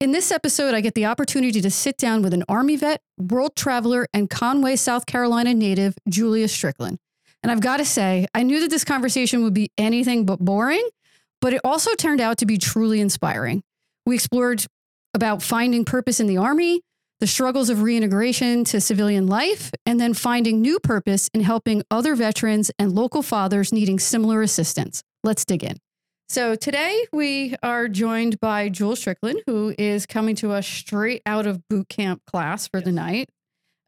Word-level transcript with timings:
In 0.00 0.12
this 0.12 0.32
episode, 0.32 0.72
I 0.72 0.80
get 0.80 0.94
the 0.94 1.04
opportunity 1.04 1.60
to 1.60 1.70
sit 1.70 1.98
down 1.98 2.22
with 2.22 2.32
an 2.32 2.42
Army 2.48 2.74
vet, 2.76 3.02
world 3.18 3.54
traveler, 3.54 4.06
and 4.14 4.30
Conway, 4.30 4.76
South 4.76 5.04
Carolina 5.04 5.52
native, 5.52 5.94
Julius 6.08 6.54
Strickland. 6.54 6.96
And 7.42 7.52
I've 7.52 7.60
got 7.60 7.76
to 7.76 7.84
say, 7.84 8.26
I 8.34 8.42
knew 8.42 8.60
that 8.60 8.70
this 8.70 8.82
conversation 8.82 9.42
would 9.42 9.52
be 9.52 9.70
anything 9.76 10.24
but 10.24 10.38
boring, 10.38 10.88
but 11.42 11.52
it 11.52 11.60
also 11.64 11.94
turned 11.96 12.22
out 12.22 12.38
to 12.38 12.46
be 12.46 12.56
truly 12.56 12.98
inspiring. 12.98 13.62
We 14.06 14.14
explored 14.14 14.64
about 15.12 15.42
finding 15.42 15.84
purpose 15.84 16.18
in 16.18 16.28
the 16.28 16.38
Army, 16.38 16.80
the 17.18 17.26
struggles 17.26 17.68
of 17.68 17.82
reintegration 17.82 18.64
to 18.64 18.80
civilian 18.80 19.26
life, 19.26 19.70
and 19.84 20.00
then 20.00 20.14
finding 20.14 20.62
new 20.62 20.78
purpose 20.78 21.28
in 21.34 21.42
helping 21.42 21.82
other 21.90 22.14
veterans 22.14 22.70
and 22.78 22.92
local 22.92 23.22
fathers 23.22 23.70
needing 23.70 23.98
similar 23.98 24.40
assistance. 24.40 25.02
Let's 25.22 25.44
dig 25.44 25.62
in. 25.62 25.76
So 26.30 26.54
today 26.54 27.06
we 27.12 27.56
are 27.60 27.88
joined 27.88 28.38
by 28.38 28.68
Jewel 28.68 28.94
Strickland, 28.94 29.42
who 29.46 29.74
is 29.76 30.06
coming 30.06 30.36
to 30.36 30.52
us 30.52 30.64
straight 30.64 31.22
out 31.26 31.44
of 31.44 31.66
boot 31.66 31.88
camp 31.88 32.22
class 32.24 32.68
for 32.68 32.80
the 32.80 32.92
night. 32.92 33.28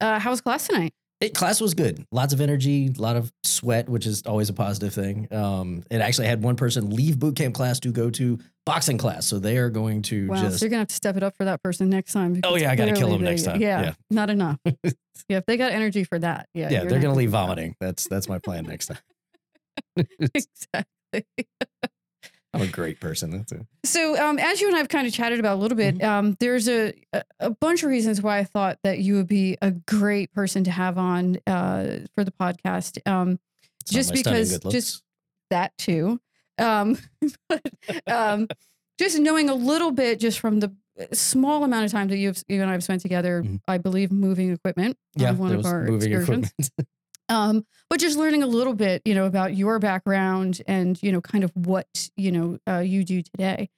Uh, 0.01 0.19
how 0.19 0.31
was 0.31 0.41
class 0.41 0.67
tonight? 0.67 0.93
It, 1.21 1.35
class 1.37 1.61
was 1.61 1.75
good. 1.75 2.05
Lots 2.11 2.33
of 2.33 2.41
energy, 2.41 2.93
a 2.99 3.01
lot 3.01 3.15
of 3.15 3.33
sweat, 3.45 3.89
which 3.89 4.07
is 4.07 4.25
always 4.27 4.49
a 4.49 4.53
positive 4.53 4.93
thing. 4.93 5.33
Um, 5.33 5.85
it 5.89 6.01
actually 6.01 6.27
had 6.27 6.43
one 6.43 6.57
person 6.57 6.91
leave 6.91 7.17
boot 7.21 7.37
camp 7.37 7.55
class 7.55 7.79
to 7.79 7.93
go 7.93 8.11
to 8.11 8.41
boxing 8.67 8.99
class, 8.99 9.25
so 9.25 9.39
they 9.39 9.57
are 9.59 9.71
going 9.71 10.03
to 10.03 10.27
Wow, 10.27 10.43
just. 10.43 10.59
so 10.59 10.65
you're 10.65 10.71
gonna 10.71 10.81
have 10.81 10.89
to 10.89 10.97
step 10.97 11.17
it 11.17 11.23
up 11.23 11.37
for 11.37 11.45
that 11.45 11.63
person 11.63 11.91
next 11.91 12.13
time. 12.13 12.41
Oh, 12.43 12.57
yeah, 12.57 12.73
I 12.73 12.75
gotta 12.75 12.95
kill 12.95 13.11
them 13.11 13.23
next 13.23 13.45
time. 13.45 13.61
Yeah, 13.61 13.83
Yeah. 13.83 13.95
not 14.11 14.31
enough. 14.31 14.59
yeah, 15.29 15.37
if 15.37 15.47
they 15.47 15.57
got 15.57 15.71
energy 15.71 16.03
for 16.03 16.19
that, 16.19 16.49
yeah, 16.55 16.71
yeah, 16.73 16.85
they're 16.87 16.99
gonna 16.99 17.15
leave 17.15 17.31
vomiting. 17.31 17.77
That's 17.79 18.09
that's 18.09 18.29
my 18.29 18.41
plan 18.41 18.65
next 18.65 18.87
time. 18.89 18.99
exactly. 20.19 21.25
I'm 22.55 22.63
a 22.63 22.67
great 22.67 23.01
person. 23.01 23.31
That's 23.31 23.53
it. 23.53 23.67
So, 23.85 24.17
um, 24.23 24.39
as 24.39 24.61
you 24.61 24.67
and 24.67 24.77
I 24.77 24.79
have 24.79 24.89
kind 24.89 25.07
of 25.07 25.13
chatted 25.13 25.41
about 25.41 25.55
a 25.57 25.61
little 25.61 25.77
Mm-hmm. 25.79 25.99
bit, 25.99 26.07
um, 26.07 26.37
there's 26.39 26.69
a, 26.69 26.93
a 27.41 27.51
bunch 27.51 27.83
of 27.83 27.89
reasons 27.89 28.21
why 28.21 28.39
I 28.39 28.45
thought 28.45 28.79
that 28.85 28.99
you 28.99 29.15
would 29.15 29.27
be 29.29 29.57
a 29.63 29.71
great 29.71 30.33
person 30.33 30.63
to 30.65 30.71
have 30.71 30.99
on 30.99 31.39
uh, 31.47 32.01
for 32.15 32.25
the 32.25 32.33
podcast. 32.33 32.99
Um, 33.11 33.39
Just 33.87 34.13
because- 34.13 34.59
just- 34.71 35.03
that 35.51 35.77
too. 35.79 36.19
Um, 36.59 36.97
but, 37.49 37.63
um, 38.07 38.49
just 38.99 39.19
knowing 39.19 39.49
a 39.51 39.55
little 39.55 39.91
bit 39.91 40.19
just 40.21 40.39
from 40.41 40.61
the 40.61 40.73
small 41.13 41.65
amount 41.65 41.85
of 41.87 41.91
time 41.93 42.09
that 42.09 42.17
you've 42.19 42.43
you 42.49 42.61
and 42.63 42.69
I 42.71 42.73
have 42.75 42.85
spent 42.85 43.03
together, 43.03 43.43
Mhm. 43.43 43.61
I 43.69 43.79
believe 43.79 44.13
moving 44.13 44.51
equipment 44.53 44.97
yeah, 45.17 45.31
on 45.31 45.39
one 45.39 45.53
of 45.55 45.65
our 45.67 45.85
moving 45.85 46.13
excursions. 46.13 46.53
equipment. 46.59 46.71
Um, 47.29 47.65
but 47.89 48.01
just 48.01 48.19
learning 48.19 48.43
a 48.43 48.47
little 48.47 48.75
bit, 48.75 49.03
you 49.05 49.15
know, 49.15 49.27
about 49.27 49.55
your 49.57 49.79
background 49.79 50.61
and 50.67 51.01
you 51.03 51.13
know, 51.13 51.21
kind 51.21 51.45
of 51.45 51.51
what 51.55 52.11
you 52.17 52.33
know 52.33 52.59
uh, 52.69 52.79
you 52.79 53.05
do 53.05 53.23
today. 53.23 53.69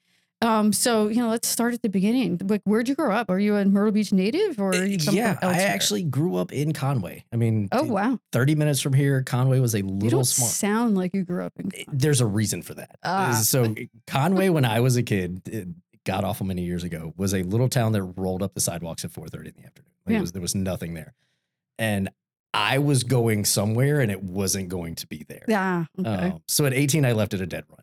Um, 0.42 0.73
so 0.75 1.09
you 1.09 1.23
know, 1.23 1.28
let's 1.31 1.48
start 1.48 1.73
at 1.73 1.81
the 1.81 1.89
beginning. 1.89 2.39
Like, 2.45 2.61
where'd 2.64 2.86
you 2.89 2.95
grow 2.95 3.14
up? 3.14 3.31
Are 3.31 3.39
you 3.39 3.56
a 3.56 3.64
Myrtle 3.64 3.92
Beach 3.92 4.12
native, 4.12 4.61
or 4.61 4.75
Uh, 4.75 4.83
yeah, 4.84 5.39
I 5.41 5.62
actually 5.62 6.03
grew 6.03 6.36
up 6.36 6.53
in 6.53 6.73
Conway. 6.73 7.25
I 7.33 7.36
mean, 7.36 7.69
Oh 7.73 7.84
wow, 7.84 8.19
30 8.33 8.55
minutes 8.55 8.81
from 8.81 8.92
here, 8.92 9.23
Conway 9.23 9.58
was 9.61 9.75
a 9.75 9.81
little 9.83 10.03
you 10.05 10.11
don't 10.11 10.25
small. 10.25 10.48
sound 10.48 10.97
like 10.97 11.14
you 11.14 11.25
grew 11.25 11.45
up 11.45 11.55
in. 11.58 11.70
it- 11.75 11.86
there's 11.91 12.20
a 12.20 12.27
reason 12.27 12.61
for 12.62 12.75
that. 12.75 12.97
Ah. 13.05 13.41
So 13.42 13.75
Conway, 14.06 14.48
when 14.51 14.64
I 14.67 14.81
was 14.81 14.97
a 14.97 15.03
kid, 15.03 15.41
it 15.48 15.69
got 16.05 16.25
awful 16.25 16.45
many 16.45 16.62
years 16.62 16.84
ago, 16.84 17.14
was 17.17 17.33
a 17.33 17.42
little 17.42 17.69
town 17.70 17.92
that 17.92 18.03
rolled 18.03 18.42
up 18.42 18.53
the 18.55 18.61
sidewalks 18.61 19.03
at 19.05 19.12
4:30 19.12 19.48
in 19.48 19.55
the 19.56 19.64
afternoon. 19.67 19.91
Like, 20.05 20.12
Yeah. 20.12 20.19
It 20.19 20.20
was, 20.20 20.33
there 20.33 20.42
was 20.42 20.55
nothing 20.55 20.92
there, 20.92 21.14
and 21.79 22.11
I 22.55 22.78
was 22.78 23.02
going 23.02 23.44
somewhere, 23.44 24.00
and 24.00 24.10
it 24.10 24.22
wasn't 24.22 24.69
going 24.69 24.94
to 24.97 25.06
be 25.06 25.24
there. 25.28 25.44
Yeah. 25.48 25.84
okay. 26.00 26.08
Um, 26.30 26.42
so 26.48 26.64
at 26.66 26.72
18, 26.72 27.05
I 27.05 27.12
left 27.12 27.34
it 27.34 27.41
a 27.41 27.46
dead 27.46 27.64
run, 27.69 27.80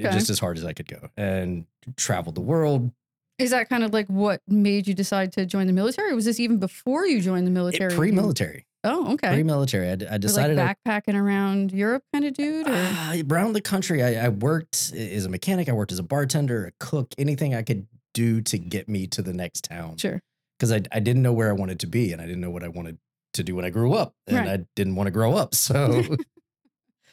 Okay. 0.00 0.10
just 0.16 0.30
as 0.30 0.38
hard 0.38 0.56
as 0.58 0.64
I 0.64 0.72
could 0.72 0.88
go, 0.88 1.08
and 1.16 1.66
traveled 1.96 2.34
the 2.34 2.40
world. 2.40 2.90
Is 3.38 3.50
that 3.50 3.68
kind 3.68 3.82
of 3.84 3.92
like 3.92 4.06
what 4.06 4.40
made 4.48 4.86
you 4.86 4.94
decide 4.94 5.32
to 5.32 5.44
join 5.44 5.66
the 5.66 5.72
military? 5.72 6.12
Or 6.12 6.14
was 6.14 6.24
this 6.24 6.38
even 6.40 6.58
before 6.58 7.04
you 7.06 7.20
joined 7.20 7.46
the 7.46 7.50
military? 7.50 7.92
pre-military, 7.94 8.64
Oh, 8.84 9.14
okay. 9.14 9.28
pre-military. 9.34 9.88
I, 9.88 10.14
Or, 10.14 10.18
decided 10.18 10.56
like 10.56 10.76
backpacking 10.86 11.14
around 11.20 11.72
Europe 11.72 12.04
kind 12.12 12.24
of 12.24 12.34
dude, 12.34 12.68
or 12.68 12.72
Ah, 12.74 13.14
around 13.28 13.52
the 13.54 13.60
country. 13.60 14.02
I, 14.04 14.26
I 14.26 14.28
worked 14.28 14.92
as 14.96 15.24
a 15.26 15.28
mechanic. 15.28 15.68
I 15.68 15.72
worked 15.72 15.90
as 15.92 15.98
a 15.98 16.02
bartender, 16.04 16.66
a 16.66 16.72
cook, 16.78 17.12
anything 17.18 17.54
I 17.56 17.62
could 17.62 17.86
do 18.14 18.40
to 18.42 18.56
get 18.58 18.88
me 18.88 19.08
to 19.08 19.20
the 19.22 19.32
next 19.32 19.64
town. 19.64 19.96
sure. 19.96 20.20
Because 20.56 20.70
I, 20.70 20.82
I 20.92 21.00
didn't 21.00 21.22
know 21.22 21.32
where 21.32 21.48
I 21.50 21.52
wanted 21.52 21.80
to 21.80 21.88
be 21.88 22.12
and 22.12 22.22
I 22.22 22.26
didn't 22.26 22.40
know 22.40 22.50
what 22.52 22.62
I 22.62 22.68
wanted 22.68 22.98
to 23.34 23.44
do 23.44 23.54
when 23.54 23.64
I 23.64 23.70
grew 23.70 23.94
up. 23.94 24.14
And 24.26 24.38
Right. 24.38 24.48
I 24.48 24.66
didn't 24.76 24.96
want 24.96 25.06
to 25.06 25.10
grow 25.10 25.34
up. 25.34 25.54
So 25.54 26.02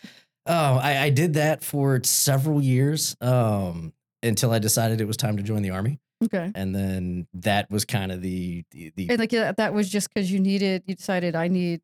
oh, 0.46 0.76
I, 0.76 0.98
I 1.04 1.10
did 1.10 1.34
that 1.36 1.64
for 1.64 2.02
several 2.04 2.62
years 2.62 3.16
um, 3.22 3.94
until 4.24 4.52
I 4.52 4.60
decided 4.60 5.02
it 5.02 5.06
was 5.06 5.18
time 5.18 5.38
to 5.38 5.44
join 5.44 5.62
the 5.62 5.72
army. 5.72 6.00
Okay. 6.24 6.52
And 6.54 6.76
then 6.76 7.28
that 7.34 7.70
was 7.72 7.84
kind 7.86 8.12
of 8.12 8.22
the, 8.22 8.64
the, 8.72 8.94
the 8.96 9.10
And 9.10 9.20
like 9.20 9.32
yeah, 9.32 9.52
that 9.54 9.74
was 9.74 9.90
just 9.90 10.10
because 10.14 10.32
you 10.32 10.40
needed, 10.40 10.84
you 10.86 10.96
decided 10.96 11.36
I 11.36 11.48
need 11.48 11.82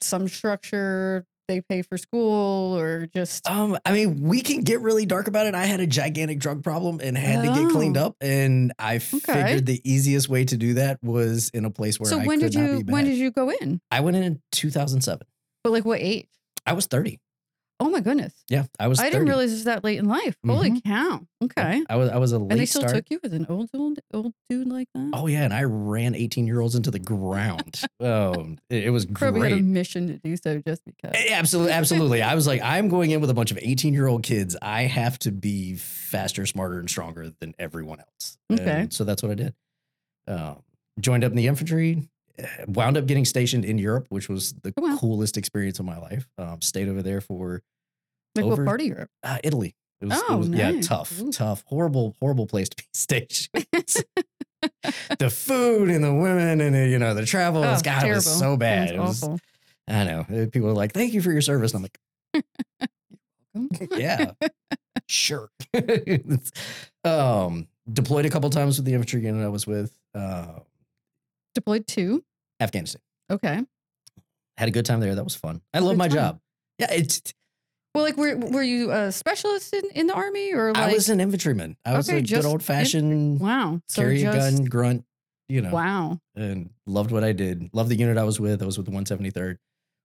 some 0.00 0.28
structure. 0.28 1.26
They 1.48 1.60
pay 1.60 1.82
for 1.82 1.98
school, 1.98 2.78
or 2.78 3.06
just 3.06 3.48
Um, 3.48 3.76
I 3.84 3.92
mean, 3.92 4.22
we 4.22 4.40
can 4.42 4.60
get 4.62 4.80
really 4.80 5.06
dark 5.06 5.26
about 5.28 5.46
it. 5.46 5.54
I 5.54 5.64
had 5.66 5.80
a 5.80 5.86
gigantic 5.86 6.38
drug 6.38 6.62
problem 6.62 7.00
and 7.02 7.18
had 7.18 7.42
to 7.44 7.48
get 7.60 7.70
cleaned 7.70 7.96
Oh. 7.96 8.06
up, 8.06 8.16
and 8.20 8.72
I 8.78 8.98
figured 9.00 9.66
the 9.66 9.80
easiest 9.84 10.28
way 10.28 10.44
to 10.44 10.56
do 10.56 10.74
that 10.74 11.02
was 11.02 11.50
in 11.52 11.64
a 11.64 11.70
place 11.70 11.98
where 11.98 12.08
so. 12.08 12.20
I 12.20 12.24
When 12.26 12.38
did 12.38 12.54
you 12.54 12.82
when 12.86 13.04
did 13.04 13.16
you 13.18 13.30
go 13.32 13.50
in? 13.50 13.80
I 13.90 14.00
went 14.00 14.16
in 14.16 14.22
in 14.22 14.40
2007. 14.52 15.26
But 15.64 15.72
like 15.72 15.84
what 15.84 16.00
age? 16.00 16.26
I 16.64 16.74
was 16.74 16.86
30. 16.86 17.18
Oh 17.84 17.90
my 17.90 18.00
goodness! 18.00 18.32
Yeah, 18.48 18.64
I 18.78 18.86
was. 18.86 19.00
I 19.00 19.04
30. 19.04 19.12
didn't 19.12 19.28
realize 19.28 19.50
it 19.50 19.54
was 19.54 19.64
that 19.64 19.82
late 19.82 19.98
in 19.98 20.06
life. 20.06 20.36
Holy 20.46 20.80
cow! 20.80 21.20
Okay. 21.42 21.82
I 21.90 21.96
was. 21.96 22.10
I 22.10 22.16
was 22.18 22.30
a 22.32 22.38
late 22.38 22.52
And 22.52 22.60
they 22.60 22.66
still 22.66 22.82
start. 22.82 22.94
took 22.94 23.06
you 23.10 23.18
as 23.24 23.32
an 23.32 23.44
old 23.48 23.70
old 23.74 23.98
old 24.14 24.32
dude 24.48 24.68
like 24.68 24.88
that. 24.94 25.10
Oh 25.12 25.26
yeah, 25.26 25.42
and 25.42 25.52
I 25.52 25.64
ran 25.64 26.14
18 26.14 26.46
year 26.46 26.60
olds 26.60 26.74
into 26.76 26.90
the 26.92 27.00
ground. 27.00 27.80
oh, 28.00 28.54
it, 28.70 28.84
it 28.84 28.90
was 28.90 29.06
Probably 29.06 29.40
had 29.40 29.52
a 29.52 29.54
great. 29.56 29.64
mission 29.64 30.06
to 30.06 30.18
do 30.18 30.36
so 30.36 30.62
just 30.64 30.82
because. 30.84 31.12
Absolutely, 31.30 31.72
absolutely. 31.72 32.22
I 32.22 32.34
was 32.36 32.46
like, 32.46 32.62
I'm 32.62 32.88
going 32.88 33.10
in 33.10 33.20
with 33.20 33.30
a 33.30 33.34
bunch 33.34 33.50
of 33.50 33.58
18 33.60 33.92
year 33.92 34.06
old 34.06 34.22
kids. 34.22 34.56
I 34.62 34.82
have 34.82 35.18
to 35.20 35.32
be 35.32 35.74
faster, 35.76 36.46
smarter, 36.46 36.78
and 36.78 36.88
stronger 36.88 37.32
than 37.40 37.54
everyone 37.58 37.98
else. 38.00 38.38
Okay. 38.52 38.82
And 38.82 38.92
so 38.92 39.02
that's 39.04 39.22
what 39.22 39.32
I 39.32 39.34
did. 39.34 39.54
Um, 40.28 40.62
joined 41.00 41.24
up 41.24 41.32
in 41.32 41.36
the 41.36 41.48
infantry. 41.48 42.08
eh, 42.38 42.46
Wound 42.68 42.96
up 42.96 43.06
getting 43.06 43.24
stationed 43.24 43.64
in 43.64 43.78
Europe, 43.78 44.06
which 44.10 44.28
was 44.28 44.52
the 44.62 44.72
Oh, 44.76 44.82
wow. 44.82 44.96
coolest 44.98 45.36
experience 45.36 45.78
of 45.80 45.84
my 45.84 45.98
life. 45.98 46.28
Um, 46.38 46.60
stayed 46.62 46.88
over 46.88 47.02
there 47.02 47.20
for 47.20 47.62
Like 48.34 48.44
over- 48.46 48.62
what 48.62 48.66
part 48.66 48.80
of 48.80 48.86
Europe? 48.86 49.10
uh, 49.22 49.38
Italy. 49.44 49.74
It 50.00 50.06
was, 50.06 50.18
it 50.18 50.24
Oh, 50.28 50.36
was- 50.38 50.48
yeah, 50.48 50.80
tough, 50.80 51.20
Ooh. 51.20 51.30
tough, 51.30 51.62
horrible, 51.66 52.16
horrible 52.20 52.46
place 52.46 52.68
to 52.70 52.76
be 52.76 52.84
stationed. 52.92 53.48
the 55.18 55.30
food 55.30 55.90
and 55.90 56.02
the 56.02 56.12
women 56.12 56.60
and 56.60 56.74
the, 56.74 56.88
you 56.88 56.98
know 56.98 57.14
the 57.14 57.24
travel. 57.26 57.62
Oh, 57.64 57.78
God, 57.82 58.04
it 58.06 58.12
was 58.14 58.26
so 58.26 58.56
bad. 58.56 58.90
It 58.90 58.98
was, 59.00 59.22
awful. 59.22 59.38
I 59.88 60.04
know. 60.04 60.20
Uh, 60.20 60.46
People 60.50 60.68
are 60.70 60.74
like, 60.74 60.92
"Thank 60.92 61.12
you 61.12 61.20
for 61.22 61.32
your 61.32 61.40
service." 61.40 61.74
And 61.74 61.84
I'm 61.84 61.90
like, 62.34 62.44
"Welcome." 63.54 63.98
"Yeah, 64.00 64.32
sure." 65.08 65.48
Um, 67.04 67.66
deployed 67.92 68.24
a 68.26 68.30
couple 68.30 68.48
times 68.50 68.78
with 68.78 68.86
the 68.86 68.94
infantry 68.94 69.22
unit 69.24 69.44
I 69.44 69.48
was 69.48 69.66
with. 69.66 69.92
Uh, 70.14 70.60
Deployed 71.54 71.86
to. 71.88 72.24
Afghanistan. 72.60 73.02
Okay. 73.30 73.60
Had 74.56 74.68
a 74.68 74.72
good 74.72 74.86
time 74.86 75.00
there. 75.00 75.14
That 75.14 75.24
was 75.24 75.34
fun. 75.34 75.60
I 75.74 75.80
love 75.80 75.96
my 75.96 76.08
time. 76.08 76.14
job. 76.16 76.40
Yeah, 76.78 76.92
it's. 76.92 77.20
Well, 77.94 78.04
like, 78.04 78.16
were 78.16 78.36
were 78.36 78.62
you 78.62 78.90
a 78.90 79.12
specialist 79.12 79.74
in, 79.74 79.82
in 79.94 80.06
the 80.06 80.14
army 80.14 80.52
or 80.54 80.72
like? 80.72 80.90
I 80.90 80.92
was 80.92 81.08
an 81.10 81.20
infantryman. 81.20 81.76
I 81.84 81.96
was 81.96 82.08
Okay, 82.08 82.18
a 82.18 82.22
good 82.22 82.44
old 82.46 82.62
fashioned 82.62 83.38
wow. 83.40 83.80
So 83.88 84.02
carry 84.02 84.20
just, 84.22 84.34
a 84.34 84.56
gun 84.56 84.64
grunt. 84.64 85.04
You 85.48 85.60
know, 85.60 85.72
Wow. 85.72 86.18
and 86.34 86.70
loved 86.86 87.10
what 87.10 87.24
I 87.24 87.32
did. 87.32 87.68
Loved 87.74 87.90
the 87.90 87.96
unit 87.96 88.16
I 88.16 88.24
was 88.24 88.40
with. 88.40 88.62
I 88.62 88.64
was 88.66 88.78
with 88.78 88.86
the 88.86 88.92
173rd, 88.92 89.58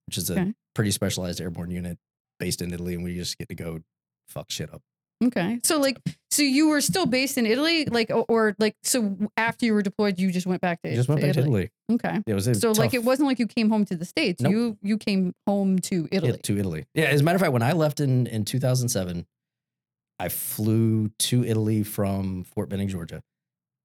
which 0.08 0.18
is 0.18 0.30
a 0.30 0.34
Okay. 0.34 0.53
pretty 0.75 0.92
specialized 0.92 1.40
airborne 1.40 1.72
unit 1.72 1.98
based 2.40 2.62
in 2.62 2.74
Italy, 2.74 2.96
and 2.96 3.03
we 3.03 3.16
just 3.16 3.38
get 3.38 3.48
to 3.48 3.56
go 3.56 3.80
fuck 4.28 4.52
shit 4.52 4.74
up. 4.74 4.81
Okay. 5.23 5.59
So 5.63 5.79
like, 5.79 5.97
so 6.29 6.44
you 6.44 6.69
were 6.69 6.81
still 6.81 7.05
based 7.07 7.38
in 7.38 7.45
Italy, 7.47 7.85
like, 7.85 8.09
or, 8.11 8.25
or 8.29 8.55
like, 8.59 8.75
so 8.83 9.17
after 9.35 9.66
you 9.66 9.73
were 9.73 9.81
deployed, 9.81 10.19
you 10.19 10.31
just 10.31 10.45
went 10.45 10.62
back 10.62 10.81
to, 10.83 10.94
just 10.94 11.09
went 11.09 11.21
to 11.21 11.27
back 11.27 11.33
to 11.36 11.39
Italy. 11.42 11.71
Okay. 11.92 12.19
It 12.27 12.33
was 12.33 12.47
So 12.59 12.71
like, 12.74 12.94
it 12.94 13.03
wasn't 13.03 13.27
like 13.27 13.39
you 13.39 13.47
came 13.47 13.69
home 13.69 13.83
to 13.86 13.95
the 13.95 14.06
states. 14.06 14.42
Nope. 14.42 14.51
You 14.51 14.77
you 14.83 14.97
came 14.97 15.33
home 15.47 15.80
to 15.80 16.07
Italy. 16.12 16.38
to 16.44 16.57
Italy. 16.57 16.86
Yeah, 16.94 17.06
as 17.06 17.21
a 17.21 17.24
matter 17.24 17.36
of 17.36 17.42
fact, 17.42 17.53
when 17.53 17.63
I 17.63 17.71
left 17.71 18.00
in 18.00 18.27
in 18.27 18.45
2007, 18.45 19.25
I 20.19 20.30
flew 20.30 21.09
to 21.19 21.44
Italy 21.44 21.83
from 21.83 22.44
Fort 22.44 22.69
Benning, 22.69 22.88
Georgia, 22.88 23.24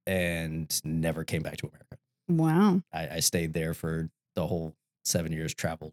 and 0.06 0.68
never 0.84 1.24
came 1.24 1.42
back 1.42 1.56
to 1.58 1.66
America. 1.68 1.96
Wow. 2.28 2.82
I, 2.92 3.16
I 3.16 3.20
stayed 3.20 3.52
there 3.54 3.74
for 3.74 4.08
the 4.34 4.46
whole 4.46 4.74
seven 5.04 5.32
years, 5.32 5.54
traveled 5.54 5.92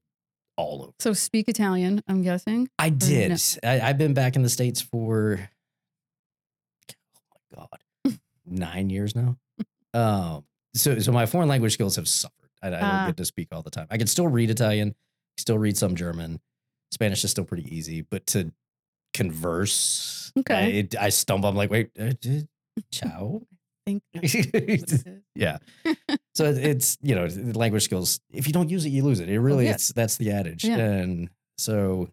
all 0.59 0.81
over. 0.83 0.91
So 0.99 1.13
speak 1.13 1.47
Italian, 1.47 2.03
I'm 2.07 2.21
guessing. 2.21 2.69
I 2.77 2.89
no? 2.89 2.95
did. 2.97 3.41
I, 3.63 3.79
I've 3.81 3.97
been 3.97 4.13
back 4.13 4.35
in 4.35 4.41
the 4.43 4.49
states 4.49 4.81
for 4.81 5.49
oh 7.57 7.65
my 7.71 7.77
god, 8.05 8.19
nine 8.45 8.89
years 8.89 9.15
now. 9.15 9.37
Um, 9.93 10.43
so 10.75 10.99
so 10.99 11.11
my 11.11 11.25
foreign 11.25 11.49
language 11.49 11.73
skills 11.73 11.95
have 11.95 12.07
suffered. 12.07 12.35
I, 12.61 12.67
I 12.67 12.69
don't 12.71 12.83
Ah. 12.83 13.05
get 13.07 13.17
to 13.17 13.25
speak 13.25 13.47
all 13.51 13.61
the 13.61 13.69
time. 13.71 13.87
I 13.89 13.97
can 13.97 14.07
still 14.07 14.27
read 14.27 14.49
Italian, 14.49 14.95
still 15.37 15.57
read 15.57 15.77
some 15.77 15.95
German. 15.95 16.39
Spanish 16.91 17.23
is 17.23 17.31
still 17.31 17.45
pretty 17.45 17.73
easy, 17.75 18.01
but 18.01 18.25
to 18.27 18.51
converse, 19.13 20.31
Okay. 20.37 20.55
I, 20.55 20.61
it, 20.67 20.95
I 20.99 21.09
stumble. 21.09 21.49
I'm 21.49 21.55
like, 21.55 21.69
wait, 21.71 21.89
uh, 21.99 22.13
ciao. 22.91 23.41
think 23.85 24.03
it 24.13 24.53
is. 24.93 25.05
yeah. 25.35 25.57
So 26.39 26.45
it's 26.45 26.97
you 27.01 27.15
know 27.15 27.27
language 27.53 27.83
skills. 27.83 28.21
If 28.31 28.47
you 28.47 28.53
don't 28.53 28.69
use 28.69 28.85
it, 28.85 28.91
you 28.91 29.03
lose 29.03 29.19
it. 29.19 29.27
It 29.27 29.41
really 29.41 29.65
yeah. 29.65 29.73
it's 29.73 29.89
that's 29.89 30.15
the 30.15 30.31
adage. 30.31 30.63
Yeah. 30.63 30.77
And 30.77 31.29
so 31.57 32.07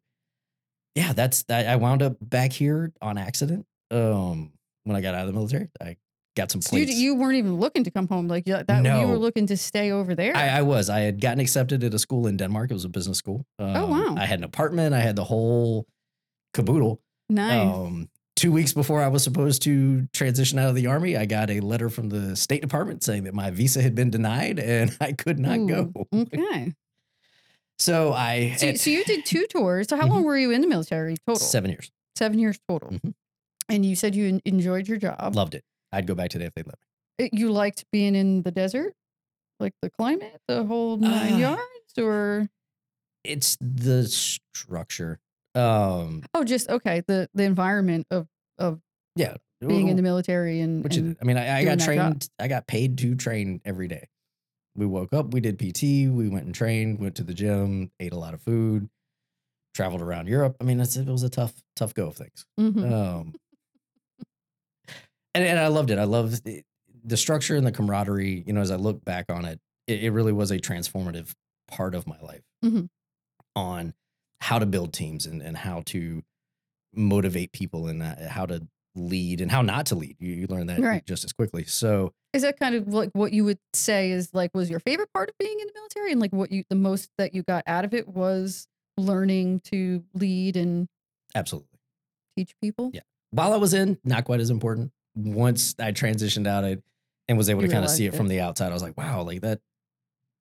yeah, 0.96 1.12
that's 1.12 1.44
that. 1.44 1.68
I 1.68 1.76
wound 1.76 2.02
up 2.02 2.16
back 2.20 2.52
here 2.52 2.92
on 3.00 3.18
accident. 3.18 3.66
Um, 3.92 4.50
when 4.82 4.96
I 4.96 5.00
got 5.00 5.14
out 5.14 5.20
of 5.20 5.26
the 5.28 5.32
military, 5.32 5.68
I 5.80 5.96
got 6.34 6.50
some 6.50 6.60
So 6.60 6.76
you, 6.76 6.86
you 6.86 7.14
weren't 7.14 7.36
even 7.36 7.60
looking 7.60 7.84
to 7.84 7.92
come 7.92 8.08
home, 8.08 8.26
like 8.26 8.46
that. 8.46 8.66
You 8.68 9.06
were 9.06 9.16
looking 9.16 9.46
to 9.46 9.56
stay 9.56 9.92
over 9.92 10.16
there. 10.16 10.36
I, 10.36 10.48
I 10.48 10.62
was. 10.62 10.90
I 10.90 11.02
had 11.02 11.20
gotten 11.20 11.38
accepted 11.38 11.84
at 11.84 11.94
a 11.94 11.98
school 12.00 12.26
in 12.26 12.36
Denmark. 12.36 12.72
It 12.72 12.74
was 12.74 12.84
a 12.84 12.88
business 12.88 13.18
school. 13.18 13.46
Um, 13.60 13.76
Oh, 13.76 13.86
wow. 13.86 14.16
I 14.18 14.26
had 14.26 14.40
an 14.40 14.44
apartment. 14.44 14.92
I 14.92 15.00
had 15.00 15.14
the 15.14 15.24
whole 15.24 15.86
caboodle. 16.52 17.00
nice. 17.30 17.72
Um, 17.72 18.08
two 18.36 18.52
weeks 18.52 18.72
before 18.72 19.02
I 19.02 19.08
was 19.08 19.24
supposed 19.24 19.62
to 19.62 20.06
transition 20.12 20.58
out 20.58 20.68
of 20.68 20.74
the 20.76 20.86
army, 20.86 21.16
I 21.16 21.24
got 21.26 21.50
a 21.50 21.60
letter 21.60 21.88
from 21.90 22.10
the 22.10 22.36
State 22.36 22.60
Department 22.60 23.02
saying 23.02 23.24
that 23.24 23.34
my 23.34 23.50
visa 23.50 23.82
had 23.82 23.94
been 23.94 24.10
denied 24.10 24.58
and 24.58 24.96
I 25.00 25.12
could 25.12 25.38
not 25.40 25.66
go. 25.66 25.92
Okay. 26.14 26.74
So 27.78 28.12
I 28.12 28.54
So, 28.56 28.74
so 28.74 28.90
you 28.90 29.04
did 29.04 29.26
two 29.26 29.46
tours. 29.50 29.88
So 29.88 29.96
how 29.96 30.06
long 30.06 30.22
were 30.24 30.36
you 30.38 30.50
in 30.50 30.60
the 30.60 30.66
military 30.68 31.16
total? 31.26 31.40
seven 31.40 31.70
years 31.70 31.90
Seven 32.16 32.38
years 32.38 32.58
total. 32.68 32.90
Mhm. 32.90 33.14
And 33.68 33.84
you 33.84 33.96
said 33.96 34.14
you 34.14 34.40
enjoyed 34.44 34.86
your 34.88 34.96
job. 34.98 35.34
loved 35.34 35.54
it. 35.54 35.64
I'd 35.92 36.06
go 36.06 36.14
back 36.14 36.30
today 36.30 36.46
if 36.46 36.54
they'd 36.54 36.66
let 36.66 36.76
me. 37.18 37.26
It- 37.26 37.34
You 37.34 37.50
liked 37.50 37.84
being 37.90 38.14
in 38.14 38.42
the 38.42 38.50
desert, 38.50 38.94
like 39.60 39.72
the 39.82 39.90
climate, 39.90 40.40
the 40.48 40.64
whole 40.64 40.96
nine 40.98 41.34
Uh, 41.34 41.36
yards, 41.38 41.98
or 41.98 42.48
It's 43.24 43.56
the 43.60 44.06
structure. 44.08 45.18
Um, 45.56 46.22
oh, 46.34 46.44
just 46.44 46.68
okay, 46.68 47.02
the 47.06 47.28
the 47.34 47.44
environment 47.44 48.06
of 48.10 48.28
of 48.58 48.80
yeah, 49.16 49.36
being 49.60 49.88
in 49.88 49.96
the 49.96 50.02
military 50.02 50.60
and, 50.60 50.84
Which 50.84 50.96
and 50.96 51.12
is, 51.12 51.16
I 51.20 51.24
mean, 51.24 51.38
I, 51.38 51.60
I 51.60 51.64
got 51.64 51.80
trained. 51.80 52.28
I 52.38 52.48
got 52.48 52.66
paid 52.66 52.98
to 52.98 53.14
train 53.14 53.60
every 53.64 53.88
day. 53.88 54.08
We 54.76 54.84
woke 54.84 55.14
up, 55.14 55.32
we 55.32 55.40
did 55.40 55.58
PT, 55.58 56.10
we 56.12 56.28
went 56.28 56.44
and 56.44 56.54
trained, 56.54 57.00
went 57.00 57.14
to 57.16 57.24
the 57.24 57.32
gym, 57.32 57.90
ate 57.98 58.12
a 58.12 58.18
lot 58.18 58.34
of 58.34 58.42
food, 58.42 58.90
traveled 59.74 60.02
around 60.02 60.28
Europe. 60.28 60.56
I 60.60 60.64
mean, 60.64 60.78
it 60.78 61.06
was 61.06 61.22
a 61.22 61.30
tough, 61.30 61.54
tough 61.74 61.94
go 61.94 62.08
of 62.08 62.16
things. 62.16 62.44
Mhm. 62.60 62.92
Um, 62.92 63.34
and, 65.34 65.44
and 65.44 65.58
I 65.58 65.68
loved 65.68 65.90
it. 65.90 65.98
I 65.98 66.04
loved 66.04 66.44
the, 66.44 66.62
the 67.04 67.16
structure 67.16 67.56
and 67.56 67.66
the 67.66 67.72
camaraderie. 67.72 68.44
You 68.46 68.52
know, 68.52 68.60
as 68.60 68.70
I 68.70 68.76
look 68.76 69.02
back 69.04 69.26
on 69.30 69.46
it, 69.46 69.60
it, 69.86 70.04
it 70.04 70.10
really 70.10 70.32
was 70.32 70.50
a 70.50 70.58
transformative 70.58 71.32
part 71.68 71.94
of 71.94 72.06
my 72.06 72.18
life 72.20 72.42
Mhm. 72.64 72.88
on 73.54 73.94
how 74.40 74.58
to 74.58 74.66
build 74.66 74.92
teams 74.92 75.26
and, 75.26 75.42
and 75.42 75.56
how 75.56 75.82
to 75.86 76.22
motivate 76.94 77.52
people 77.52 77.86
and 77.88 78.02
uh, 78.02 78.14
how 78.28 78.46
to 78.46 78.66
lead 78.94 79.40
and 79.40 79.50
how 79.50 79.60
not 79.62 79.86
to 79.86 79.94
lead. 79.94 80.16
You, 80.18 80.32
you 80.32 80.46
learn 80.46 80.66
that 80.68 80.80
Right. 80.80 81.04
just 81.04 81.24
as 81.24 81.32
quickly. 81.32 81.64
So 81.64 82.12
Is 82.32 82.42
that 82.42 82.58
kind 82.58 82.74
of 82.74 82.88
like 82.88 83.10
what 83.12 83.32
you 83.32 83.44
would 83.44 83.58
say 83.74 84.10
is 84.10 84.30
like 84.32 84.50
was 84.54 84.70
your 84.70 84.80
favorite 84.80 85.12
part 85.12 85.28
of 85.28 85.36
being 85.38 85.58
in 85.60 85.66
the 85.66 85.72
military 85.74 86.12
and 86.12 86.20
like 86.20 86.32
what 86.32 86.50
you 86.50 86.64
the 86.70 86.76
most 86.76 87.10
that 87.18 87.34
you 87.34 87.42
got 87.42 87.64
out 87.66 87.84
of 87.84 87.92
it 87.92 88.08
was 88.08 88.66
learning 88.96 89.60
to 89.60 90.02
lead 90.14 90.56
and 90.56 90.88
absolutely. 91.34 91.78
teach 92.38 92.54
people? 92.62 92.90
Yeah. 92.94 93.00
While 93.32 93.52
I 93.52 93.56
was 93.56 93.74
in, 93.74 93.98
not 94.04 94.24
quite 94.24 94.40
as 94.40 94.48
important. 94.50 94.92
Once 95.14 95.74
I 95.78 95.92
transitioned 95.92 96.46
out 96.46 96.64
I, 96.64 96.78
and 97.28 97.36
was 97.36 97.50
able 97.50 97.62
You 97.62 97.68
to 97.68 97.72
kind 97.74 97.84
of 97.84 97.90
see 97.90 98.04
it 98.04 98.08
realized 98.08 98.16
from 98.18 98.28
the 98.28 98.40
outside, 98.40 98.70
I 98.70 98.74
was 98.74 98.82
like, 98.82 98.96
wow, 98.96 99.22
like 99.22 99.40
that, 99.42 99.60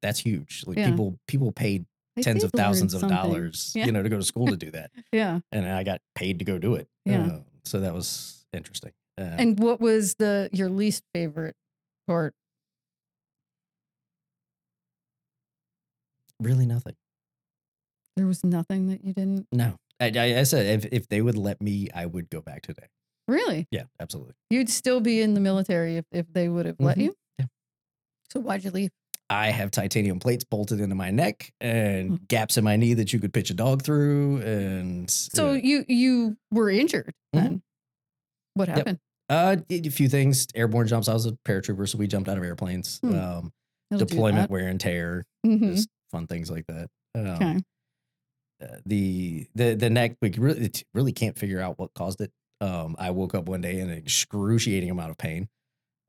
that's 0.02 0.20
huge. 0.20 0.64
Like 0.66 0.78
Yeah. 0.78 0.90
people, 0.92 1.20
people 1.28 1.52
paid 1.52 1.86
I 2.18 2.22
tens 2.22 2.44
of 2.44 2.52
thousands 2.52 2.94
of 2.94 3.02
dollars, 3.08 3.72
Yeah. 3.76 3.86
you 3.86 3.92
know, 3.92 4.02
to 4.04 4.10
go 4.10 4.18
to 4.18 4.24
school 4.24 4.48
to 4.48 4.56
do 4.66 4.72
that. 4.72 4.92
Yeah. 5.12 5.40
And 5.52 5.68
I 5.68 5.84
got 5.84 6.02
paid 6.16 6.40
to 6.40 6.46
go 6.46 6.58
do 6.58 6.76
it. 6.76 6.88
Yeah. 7.06 7.26
Uh, 7.26 7.40
so 7.66 7.80
that 7.82 7.94
was 7.94 8.46
interesting. 8.54 8.92
Uh, 9.18 9.24
And 9.38 9.60
what 9.60 9.80
was 9.82 10.16
the 10.16 10.50
your 10.54 10.70
least 10.70 11.04
favorite 11.14 11.56
part? 12.08 12.34
really 16.42 16.66
nothing. 16.66 16.96
There 18.16 18.28
was 18.28 18.44
nothing 18.44 18.88
that 18.88 19.04
you 19.04 19.14
didn't 19.14 19.48
No, 19.52 19.76
I, 20.00 20.12
I, 20.16 20.40
I 20.40 20.44
said 20.44 20.66
if, 20.84 20.86
if 20.92 21.08
they 21.08 21.22
would 21.22 21.38
let 21.38 21.62
me, 21.62 21.90
I 21.94 22.06
would 22.06 22.30
go 22.30 22.42
back 22.42 22.62
today. 22.62 22.88
really. 23.28 23.68
Yeah, 23.72 23.84
absolutely. 24.00 24.34
You'd 24.50 24.70
still 24.70 25.00
be 25.00 25.22
in 25.22 25.34
the 25.34 25.40
military 25.40 25.98
if, 25.98 26.06
if 26.12 26.32
they 26.32 26.48
would 26.50 26.66
have 26.66 26.76
let 26.80 26.98
Mhm. 26.98 27.02
you. 27.04 27.16
Yeah. 27.40 27.46
So 28.32 28.40
why'd 28.42 28.64
you 28.64 28.72
leave? 28.72 28.92
I 29.30 29.50
have 29.50 29.72
titanium 29.72 30.20
plates 30.20 30.44
bolted 30.44 30.80
into 30.80 30.96
my 30.96 31.10
neck 31.12 31.52
and 31.60 32.10
Hmm. 32.10 32.16
gaps 32.28 32.58
in 32.58 32.64
my 32.64 32.76
knee 32.76 32.94
that 32.94 33.12
you 33.12 33.20
could 33.20 33.34
pitch 33.34 33.50
a 33.50 33.54
dog 33.56 33.82
through. 33.84 34.42
And 34.42 35.10
So 35.10 35.50
uh, 35.50 35.54
you 35.54 35.84
you 35.88 36.38
were 36.52 36.70
injured 36.70 37.14
Mhm. 37.36 37.42
then. 37.42 37.62
What 38.54 38.68
Yep. 38.68 38.78
happened? 38.78 39.00
uh, 39.30 39.58
a 39.70 39.90
few 39.90 40.08
things, 40.10 40.48
airborne 40.54 40.88
jumps. 40.88 41.08
I 41.08 41.14
was 41.14 41.26
a 41.26 41.32
paratrooper, 41.46 41.90
so 41.90 41.98
we 41.98 42.06
jumped 42.08 42.30
out 42.30 42.38
of 42.38 42.44
airplanes. 42.44 43.00
Hmm. 43.00 43.14
Um, 43.16 43.54
deployment 43.98 44.50
wear 44.52 44.68
and 44.68 44.80
tear, 44.80 45.26
Mhm. 45.46 45.76
just 45.76 45.90
fun 46.12 46.28
things 46.28 46.52
like 46.52 46.66
that. 46.68 46.90
Um, 47.16 47.24
Okay. 47.36 47.60
uh, 48.62 48.78
the 48.86 49.48
the 49.56 49.74
the 49.76 49.90
neck 49.90 50.18
we 50.22 50.32
really 50.38 50.72
really 50.94 51.12
can't 51.12 51.38
figure 51.38 51.60
out 51.60 51.78
what 51.80 51.94
caused 51.94 52.22
it. 52.22 52.32
Um, 52.62 52.96
I 53.00 53.12
woke 53.12 53.36
up 53.36 53.50
one 53.50 53.62
day 53.62 53.80
in 53.80 53.90
an 53.90 53.98
excruciating 53.98 54.90
amount 54.90 55.12
of 55.12 55.18
pain. 55.18 55.50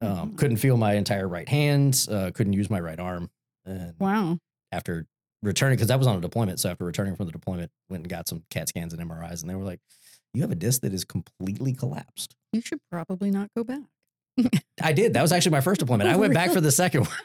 Um, 0.02 0.32
Mhm. 0.32 0.38
couldn't 0.38 0.56
feel 0.58 0.76
my 0.76 0.94
entire 0.94 1.26
right 1.26 1.48
hand. 1.48 2.06
Uh, 2.10 2.30
couldn't 2.34 2.52
use 2.52 2.68
my 2.68 2.80
right 2.80 2.98
arm. 3.00 3.30
And 3.64 3.94
Wow. 3.98 4.38
after 4.72 5.06
returning, 5.42 5.76
because 5.76 5.90
I 5.90 5.96
was 5.96 6.06
on 6.06 6.16
a 6.16 6.20
deployment, 6.20 6.60
so 6.60 6.70
after 6.70 6.84
returning 6.84 7.16
from 7.16 7.26
the 7.26 7.32
deployment, 7.32 7.70
went 7.88 8.02
and 8.02 8.10
got 8.10 8.28
some 8.28 8.44
CAT 8.50 8.68
scans 8.68 8.92
and 8.92 9.00
MRIs, 9.00 9.40
and 9.40 9.48
they 9.50 9.54
were 9.54 9.64
like, 9.64 9.80
"You 10.34 10.42
have 10.42 10.50
a 10.50 10.54
disc 10.56 10.82
that 10.82 10.92
is 10.92 11.04
completely 11.04 11.72
collapsed." 11.72 12.36
You 12.52 12.60
should 12.60 12.80
probably 12.90 13.30
not 13.30 13.50
go 13.56 13.64
back. 13.64 13.84
I 14.82 14.92
did. 14.92 15.14
That 15.14 15.22
was 15.22 15.32
actually 15.32 15.52
my 15.52 15.60
first 15.62 15.80
deployment. 15.80 16.10
I 16.10 16.16
went 16.16 16.34
back 16.34 16.50
for 16.52 16.60
the 16.60 16.72
second 16.72 17.00
one. 17.06 17.16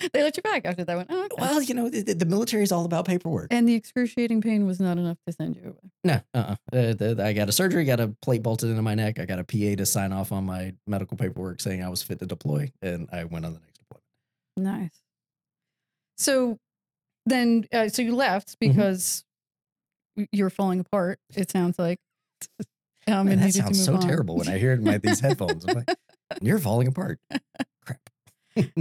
They 0.12 0.22
let 0.22 0.36
you 0.36 0.42
back 0.42 0.64
after 0.64 0.84
that 0.84 0.96
one. 0.96 1.06
Oh, 1.10 1.24
okay. 1.24 1.36
Well, 1.38 1.60
you 1.62 1.74
know, 1.74 1.88
the, 1.90 2.14
the 2.14 2.24
military 2.24 2.62
is 2.62 2.72
all 2.72 2.84
about 2.84 3.04
paperwork. 3.06 3.48
and 3.50 3.68
the 3.68 3.74
excruciating 3.74 4.40
pain 4.40 4.66
was 4.66 4.80
not 4.80 4.96
enough 4.98 5.18
to 5.26 5.32
send 5.32 5.56
you 5.56 5.62
away. 5.62 5.90
No, 6.04 6.20
uh-uh. 6.34 6.56
Uh, 6.72 7.22
I 7.22 7.32
got 7.34 7.48
a 7.48 7.52
surgery, 7.52 7.84
got 7.84 8.00
a 8.00 8.08
plate 8.22 8.42
bolted 8.42 8.70
into 8.70 8.82
my 8.82 8.94
neck. 8.94 9.18
I 9.18 9.26
got 9.26 9.38
a 9.38 9.44
PA 9.44 9.76
to 9.76 9.84
sign 9.86 10.12
off 10.12 10.32
on 10.32 10.44
my 10.44 10.74
medical 10.86 11.16
paperwork 11.16 11.60
saying 11.60 11.82
I 11.84 11.88
was 11.90 12.02
fit 12.02 12.18
to 12.20 12.26
deploy, 12.26 12.72
and 12.82 13.08
I 13.12 13.24
went 13.24 13.44
on 13.44 13.52
the 13.54 13.60
next 13.60 13.78
deployment. 13.78 14.82
Nice. 14.82 15.00
So 16.18 16.58
then, 17.26 17.66
uh, 17.72 17.88
so 17.88 18.02
you 18.02 18.14
left 18.14 18.58
Mm-hmm. 18.60 18.68
because 18.72 19.24
you 20.32 20.44
were 20.44 20.50
falling 20.50 20.80
apart. 20.80 21.18
It 21.34 21.50
sounds 21.50 21.78
like. 21.78 21.98
Um, 23.08 23.26
Man, 23.26 23.40
that 23.40 23.52
sounds 23.54 23.82
so 23.82 23.94
on. 23.94 24.00
terrible 24.02 24.36
when 24.36 24.46
I 24.46 24.58
hear 24.58 24.72
it 24.72 24.78
in 24.78 24.84
my 24.84 24.98
these 24.98 25.20
headphones. 25.20 25.64
I'm 25.64 25.74
like, 25.74 25.96
You're 26.42 26.58
falling 26.58 26.86
apart. 26.86 27.18
Crap. 27.84 27.98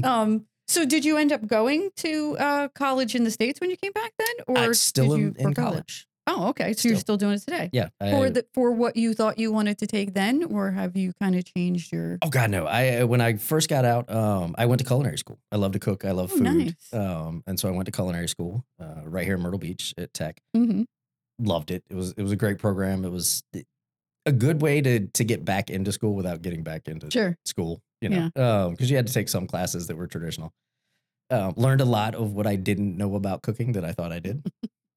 um, 0.03 0.45
so 0.69 0.85
did 0.85 1.03
you 1.03 1.17
end 1.17 1.31
up 1.31 1.45
going 1.47 1.89
to 1.97 2.37
uh, 2.37 2.67
college 2.69 3.15
in 3.15 3.23
the 3.25 3.31
states 3.31 3.59
when 3.59 3.69
you 3.69 3.75
came 3.77 3.91
back 3.91 4.13
then, 4.17 4.35
or 4.47 4.57
I'm 4.57 4.73
still 4.73 5.09
did 5.15 5.19
you 5.21 5.35
in, 5.37 5.47
in 5.49 5.53
college. 5.53 6.05
Oh, 6.31 6.49
okay. 6.49 6.73
So 6.73 6.87
you're 6.87 6.95
Still. 6.97 7.15
still 7.15 7.17
doing 7.17 7.33
it 7.33 7.39
today 7.41 7.71
Yeah. 7.73 7.89
I- 7.99 8.11
for 8.11 8.29
the 8.29 8.45
for 8.53 8.71
what 8.71 8.95
you 8.95 9.15
thought 9.15 9.39
you 9.39 9.51
wanted 9.51 9.79
to 9.79 9.87
take 9.87 10.13
then, 10.13 10.43
or 10.43 10.69
have 10.69 10.95
you 10.95 11.11
kind 11.19 11.35
of 11.35 11.43
changed 11.43 11.91
your? 11.91 12.19
Oh 12.21 12.29
God, 12.29 12.51
no! 12.51 12.67
I 12.67 13.03
when 13.03 13.19
I 13.19 13.37
first 13.37 13.67
got 13.67 13.83
out, 13.83 14.11
um, 14.13 14.53
I 14.55 14.67
went 14.67 14.77
to 14.79 14.85
culinary 14.85 15.17
school. 15.17 15.39
I 15.51 15.55
love 15.55 15.71
to 15.71 15.79
cook. 15.79 16.05
I 16.05 16.11
love 16.11 16.29
Oh, 16.31 16.37
food. 16.37 16.43
nice. 16.43 16.93
Um, 16.93 17.43
and 17.47 17.59
so 17.59 17.67
I 17.67 17.71
went 17.71 17.87
to 17.87 17.91
culinary 17.91 18.27
school 18.29 18.63
uh, 18.79 19.01
right 19.05 19.25
here 19.25 19.35
in 19.35 19.41
Myrtle 19.41 19.57
Beach 19.59 19.93
at 19.97 20.13
Tech. 20.13 20.39
hmm 20.53 20.83
Loved 21.41 21.71
it. 21.71 21.83
It 21.89 21.95
was 21.95 22.11
it 22.15 22.21
was 22.21 22.31
a 22.31 22.35
great 22.35 22.59
program. 22.59 23.05
It 23.05 23.11
was 23.11 23.41
a 24.27 24.31
good 24.31 24.61
way 24.61 24.81
to 24.81 25.07
to 25.07 25.23
get 25.23 25.43
back 25.45 25.71
into 25.71 25.91
school 25.91 26.13
without 26.13 26.43
getting 26.43 26.61
back 26.63 26.87
into 26.87 27.09
Sure. 27.09 27.35
school. 27.45 27.81
You 28.01 28.09
know, 28.09 28.69
because 28.71 28.89
you 28.89 28.95
had 28.95 29.07
to 29.07 29.13
take 29.13 29.27
some 29.29 29.45
classes 29.47 29.87
that 29.87 29.97
were 29.97 30.07
traditional. 30.07 30.53
Um, 31.31 31.53
learned 31.57 31.81
a 31.81 31.85
lot 31.85 32.15
of 32.15 32.33
what 32.33 32.47
I 32.47 32.55
didn't 32.55 32.97
know 32.97 33.15
about 33.15 33.43
cooking 33.43 33.73
that 33.73 33.85
I 33.85 33.91
thought 33.91 34.11
I 34.11 34.19
did. 34.19 34.43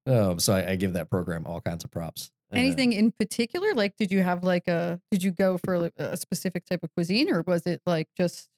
um, 0.07 0.39
so 0.39 0.55
I, 0.55 0.71
I 0.71 0.77
give 0.77 0.95
that 0.95 1.11
program 1.11 1.45
all 1.47 1.61
kinds 1.61 1.85
of 1.85 1.91
props. 1.91 2.31
Uh, 2.53 2.57
Anything 2.57 2.93
in 2.93 3.13
particular? 3.13 3.75
Like, 3.75 3.97
did 3.99 4.11
you 4.13 4.23
have 4.23 4.43
like 4.45 4.67
a? 4.69 5.01
Did 5.11 5.23
you 5.23 5.31
go 5.33 5.59
for 5.59 5.79
like 5.79 5.93
a 5.99 6.17
specific 6.17 6.65
type 6.65 6.81
of 6.83 6.91
cuisine, 6.95 7.31
or 7.31 7.43
was 7.43 7.67
it 7.67 7.83
like 7.87 8.09
just? 8.17 8.49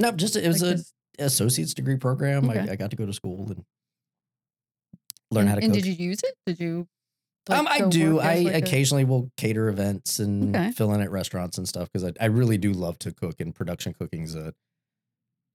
no, 0.00 0.10
just 0.12 0.34
it 0.36 0.48
was 0.48 0.62
like 0.62 0.72
a 0.72 0.76
just- 0.78 0.94
associate's 1.18 1.74
degree 1.74 1.96
program. 1.96 2.48
Okay. 2.50 2.60
I, 2.60 2.72
I 2.72 2.76
got 2.76 2.90
to 2.90 2.96
go 2.96 3.06
to 3.06 3.12
school 3.12 3.46
and 3.50 3.64
learn 5.30 5.42
and, 5.42 5.48
how 5.50 5.54
to 5.56 5.62
and 5.62 5.72
cook. 5.72 5.82
did 5.82 5.86
you 5.86 6.04
use 6.08 6.20
it? 6.24 6.34
Did 6.46 6.58
you? 6.58 6.88
Um, 7.52 7.68
I 7.68 7.80
do. 7.88 8.18
I 8.20 8.40
like, 8.40 8.54
a- 8.54 8.58
occasionally 8.58 9.04
will 9.04 9.30
cater 9.36 9.68
events 9.68 10.18
and 10.18 10.54
Okay. 10.56 10.70
fill 10.72 10.92
in 10.94 11.00
at 11.00 11.10
restaurants 11.10 11.58
and 11.58 11.68
stuff 11.68 11.88
because 11.92 12.04
I, 12.04 12.12
I 12.20 12.26
really 12.26 12.58
do 12.58 12.72
love 12.72 12.98
to 13.00 13.12
cook 13.12 13.40
and 13.40 13.54
production 13.54 13.94
cooking's 13.94 14.34
a 14.34 14.54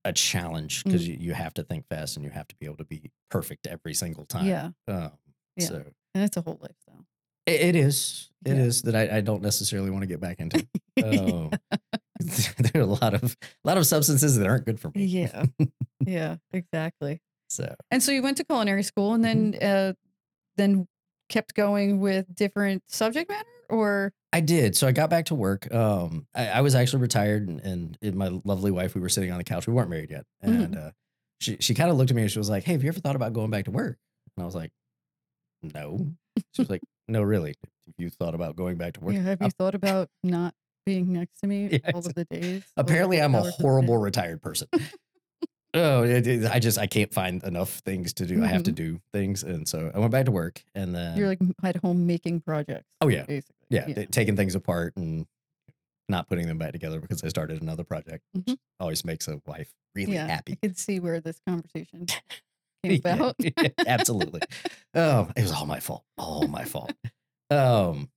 a 0.03 0.13
challenge 0.13 0.83
because 0.83 1.03
Mm. 1.03 1.07
you, 1.07 1.13
you 1.19 1.33
have 1.33 1.53
to 1.55 1.63
think 1.63 1.87
fast 1.87 2.15
and 2.15 2.23
you 2.23 2.29
have 2.29 2.47
to 2.49 2.55
be 2.57 2.67
able 2.67 2.77
to 2.77 2.85
be 2.85 3.11
perfect 3.31 3.65
every 3.65 3.95
single 3.95 4.23
time. 4.25 4.45
Yeah, 4.45 4.69
Um, 4.87 5.11
Yeah. 5.57 5.65
So 5.67 5.83
and 6.13 6.23
it's 6.23 6.37
a 6.37 6.41
whole 6.41 6.59
lifestyle. 6.61 7.07
it, 7.47 7.59
it 7.61 7.75
is. 7.75 8.29
It 8.45 8.55
Yeah. 8.55 8.63
is 8.63 8.83
that 8.83 8.95
I, 8.95 9.17
I 9.17 9.21
don't 9.21 9.41
necessarily 9.41 9.89
want 9.89 10.03
to 10.03 10.07
get 10.07 10.19
back 10.19 10.39
into. 10.39 10.65
Um, 11.03 11.51
there 12.19 12.71
are 12.75 12.79
a 12.81 12.85
lot 12.85 13.13
of 13.13 13.35
a 13.43 13.67
lot 13.67 13.77
of 13.77 13.85
substances 13.85 14.37
that 14.37 14.47
aren't 14.47 14.65
good 14.65 14.79
for 14.79 14.91
me. 14.95 15.03
yeah, 15.05 15.43
yeah, 16.05 16.37
exactly. 16.53 17.19
So 17.49 17.75
And 17.91 18.01
so 18.01 18.11
you 18.13 18.21
went 18.21 18.37
to 18.37 18.45
culinary 18.45 18.83
school, 18.83 19.13
and 19.13 19.23
then 19.23 19.53
Mm-hmm. 19.53 19.89
uh, 19.89 19.93
then 20.55 20.87
kept 21.29 21.53
going 21.55 21.99
with 21.99 22.33
different 22.35 22.83
subject 22.87 23.29
matter, 23.29 23.47
or 23.69 24.13
I 24.33 24.41
did. 24.41 24.75
So 24.75 24.87
I 24.87 24.91
got 24.91 25.09
back 25.09 25.25
to 25.25 25.35
work. 25.35 25.73
Um, 25.73 26.27
I, 26.35 26.47
I 26.47 26.61
was 26.61 26.75
actually 26.75 27.01
retired, 27.01 27.47
and, 27.47 27.97
and 28.01 28.15
my 28.15 28.39
lovely 28.43 28.71
wife, 28.71 28.95
we 28.95 29.01
were 29.01 29.09
sitting 29.09 29.31
on 29.31 29.37
the 29.37 29.43
couch. 29.43 29.65
We 29.67 29.73
weren't 29.73 29.89
married 29.89 30.11
yet, 30.11 30.25
Mhm. 30.43 30.63
and 30.65 30.77
uh, 30.77 30.91
she 31.39 31.57
she 31.59 31.73
kind 31.73 31.89
of 31.89 31.97
looked 31.97 32.11
at 32.11 32.15
me 32.15 32.23
and 32.23 32.31
she 32.31 32.39
was 32.39 32.49
like, 32.49 32.63
"Hey, 32.63 32.73
have 32.73 32.83
you 32.83 32.89
ever 32.89 32.99
thought 32.99 33.15
about 33.15 33.33
going 33.33 33.49
back 33.51 33.65
to 33.65 33.71
work?" 33.71 33.97
And 34.37 34.43
I 34.43 34.45
was 34.45 34.55
like, 34.55 34.71
"No." 35.61 36.11
She 36.53 36.61
was 36.61 36.69
like, 36.69 36.81
"No, 37.07 37.21
really. 37.21 37.55
Have 37.87 37.95
you 37.97 38.09
thought 38.09 38.35
about 38.35 38.55
going 38.55 38.77
back 38.77 38.93
to 38.93 38.99
work?" 39.01 39.13
Yeah, 39.15 39.21
have 39.23 39.41
you 39.41 39.49
thought 39.51 39.75
about 39.75 40.09
not 40.23 40.53
being 40.85 41.11
next 41.13 41.39
to 41.41 41.47
me 41.47 41.69
Yeah, 41.71 41.91
all 41.93 42.05
of 42.05 42.13
the 42.13 42.25
days? 42.25 42.63
Apparently, 42.77 43.21
I'm 43.21 43.33
a 43.35 43.39
hours 43.39 43.47
of 43.47 43.51
the 43.57 43.57
day? 43.63 43.67
horrible 43.67 43.97
retired 43.97 44.41
person. 44.41 44.67
oh, 45.75 46.03
it, 46.03 46.25
it- 46.25 46.45
I 46.51 46.59
just 46.59 46.77
I 46.79 46.87
can't 46.87 47.13
find 47.13 47.43
enough 47.43 47.79
things 47.85 48.13
to 48.13 48.25
do. 48.25 48.43
I 48.43 48.47
have 48.47 48.63
to 48.63 48.71
do 48.71 48.99
things, 49.13 49.43
and 49.43 49.67
so 49.67 49.91
I 49.93 49.99
went 49.99 50.11
back 50.11 50.25
to 50.25 50.31
work, 50.31 50.63
and 50.73 50.93
then 50.95 51.11
Mm-hmm. 51.11 51.19
You're 51.19 51.27
like 51.29 51.39
at 51.63 51.75
home 51.77 52.07
making 52.07 52.41
projects. 52.41 52.85
Oh, 53.01 53.07
yeah. 53.09 53.23
basically. 53.25 53.55
yeah, 53.69 53.85
t- 53.85 54.05
taking 54.07 54.35
things 54.35 54.55
apart 54.55 54.93
and 54.97 55.27
not 56.07 56.27
putting 56.29 56.47
them 56.47 56.57
back 56.57 56.71
together 56.71 56.99
because 56.99 57.23
I 57.23 57.27
started 57.29 57.61
another 57.61 57.83
project. 57.83 58.23
Which 58.33 58.45
Mhm. 58.45 58.57
always 58.79 59.03
makes 59.05 59.27
a 59.27 59.41
wife 59.45 59.71
really 59.95 60.13
yeah. 60.13 60.27
happy. 60.27 60.53
I 60.61 60.67
could 60.67 60.77
see 60.77 60.99
where 60.99 61.19
this 61.19 61.39
conversation 61.47 62.05
came 62.83 63.01
Yeah, 63.03 63.13
about. 63.15 63.35
yeah, 63.39 63.69
absolutely. 63.87 64.41
Oh, 64.93 65.29
it 65.35 65.41
was 65.41 65.51
all 65.51 65.65
my 65.65 65.79
fault. 65.79 66.03
All 66.17 66.47
my 66.47 66.63
fault. 66.65 66.93
Um, 67.49 68.09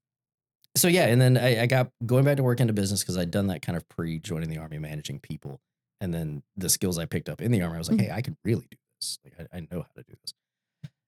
so 0.77 0.87
yeah, 0.89 1.07
and 1.07 1.21
then 1.21 1.37
I, 1.37 1.63
I 1.63 1.67
got 1.67 1.91
going 2.05 2.25
back 2.25 2.37
to 2.37 2.43
work 2.43 2.61
into 2.61 2.73
business 2.73 3.01
because 3.03 3.17
I'd 3.17 3.31
done 3.31 3.47
that 3.49 3.63
kind 3.63 3.77
of 3.77 3.89
pre 3.89 4.19
joining 4.19 4.49
the 4.51 4.59
army, 4.59 4.79
managing 4.79 5.19
people, 5.19 5.61
and 6.01 6.13
then 6.15 6.43
the 6.57 6.69
skills 6.69 6.99
I 6.99 7.05
picked 7.07 7.29
up 7.29 7.41
in 7.41 7.51
the 7.53 7.63
army, 7.63 7.77
I 7.77 7.79
was 7.79 7.91
like, 7.91 7.99
Mhm. 7.99 8.03
hey, 8.05 8.11
I 8.13 8.23
can 8.23 8.37
really 8.45 8.67
do 8.71 8.77
this. 9.01 9.19
Like, 9.25 9.35
I, 9.53 9.57
I 9.59 9.61
know 9.61 9.83
how 9.83 9.93
to 9.97 10.03
do 10.03 10.15
this. 10.23 10.33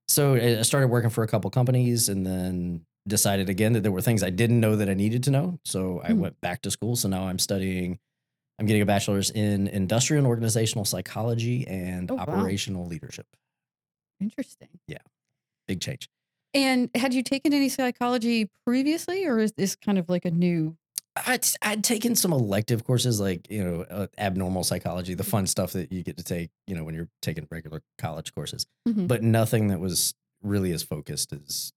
So 0.08 0.34
I 0.34 0.58
I 0.58 0.62
started 0.62 0.88
working 0.88 1.10
for 1.10 1.22
a 1.24 1.28
couple 1.28 1.50
companies, 1.50 2.08
and 2.08 2.26
then 2.26 2.86
decided 3.08 3.48
again 3.48 3.72
that 3.72 3.80
there 3.82 3.92
were 3.92 4.02
things 4.02 4.22
I 4.22 4.30
didn't 4.30 4.60
know 4.60 4.76
that 4.76 4.88
I 4.90 4.94
needed 4.94 5.22
to 5.24 5.30
know. 5.30 5.58
So 5.64 6.00
I 6.02 6.10
Mhm. 6.10 6.18
went 6.18 6.40
back 6.40 6.62
to 6.62 6.70
school. 6.70 6.96
So 6.96 7.08
now 7.08 7.26
I'm 7.28 7.38
studying. 7.38 7.98
I'm 8.58 8.66
getting 8.66 8.82
a 8.82 8.86
bachelor's 8.86 9.30
in 9.30 9.68
industrial 9.68 10.18
and 10.18 10.26
organizational 10.26 10.84
psychology 10.84 11.66
and 11.66 12.10
Oh, 12.10 12.16
wow. 12.16 12.22
operational 12.24 12.86
leadership. 12.86 13.26
Interesting. 14.20 14.68
Yeah. 14.86 14.98
Big 15.66 15.80
change. 15.80 16.08
And 16.52 16.90
had 16.94 17.14
you 17.14 17.22
taken 17.22 17.54
any 17.54 17.68
psychology 17.70 18.50
previously, 18.66 19.24
or 19.24 19.38
is 19.38 19.52
this 19.52 19.76
kind 19.76 19.96
of 19.98 20.08
like 20.10 20.24
a 20.26 20.30
new? 20.30 20.76
I'd, 21.26 21.46
I'd 21.62 21.84
taken 21.84 22.14
some 22.14 22.32
elective 22.32 22.84
courses 22.84 23.20
like, 23.20 23.50
you 23.50 23.64
know, 23.64 23.82
uh, 23.82 24.06
abnormal 24.18 24.64
psychology, 24.64 25.14
the 25.14 25.24
fun 25.24 25.46
stuff 25.46 25.72
that 25.72 25.92
you 25.92 26.02
get 26.02 26.16
to 26.18 26.24
take, 26.24 26.50
you 26.66 26.74
know, 26.74 26.84
when 26.84 26.94
you're 26.94 27.08
taking 27.22 27.46
regular 27.50 27.82
college 27.98 28.34
courses, 28.34 28.66
Mhm. 28.88 29.08
but 29.08 29.22
nothing 29.22 29.68
that 29.68 29.80
was 29.80 30.14
really 30.42 30.72
as 30.72 30.82
focused 30.82 31.32
as 31.32 31.72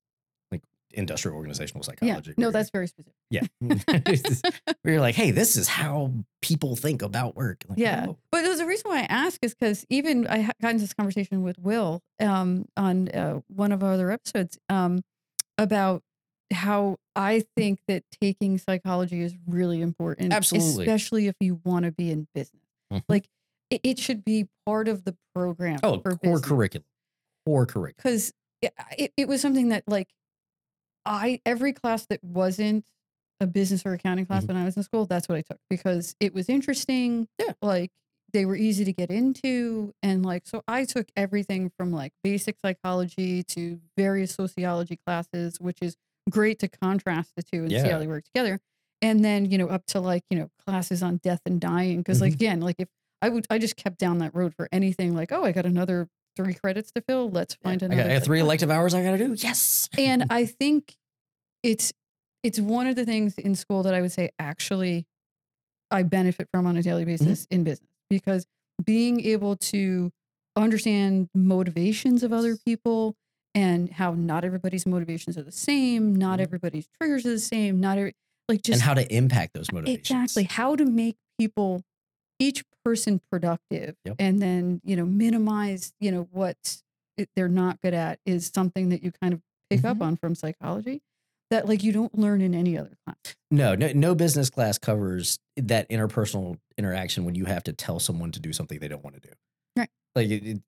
like 0.52 0.62
industrial 0.92 1.36
organizational 1.38 1.84
Yeah, 2.02 2.16
psychology. 2.16 2.34
no, 2.38 2.52
that's 2.52 2.70
very 2.70 2.88
specific. 2.88 3.14
yeah. 3.30 3.42
you're 4.84 5.00
like, 5.02 5.16
hey, 5.16 5.32
this 5.32 5.56
is 5.56 5.68
how 5.68 6.14
people 6.42 6.76
think 6.76 7.02
about 7.02 7.36
work. 7.36 7.64
Like, 7.68 7.80
Yeah. 7.80 8.06
oh, 8.10 8.18
But 8.32 8.44
there's 8.44 8.60
a 8.60 8.66
reason 8.66 8.90
why 8.92 9.00
I 9.02 9.06
ask 9.10 9.40
is 9.44 9.54
because 9.54 9.86
even 9.90 10.28
I 10.28 10.50
got 10.62 10.72
into 10.72 10.84
this 10.84 10.94
conversation 10.94 11.44
with 11.44 11.58
Will 11.60 12.02
um, 12.20 12.66
on 12.78 13.10
uh, 13.10 13.42
one 13.48 13.72
of 13.72 13.84
our 13.84 13.94
other 13.94 14.12
episodes 14.12 14.58
um, 14.70 15.02
about 15.58 16.04
how 16.54 16.98
I 17.16 17.44
think 17.58 17.80
that 17.88 18.04
taking 18.22 18.58
psychology 18.58 19.22
is 19.22 19.36
really 19.48 19.82
important. 19.82 20.32
Absolutely. 20.34 20.86
Especially 20.86 21.28
if 21.28 21.36
you 21.40 21.60
want 21.64 21.86
to 21.86 21.92
be 21.92 22.12
in 22.12 22.28
business. 22.34 22.62
Mhm. 22.92 23.04
Like 23.10 23.28
it, 23.70 23.82
it 23.84 24.00
should 24.00 24.24
be 24.24 24.48
part 24.66 24.88
of 24.88 25.04
the 25.04 25.16
program. 25.36 25.80
oh 25.84 26.00
for 26.00 26.12
core 26.12 26.20
business. 26.22 26.42
curriculum. 26.42 26.86
Core 27.46 27.66
curriculum. 27.66 27.96
because 27.98 28.32
it, 28.62 28.74
it, 28.98 29.14
it 29.18 29.28
was 29.28 29.42
something 29.42 29.70
that 29.70 29.84
like 29.88 30.10
I 31.06 31.42
every 31.46 31.74
class 31.74 32.06
that 32.08 32.24
wasn't 32.24 32.86
a 33.40 33.48
business 33.48 33.84
or 33.86 33.94
accounting 33.94 34.26
class 34.26 34.44
Mhm. 34.46 34.50
when 34.50 34.58
I 34.58 34.66
was 34.66 34.78
in 34.78 34.84
school, 34.84 35.06
that's 35.06 35.28
what 35.28 35.38
I 35.38 35.42
took 35.42 35.60
because 35.70 36.16
it 36.20 36.34
was 36.34 36.48
interesting. 36.50 37.28
Yeah. 37.40 37.54
Like 37.62 37.92
they 38.32 38.46
were 38.46 38.56
easy 38.56 38.86
to 38.86 38.94
get 38.94 39.12
into. 39.12 39.94
And 40.02 40.26
like 40.26 40.44
so 40.48 40.64
I 40.68 40.86
took 40.86 41.08
everything 41.16 41.72
from 41.78 41.92
like 41.92 42.14
basic 42.24 42.58
psychology 42.64 43.44
to 43.44 43.80
various 43.98 44.34
sociology 44.34 44.98
classes, 45.06 45.58
which 45.60 45.80
is 45.82 45.96
great 46.30 46.60
to 46.60 46.68
contrast 46.68 47.32
the 47.36 47.44
two 47.44 47.60
and 47.64 47.72
see 47.72 47.90
how 47.90 48.00
they 48.00 48.08
work 48.08 48.24
together. 48.26 48.60
And 49.02 49.24
then, 49.24 49.52
you 49.52 49.58
know, 49.58 49.68
up 49.68 49.86
to 49.88 50.00
like, 50.00 50.24
you 50.30 50.38
know, 50.40 50.50
classes 50.66 51.04
on 51.04 51.18
death 51.18 51.42
and 51.46 51.60
dying. 51.60 52.04
Cause 52.04 52.22
like 52.22 52.32
Mhm. 52.34 52.36
again, 52.36 52.62
like 52.62 52.76
if 52.80 52.88
I 53.22 53.30
would 53.30 53.46
I 53.50 53.58
just 53.58 53.76
kept 53.76 53.98
down 54.00 54.20
that 54.20 54.34
road 54.34 54.54
for 54.56 54.70
anything 54.72 55.14
like, 55.16 55.32
oh, 55.32 55.44
I 55.44 55.52
got 55.52 55.66
another 55.66 56.08
three 56.36 56.54
credits 56.54 56.92
to 56.94 57.02
fill. 57.02 57.30
Let's 57.30 57.56
Yeah, 57.62 57.70
find 57.70 57.84
I 57.84 57.86
another. 57.88 58.04
got, 58.04 58.12
I 58.12 58.14
got 58.16 58.24
three 58.24 58.40
elective 58.40 58.72
hours 58.72 58.94
I 58.94 59.04
got 59.04 59.12
to 59.12 59.18
do. 59.18 59.36
Yes. 59.38 59.90
and 59.98 60.26
I 60.30 60.46
think 60.46 60.96
it's 61.64 61.92
it's 62.44 62.60
one 62.60 62.88
of 62.88 62.96
the 62.96 63.06
things 63.06 63.38
in 63.38 63.56
school 63.56 63.84
that 63.84 63.94
I 63.94 64.02
would 64.02 64.12
say 64.12 64.30
actually 64.40 65.06
I 65.92 66.04
benefit 66.04 66.48
from 66.52 66.66
on 66.66 66.76
a 66.78 66.82
daily 66.84 67.04
Mm-hmm. 67.06 67.26
basis 67.26 67.48
in 67.52 67.64
business 67.64 67.90
because 68.10 68.46
being 68.84 69.20
able 69.26 69.56
to 69.58 70.12
understand 70.56 71.30
motivations 71.36 72.24
of 72.24 72.32
other 72.34 72.56
people 72.66 73.16
and 73.56 73.90
how 73.92 74.14
not 74.14 74.44
everybody's 74.44 74.86
motivations 74.86 75.38
are 75.38 75.44
the 75.44 75.52
same, 75.52 76.16
not 76.16 76.40
Mhm. 76.40 76.44
everybody's 76.44 76.88
triggers 77.00 77.26
are 77.26 77.32
the 77.32 77.40
same, 77.40 77.80
not 77.80 77.98
every 77.98 78.14
like 78.50 78.62
just 78.62 78.82
and 78.82 78.82
how 78.84 78.94
to 78.94 79.14
impact 79.16 79.54
those 79.54 79.72
motivations. 79.72 80.00
Exactly. 80.00 80.44
How 80.44 80.76
to 80.76 80.86
make 80.86 81.16
people, 81.40 81.84
each 82.40 82.64
person 82.84 83.22
productive 83.32 83.96
Yep. 84.06 84.16
and 84.20 84.42
then, 84.42 84.82
you 84.84 84.96
know, 84.96 85.06
minimize, 85.06 85.94
you 86.00 86.12
know, 86.12 86.24
what 86.32 86.82
they're 87.36 87.48
not 87.48 87.80
good 87.82 87.94
at 87.94 88.20
is 88.26 88.52
something 88.54 88.90
that 88.90 89.02
you 89.04 89.12
kind 89.12 89.34
of 89.34 89.42
pick 89.70 89.84
up 89.86 89.98
Mhm. 89.98 90.02
on 90.02 90.18
from 90.18 90.36
psychology 90.36 91.02
that 91.52 91.68
like 91.70 91.84
you 91.84 91.92
don't 91.94 92.18
learn 92.18 92.42
in 92.42 92.54
any 92.56 92.78
other 92.78 92.98
class. 93.06 93.36
No, 93.52 93.76
no, 93.76 93.92
no 93.94 94.16
business 94.16 94.50
class 94.50 94.78
covers 94.80 95.40
that 95.56 95.88
interpersonal 95.90 96.58
interaction 96.78 97.24
when 97.26 97.36
you 97.36 97.46
have 97.46 97.64
to 97.64 97.72
tell 97.74 98.00
someone 98.00 98.32
to 98.32 98.40
do 98.40 98.52
something 98.52 98.80
they 98.80 98.88
don't 98.88 99.04
want 99.04 99.16
to 99.16 99.22
do. 99.22 99.34
Right. 99.78 99.90
Like 100.16 100.30
it, 100.30 100.44
it, 100.46 100.62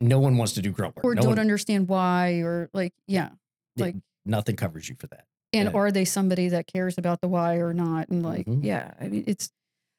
no 0.00 0.18
one 0.20 0.36
wants 0.36 0.52
to 0.54 0.62
do 0.62 0.70
grunt 0.70 0.96
work. 0.96 1.04
Or 1.04 1.14
no 1.14 1.22
don't 1.22 1.30
one, 1.32 1.38
understand 1.38 1.88
why 1.88 2.40
or 2.40 2.70
like, 2.72 2.92
yeah. 3.06 3.30
Like 3.76 3.96
nothing 4.24 4.56
covers 4.56 4.88
you 4.88 4.96
for 4.98 5.06
that. 5.08 5.26
and 5.52 5.68
Yeah. 5.70 5.74
are 5.78 5.90
they 5.90 6.04
somebody 6.04 6.48
that 6.48 6.66
cares 6.72 6.96
about 6.98 7.20
the 7.20 7.28
why 7.28 7.56
or 7.56 7.72
not? 7.74 8.08
And 8.08 8.22
like, 8.22 8.46
Mhm. 8.46 8.62
yeah, 8.64 8.92
I 9.00 9.08
mean 9.08 9.24
it's 9.26 9.50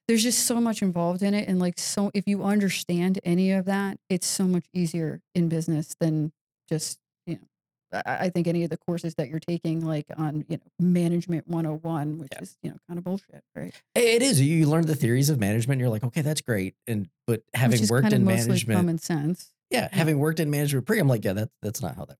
there's 0.07 0.23
just 0.23 0.45
so 0.45 0.59
much 0.61 0.81
involved 0.81 1.21
in 1.23 1.33
it. 1.33 1.47
And 1.47 1.59
like 1.59 1.77
so 1.79 2.09
if 2.13 2.27
you 2.27 2.43
understand 2.43 3.19
any 3.23 3.51
of 3.51 3.65
that, 3.65 3.97
it's 4.09 4.27
so 4.27 4.45
much 4.45 4.65
easier 4.73 5.21
in 5.35 5.47
business 5.49 5.95
than 5.99 6.31
just, 6.69 6.99
you 7.25 7.35
know, 7.35 8.01
I, 8.05 8.25
I 8.25 8.29
think 8.29 8.47
any 8.47 8.63
of 8.63 8.69
the 8.69 8.77
courses 8.77 9.15
that 9.15 9.29
you're 9.29 9.39
taking, 9.39 9.85
like 9.85 10.05
on, 10.17 10.45
you 10.47 10.57
know, 10.57 10.63
management 10.79 11.47
101, 11.47 12.17
which 12.19 12.29
Yeah. 12.33 12.41
is, 12.41 12.57
you 12.63 12.69
know, 12.71 12.77
kind 12.87 12.97
of 12.97 13.03
bullshit, 13.03 13.43
right? 13.55 13.73
It 13.95 14.21
is. 14.21 14.39
You 14.41 14.67
learn 14.69 14.85
the 14.85 14.95
theories 14.95 15.29
of 15.29 15.39
management. 15.39 15.73
And 15.73 15.81
you're 15.81 15.89
like, 15.89 16.03
okay, 16.03 16.21
that's 16.21 16.41
great. 16.41 16.75
And 16.87 17.09
but 17.27 17.43
having 17.53 17.79
worked 17.87 18.03
kind 18.03 18.13
of 18.13 18.19
in 18.21 18.25
management, 18.25 18.77
common 18.77 18.97
sense. 18.97 19.49
Yeah, 19.71 19.87
having 19.91 20.19
worked 20.19 20.39
in 20.39 20.49
management 20.49 20.85
pre, 20.85 20.99
I'm 20.99 21.07
like, 21.07 21.23
yeah, 21.25 21.33
that's 21.33 21.51
that's 21.61 21.81
not 21.81 21.95
how 21.95 22.05
that 22.05 22.17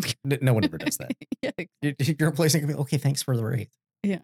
works. 0.00 0.14
No 0.42 0.54
one 0.54 0.64
ever 0.64 0.78
does 0.78 0.96
that. 0.98 1.12
yeah. 1.42 1.50
You- 1.80 1.94
You're 2.18 2.30
replacing. 2.30 2.72
Okay, 2.74 2.98
thanks 2.98 3.22
for 3.22 3.36
the 3.36 3.44
raise. 3.44 3.68
Yeah, 4.02 4.18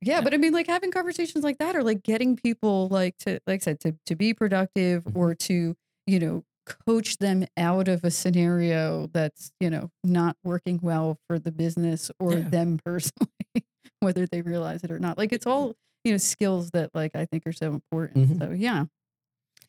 Yeah. 0.00 0.20
but 0.20 0.34
I 0.34 0.36
mean, 0.36 0.52
like 0.52 0.66
having 0.66 0.90
conversations 0.90 1.44
like 1.44 1.58
that, 1.58 1.76
or 1.76 1.82
like 1.82 2.02
getting 2.02 2.36
people, 2.36 2.88
like 2.88 3.16
to, 3.18 3.40
like 3.46 3.62
I 3.62 3.64
said, 3.64 3.80
to 3.80 3.96
to 4.06 4.16
be 4.16 4.34
productive, 4.34 5.04
Mhm. 5.04 5.16
or 5.16 5.34
to 5.34 5.76
you 6.06 6.18
know 6.18 6.44
coach 6.86 7.18
them 7.18 7.44
out 7.58 7.88
of 7.88 8.04
a 8.04 8.10
scenario 8.10 9.06
that's 9.12 9.50
you 9.60 9.68
know 9.70 9.90
not 10.02 10.36
working 10.44 10.78
well 10.82 11.18
for 11.28 11.38
the 11.38 11.52
business 11.52 12.10
or 12.18 12.34
Yeah. 12.34 12.48
them 12.48 12.80
personally, 12.84 13.28
whether 14.00 14.26
they 14.26 14.42
realize 14.42 14.82
it 14.84 14.90
or 14.90 14.98
not. 14.98 15.18
Like 15.18 15.32
it's 15.32 15.46
all 15.46 15.74
you 16.04 16.12
know 16.12 16.18
skills 16.18 16.70
that 16.72 16.90
like 16.94 17.14
I 17.14 17.24
think 17.26 17.46
are 17.46 17.52
so 17.52 17.72
important. 17.72 18.30
Mhm. 18.30 18.38
So 18.38 18.50
yeah, 18.52 18.84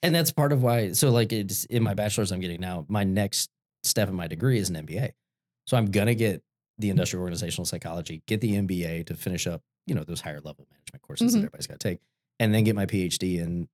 And 0.06 0.16
that's 0.16 0.32
part 0.32 0.52
of 0.52 0.62
why. 0.64 0.92
So, 0.94 1.12
like, 1.12 1.34
it's 1.34 1.66
in 1.66 1.84
my 1.84 1.94
bachelor's 1.94 2.32
I'm 2.32 2.40
getting 2.40 2.62
now. 2.62 2.86
My 2.88 3.04
next 3.04 3.50
step 3.84 4.08
in 4.10 4.16
my 4.16 4.28
degree 4.28 4.58
is 4.60 4.70
an 4.70 4.76
MBA. 4.76 5.12
So 5.68 5.78
I'm 5.78 5.92
gonna 5.92 6.16
get 6.16 6.44
the 6.78 6.90
industrial 6.90 7.22
organizational 7.24 7.66
psychology, 7.66 8.22
get 8.28 8.42
the 8.42 8.54
MBA 8.56 9.06
to 9.08 9.16
finish 9.16 9.48
up, 9.48 9.62
you 9.88 9.96
know, 9.96 10.04
those 10.04 10.22
higher 10.22 10.42
level 10.42 10.68
management 10.72 11.02
courses 11.02 11.32
Mhm. 11.32 11.34
that 11.34 11.38
everybody's 11.40 11.68
got 11.68 11.80
to 11.80 11.90
take, 11.90 12.00
and 12.40 12.54
then 12.54 12.64
get 12.64 12.76
my 12.76 12.86
PhD 12.86 13.40
in 13.40 13.68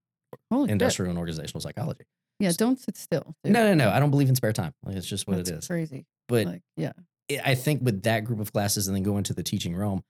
holy 0.51 0.67
shit. 0.67 0.71
industrial 0.73 1.09
and 1.09 1.17
organizational 1.19 1.61
psychology. 1.61 2.05
Yeah, 2.39 2.51
don't 2.57 2.79
sit 2.79 2.97
still. 2.97 3.35
dude. 3.43 3.53
No, 3.53 3.63
no, 3.65 3.73
no. 3.73 3.89
I 3.91 3.99
don't 3.99 4.09
believe 4.11 4.29
in 4.29 4.35
spare 4.35 4.53
time. 4.53 4.73
Like, 4.83 4.95
it's 4.95 5.07
just 5.07 5.27
what 5.27 5.37
That's 5.37 5.49
it 5.49 5.55
is. 5.59 5.67
Crazy. 5.67 6.05
But 6.27 6.45
like 6.47 6.61
yeah, 6.77 6.93
I- 7.29 7.41
I 7.51 7.55
think 7.55 7.81
with 7.83 8.03
that 8.03 8.23
group 8.23 8.39
of 8.39 8.51
classes 8.53 8.87
and 8.87 8.95
then 8.95 9.03
go 9.03 9.17
into 9.17 9.33
the 9.33 9.43
teaching 9.43 9.75
realm, 9.75 10.03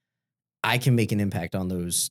I 0.63 0.78
can 0.78 0.96
make 0.96 1.12
an 1.12 1.20
impact 1.20 1.56
on 1.56 1.68
those 1.70 2.10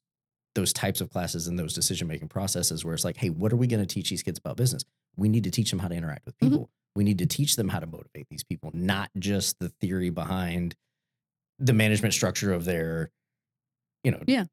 those 0.54 0.73
types 0.73 1.00
of 1.00 1.11
classes 1.11 1.47
and 1.47 1.59
those 1.59 1.75
decision 1.75 2.09
making 2.09 2.28
processes 2.28 2.85
where 2.85 2.95
it's 2.95 3.04
like, 3.04 3.16
hey, 3.16 3.30
what 3.30 3.52
are 3.52 3.57
we 3.57 3.66
going 3.66 3.85
to 3.87 3.92
teach 3.95 4.11
these 4.11 4.23
kids 4.23 4.38
about 4.38 4.57
business? 4.57 4.85
We 5.16 5.28
need 5.28 5.45
to 5.45 5.50
teach 5.50 5.71
them 5.71 5.78
how 5.78 5.88
to 5.88 5.95
interact 5.95 6.26
with 6.26 6.37
Mhm. 6.38 6.50
people. 6.50 6.71
We 6.97 7.04
need 7.04 7.19
to 7.19 7.26
teach 7.26 7.57
them 7.57 7.69
how 7.69 7.78
to 7.78 7.87
motivate 7.87 8.26
these 8.30 8.42
people, 8.42 8.71
not 8.75 9.11
just 9.19 9.59
the 9.61 9.69
theory 9.69 10.11
behind 10.11 10.75
the 11.59 11.73
management 11.73 12.14
structure 12.14 12.52
of 12.52 12.64
their, 12.64 13.11
you 14.02 14.11
know, 14.11 14.23
Yeah. 14.26 14.47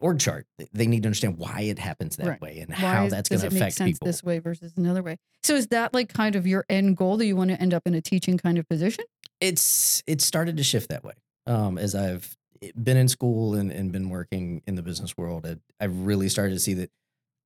org 0.00 0.18
chart. 0.20 0.46
They 0.72 0.86
need 0.86 1.02
to 1.04 1.06
understand 1.08 1.38
why 1.38 1.62
it 1.62 1.78
happens 1.78 2.16
that 2.16 2.26
Right. 2.26 2.40
way 2.40 2.58
and 2.60 2.70
Why 2.70 2.76
how 2.76 3.08
that's 3.08 3.28
going 3.28 3.40
to 3.40 3.46
it 3.46 3.52
affect 3.54 3.82
people. 3.82 4.06
this 4.06 4.22
way 4.22 4.38
versus 4.40 4.74
another 4.76 5.02
way. 5.02 5.16
So 5.42 5.54
is 5.54 5.68
that 5.68 5.94
like 5.94 6.08
kind 6.12 6.36
of 6.36 6.46
your 6.46 6.64
end 6.68 6.96
goal 6.96 7.16
that 7.16 7.26
you 7.26 7.36
want 7.36 7.50
to 7.50 7.60
end 7.60 7.72
up 7.72 7.86
in 7.86 7.94
a 7.94 8.00
teaching 8.02 8.36
kind 8.38 8.58
of 8.58 8.68
position? 8.68 9.04
it's 9.40 10.02
it's 10.08 10.24
started 10.24 10.56
to 10.56 10.64
shift 10.64 10.88
that 10.88 11.04
way 11.04 11.12
um 11.46 11.78
as 11.78 11.94
i've 11.94 12.36
been 12.82 12.96
in 12.96 13.08
school 13.08 13.54
and, 13.54 13.70
and 13.70 13.92
been 13.92 14.08
working 14.10 14.62
in 14.66 14.74
the 14.74 14.82
business 14.82 15.16
world, 15.16 15.46
I, 15.46 15.56
I've 15.80 15.96
really 16.00 16.28
started 16.28 16.54
to 16.54 16.60
see 16.60 16.74
that 16.74 16.90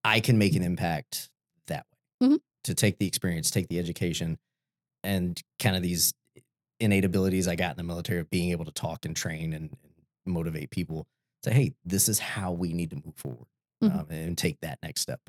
I 0.04 0.20
can 0.20 0.38
make 0.38 0.56
an 0.56 0.62
impact 0.62 1.30
that 1.68 1.86
way. 2.20 2.28
Mhm. 2.28 2.40
To 2.64 2.74
take 2.74 2.98
the 2.98 3.06
experience, 3.06 3.50
take 3.50 3.68
the 3.68 3.78
education, 3.78 4.38
and 5.04 5.40
kind 5.60 5.76
of 5.76 5.82
these 5.82 6.14
innate 6.80 7.04
abilities 7.04 7.48
I 7.48 7.56
got 7.56 7.72
in 7.72 7.76
the 7.78 7.82
military 7.84 8.20
of 8.20 8.30
being 8.30 8.50
able 8.50 8.64
to 8.66 8.72
talk 8.72 9.04
and 9.04 9.16
train 9.16 9.52
and, 9.52 9.70
and 9.84 10.34
motivate 10.34 10.70
people. 10.70 11.06
Say, 11.44 11.52
hey, 11.52 11.74
this 11.84 12.08
is 12.08 12.18
how 12.20 12.52
we 12.52 12.72
need 12.72 12.90
to 12.90 12.96
move 12.96 13.16
forward 13.16 13.48
Mhm. 13.82 14.00
um, 14.00 14.06
and 14.10 14.38
take 14.38 14.60
that 14.60 14.78
next 14.82 15.02
step. 15.02 15.20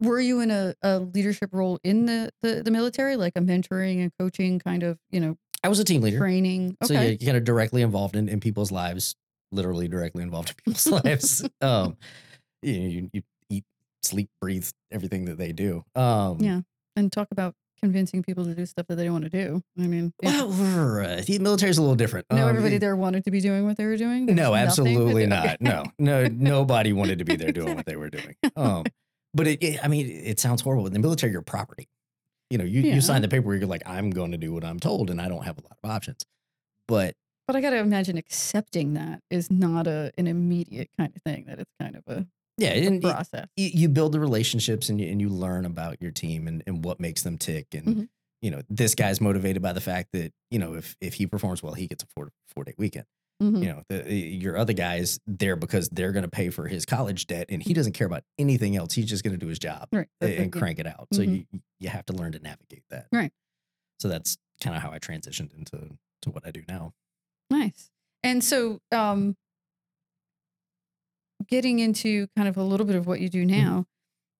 Were 0.00 0.20
you 0.20 0.40
in 0.40 0.50
a, 0.52 0.74
a 0.82 1.00
leadership 1.00 1.50
role 1.52 1.80
in 1.82 2.06
the, 2.06 2.30
the 2.40 2.62
the 2.62 2.70
military, 2.70 3.16
like 3.16 3.32
a 3.34 3.40
mentoring 3.40 4.00
and 4.00 4.12
coaching 4.16 4.60
kind 4.60 4.84
of, 4.84 4.98
you 5.10 5.18
know, 5.18 5.36
I 5.62 5.68
was 5.68 5.78
a 5.78 5.84
team 5.84 6.00
leader. 6.02 6.18
training? 6.18 6.76
So 6.82 6.94
Okay. 6.94 7.10
you're 7.10 7.18
kind 7.18 7.36
of 7.36 7.44
directly 7.44 7.82
involved 7.82 8.16
in, 8.16 8.28
in 8.28 8.40
people's 8.40 8.72
lives, 8.72 9.14
literally 9.52 9.88
directly 9.88 10.22
involved 10.22 10.50
in 10.50 10.54
people's 10.64 10.86
lives. 11.04 11.48
Um, 11.60 11.96
you, 12.62 12.72
you, 12.72 13.10
you 13.12 13.22
eat, 13.50 13.64
sleep, 14.02 14.28
breathe 14.40 14.68
everything 14.90 15.26
that 15.26 15.38
they 15.38 15.52
do. 15.52 15.84
Um, 15.94 16.38
Yeah. 16.40 16.60
and 16.96 17.10
talk 17.12 17.28
about 17.30 17.54
convincing 17.82 18.22
people 18.22 18.44
to 18.44 18.54
do 18.54 18.64
stuff 18.64 18.86
that 18.86 18.94
they 18.94 19.04
don't 19.04 19.12
want 19.12 19.24
to 19.24 19.30
do. 19.30 19.60
I 19.78 19.82
mean, 19.88 20.12
yeah. 20.22 20.42
Well, 20.44 21.00
uh, 21.00 21.20
the 21.20 21.38
military 21.40 21.70
is 21.70 21.78
a 21.78 21.80
little 21.82 21.96
different. 21.96 22.26
no, 22.30 22.44
Um, 22.44 22.48
everybody 22.50 22.78
there 22.78 22.94
wanted 22.94 23.24
to 23.24 23.30
be 23.32 23.40
doing 23.40 23.64
what 23.64 23.76
they 23.76 23.86
were 23.86 23.96
doing. 23.96 24.26
There's 24.26 24.36
No, 24.36 24.54
absolutely 24.54 25.26
not. 25.26 25.46
Okay. 25.46 25.56
No, 25.60 25.84
no, 25.98 26.26
nobody 26.30 26.92
wanted 26.92 27.18
to 27.18 27.24
be 27.24 27.34
there 27.36 27.50
doing 27.52 27.74
what 27.74 27.86
they 27.86 27.96
were 27.96 28.10
doing. 28.10 28.36
Um, 28.56 28.84
but 29.34 29.46
it, 29.48 29.62
it- 29.62 29.80
I 29.82 29.88
mean, 29.88 30.06
it 30.08 30.38
sounds 30.38 30.60
horrible. 30.60 30.86
In 30.86 30.92
the 30.92 30.98
military, 31.00 31.32
you're 31.32 31.42
property. 31.42 31.88
You 32.52 32.58
know, 32.58 32.64
you, 32.64 32.82
Yeah. 32.82 32.96
you 32.96 33.00
sign 33.00 33.22
the 33.22 33.28
paperwork. 33.28 33.60
You're 33.60 33.66
like, 33.68 33.82
I'm 33.86 34.10
going 34.10 34.32
to 34.32 34.36
do 34.36 34.52
what 34.52 34.62
I'm 34.62 34.78
told, 34.78 35.08
and 35.08 35.22
I 35.22 35.28
don't 35.28 35.42
have 35.42 35.56
a 35.56 35.62
lot 35.62 35.78
of 35.82 35.90
options. 35.90 36.22
But 36.86 37.14
But 37.46 37.56
I 37.56 37.62
got 37.62 37.70
to 37.70 37.78
imagine 37.78 38.18
accepting 38.18 38.92
that 38.92 39.20
is 39.30 39.50
not 39.50 39.86
a 39.86 40.12
an 40.18 40.26
immediate 40.26 40.90
kind 40.98 41.14
of 41.16 41.22
thing. 41.22 41.46
That 41.46 41.60
it's 41.60 41.70
kind 41.80 41.96
of 41.96 42.02
a, 42.06 42.26
yeah, 42.58 42.72
and 42.74 43.00
process. 43.00 43.46
you, 43.56 43.70
you 43.72 43.88
build 43.88 44.12
the 44.12 44.20
relationships 44.20 44.90
and 44.90 45.00
you, 45.00 45.08
and 45.10 45.18
you 45.18 45.30
learn 45.30 45.64
about 45.64 45.96
your 46.02 46.10
team 46.10 46.46
and, 46.46 46.62
and 46.66 46.84
what 46.84 47.00
makes 47.00 47.22
them 47.22 47.38
tick. 47.38 47.68
And, 47.72 47.86
Mhm. 47.86 48.08
you 48.42 48.50
know, 48.50 48.60
this 48.68 48.94
guy's 48.94 49.18
motivated 49.18 49.62
by 49.62 49.72
the 49.72 49.80
fact 49.80 50.10
that, 50.12 50.32
you 50.50 50.58
know, 50.58 50.74
if, 50.74 50.94
if 51.00 51.14
he 51.14 51.26
performs 51.26 51.62
well, 51.62 51.72
he 51.72 51.86
gets 51.86 52.04
a 52.04 52.06
four, 52.14 52.28
four 52.48 52.64
day 52.64 52.74
weekend. 52.76 53.06
Mhm. 53.42 53.62
You 53.62 53.68
know, 53.70 53.82
the, 53.88 54.14
your 54.14 54.56
other 54.56 54.72
guy's 54.72 55.18
there 55.26 55.56
because 55.56 55.88
they're 55.90 56.12
going 56.12 56.22
to 56.24 56.30
pay 56.30 56.50
for 56.50 56.68
his 56.68 56.84
college 56.86 57.26
debt 57.26 57.46
and 57.48 57.62
he 57.62 57.74
doesn't 57.74 57.92
care 57.92 58.06
about 58.06 58.22
anything 58.38 58.76
else. 58.76 58.92
He's 58.94 59.06
just 59.06 59.24
going 59.24 59.32
to 59.34 59.38
do 59.38 59.48
his 59.48 59.58
job 59.58 59.88
Right. 59.92 60.06
and, 60.20 60.32
and 60.34 60.52
crank 60.52 60.78
it 60.78 60.86
out. 60.86 61.08
So 61.12 61.22
Mhm. 61.22 61.46
you, 61.52 61.60
you 61.80 61.88
have 61.88 62.06
to 62.06 62.12
learn 62.12 62.32
to 62.32 62.38
navigate 62.38 62.84
that. 62.90 63.06
Right. 63.12 63.32
So 63.98 64.08
that's 64.08 64.38
kind 64.62 64.76
of 64.76 64.82
how 64.82 64.92
I 64.92 64.98
transitioned 64.98 65.52
into 65.56 65.96
to 66.22 66.30
what 66.30 66.46
I 66.46 66.50
do 66.52 66.62
now. 66.68 66.92
Nice. 67.50 67.90
And 68.22 68.42
so, 68.44 68.78
um, 68.92 69.36
getting 71.48 71.80
into 71.80 72.28
kind 72.36 72.48
of 72.48 72.56
a 72.56 72.62
little 72.62 72.86
bit 72.86 72.96
of 72.96 73.06
what 73.06 73.20
you 73.20 73.28
do 73.28 73.44
Mm-hmm. 73.44 73.60
now, 73.64 73.86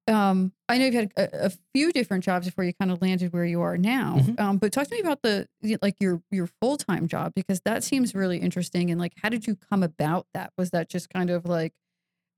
um, 0.08 0.52
I 0.68 0.78
know 0.78 0.86
you've 0.86 0.94
had 0.94 1.12
a, 1.16 1.46
a 1.46 1.52
few 1.74 1.92
different 1.92 2.24
jobs 2.24 2.46
before 2.46 2.64
you 2.64 2.72
kind 2.74 2.90
of 2.90 3.00
landed 3.00 3.32
where 3.32 3.44
you 3.44 3.60
are 3.60 3.78
now. 3.78 4.16
Mhm. 4.18 4.40
Um, 4.40 4.58
but 4.58 4.72
talk 4.72 4.88
to 4.88 4.94
me 4.94 5.00
about 5.00 5.22
the 5.22 5.48
like 5.80 5.96
your 6.00 6.22
your 6.30 6.48
full 6.60 6.76
time 6.76 7.06
job 7.06 7.32
because 7.34 7.60
that 7.62 7.84
seems 7.84 8.14
really 8.14 8.38
interesting. 8.38 8.90
And 8.90 9.00
like, 9.00 9.12
how 9.22 9.28
did 9.28 9.46
you 9.46 9.56
come 9.56 9.82
about 9.82 10.26
that? 10.34 10.52
Was 10.58 10.70
that 10.70 10.88
just 10.88 11.08
kind 11.10 11.30
of 11.30 11.44
like, 11.46 11.72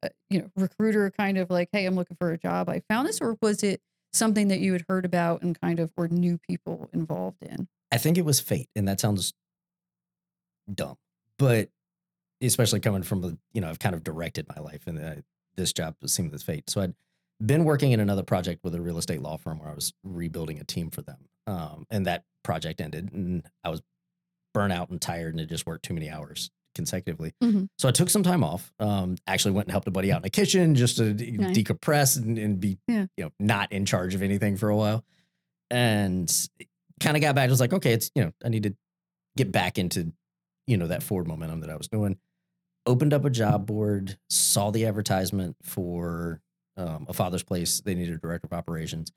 uh, 0.02 0.10
you 0.30 0.40
know, 0.40 0.50
recruiter 0.56 1.10
kind 1.10 1.38
of 1.38 1.50
like, 1.50 1.70
hey, 1.72 1.86
I'm 1.86 1.94
looking 1.96 2.16
for 2.18 2.32
a 2.32 2.38
job. 2.38 2.68
I 2.68 2.82
found 2.88 3.08
this, 3.08 3.20
or 3.20 3.38
was 3.40 3.62
it 3.62 3.80
something 4.12 4.48
that 4.48 4.60
you 4.60 4.72
had 4.72 4.84
heard 4.88 5.04
about 5.04 5.42
and 5.42 5.58
kind 5.60 5.80
of 5.80 5.92
or 5.96 6.08
knew 6.08 6.38
people 6.38 6.90
involved 6.92 7.42
in? 7.42 7.68
I 7.92 7.98
think 7.98 8.18
it 8.18 8.24
was 8.24 8.40
fate, 8.40 8.68
and 8.76 8.86
that 8.88 9.00
sounds 9.00 9.32
dumb, 10.72 10.96
but 11.38 11.70
especially 12.42 12.80
coming 12.80 13.02
from 13.02 13.24
a, 13.24 13.38
you 13.52 13.60
know, 13.60 13.68
I've 13.68 13.78
kind 13.78 13.94
of 13.94 14.04
directed 14.04 14.46
my 14.48 14.62
life, 14.62 14.86
and 14.86 14.98
uh, 14.98 15.14
this 15.56 15.72
job 15.72 15.96
seemed 16.06 16.34
as 16.34 16.42
fate. 16.42 16.68
So 16.68 16.80
I'd 16.82 16.94
been 17.44 17.64
working 17.64 17.92
in 17.92 18.00
another 18.00 18.22
project 18.22 18.62
with 18.64 18.74
a 18.74 18.80
real 18.80 18.98
estate 18.98 19.20
law 19.22 19.36
firm 19.36 19.58
where 19.58 19.70
I 19.70 19.74
was 19.74 19.92
rebuilding 20.02 20.58
a 20.60 20.64
team 20.64 20.90
for 20.90 21.02
them, 21.02 21.28
um, 21.46 21.86
and 21.90 22.06
that 22.06 22.24
project 22.42 22.80
ended, 22.80 23.12
and 23.12 23.42
I 23.64 23.70
was 23.70 23.82
burnt 24.52 24.72
out 24.72 24.90
and 24.90 25.00
tired, 25.00 25.34
and 25.34 25.40
it 25.40 25.46
just 25.48 25.66
worked 25.66 25.84
too 25.84 25.94
many 25.94 26.08
hours 26.08 26.50
consecutively. 26.74 27.32
Mhm. 27.42 27.68
So 27.78 27.88
I 27.88 27.92
took 27.92 28.10
some 28.10 28.22
time 28.24 28.42
off. 28.42 28.72
Um, 28.80 29.16
actually 29.28 29.52
went 29.52 29.66
and 29.66 29.72
helped 29.72 29.86
a 29.86 29.92
buddy 29.92 30.10
out 30.12 30.16
in 30.18 30.22
the 30.22 30.30
kitchen 30.30 30.74
just 30.74 30.96
to 30.96 31.14
Nice. 31.14 31.56
decompress 31.56 32.16
and, 32.20 32.36
and 32.36 32.58
be, 32.60 32.78
Yeah. 32.88 33.06
you 33.16 33.24
know, 33.24 33.30
not 33.38 33.70
in 33.72 33.84
charge 33.86 34.14
of 34.14 34.22
anything 34.22 34.56
for 34.56 34.68
a 34.70 34.76
while, 34.76 35.04
and 35.70 36.30
kind 37.00 37.16
of 37.16 37.20
got 37.20 37.34
back. 37.34 37.48
I 37.48 37.50
was 37.50 37.60
like, 37.60 37.72
okay, 37.72 37.92
it's 37.92 38.10
you 38.14 38.24
know, 38.24 38.32
I 38.44 38.48
need 38.48 38.64
to 38.64 38.74
get 39.36 39.50
back 39.52 39.78
into, 39.78 40.12
you 40.66 40.76
know, 40.76 40.86
that 40.88 41.02
forward 41.02 41.26
momentum 41.28 41.60
that 41.60 41.70
I 41.70 41.76
was 41.76 41.88
doing. 41.88 42.18
Opened 42.86 43.14
up 43.14 43.24
a 43.24 43.30
job 43.30 43.66
board, 43.66 44.18
saw 44.28 44.70
the 44.70 44.86
advertisement 44.86 45.56
for 45.62 46.40
um, 46.76 47.06
a 47.08 47.12
father's 47.12 47.42
place. 47.42 47.80
They 47.80 47.94
needed 47.94 48.14
a 48.14 48.18
director 48.18 48.46
of 48.46 48.52
operations. 48.52 49.12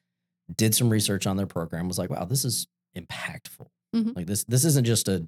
Did 0.56 0.74
some 0.76 0.90
research 0.90 1.28
on 1.28 1.38
their 1.38 1.48
program. 1.48 1.88
Was 1.88 1.98
like, 1.98 2.10
wow, 2.10 2.26
this 2.26 2.46
is 2.46 2.68
impactful. 2.98 3.68
Mhm. 3.96 4.16
Like 4.16 4.26
this, 4.28 4.44
this 4.46 4.64
isn't 4.66 4.86
just 4.86 5.08
a, 5.08 5.28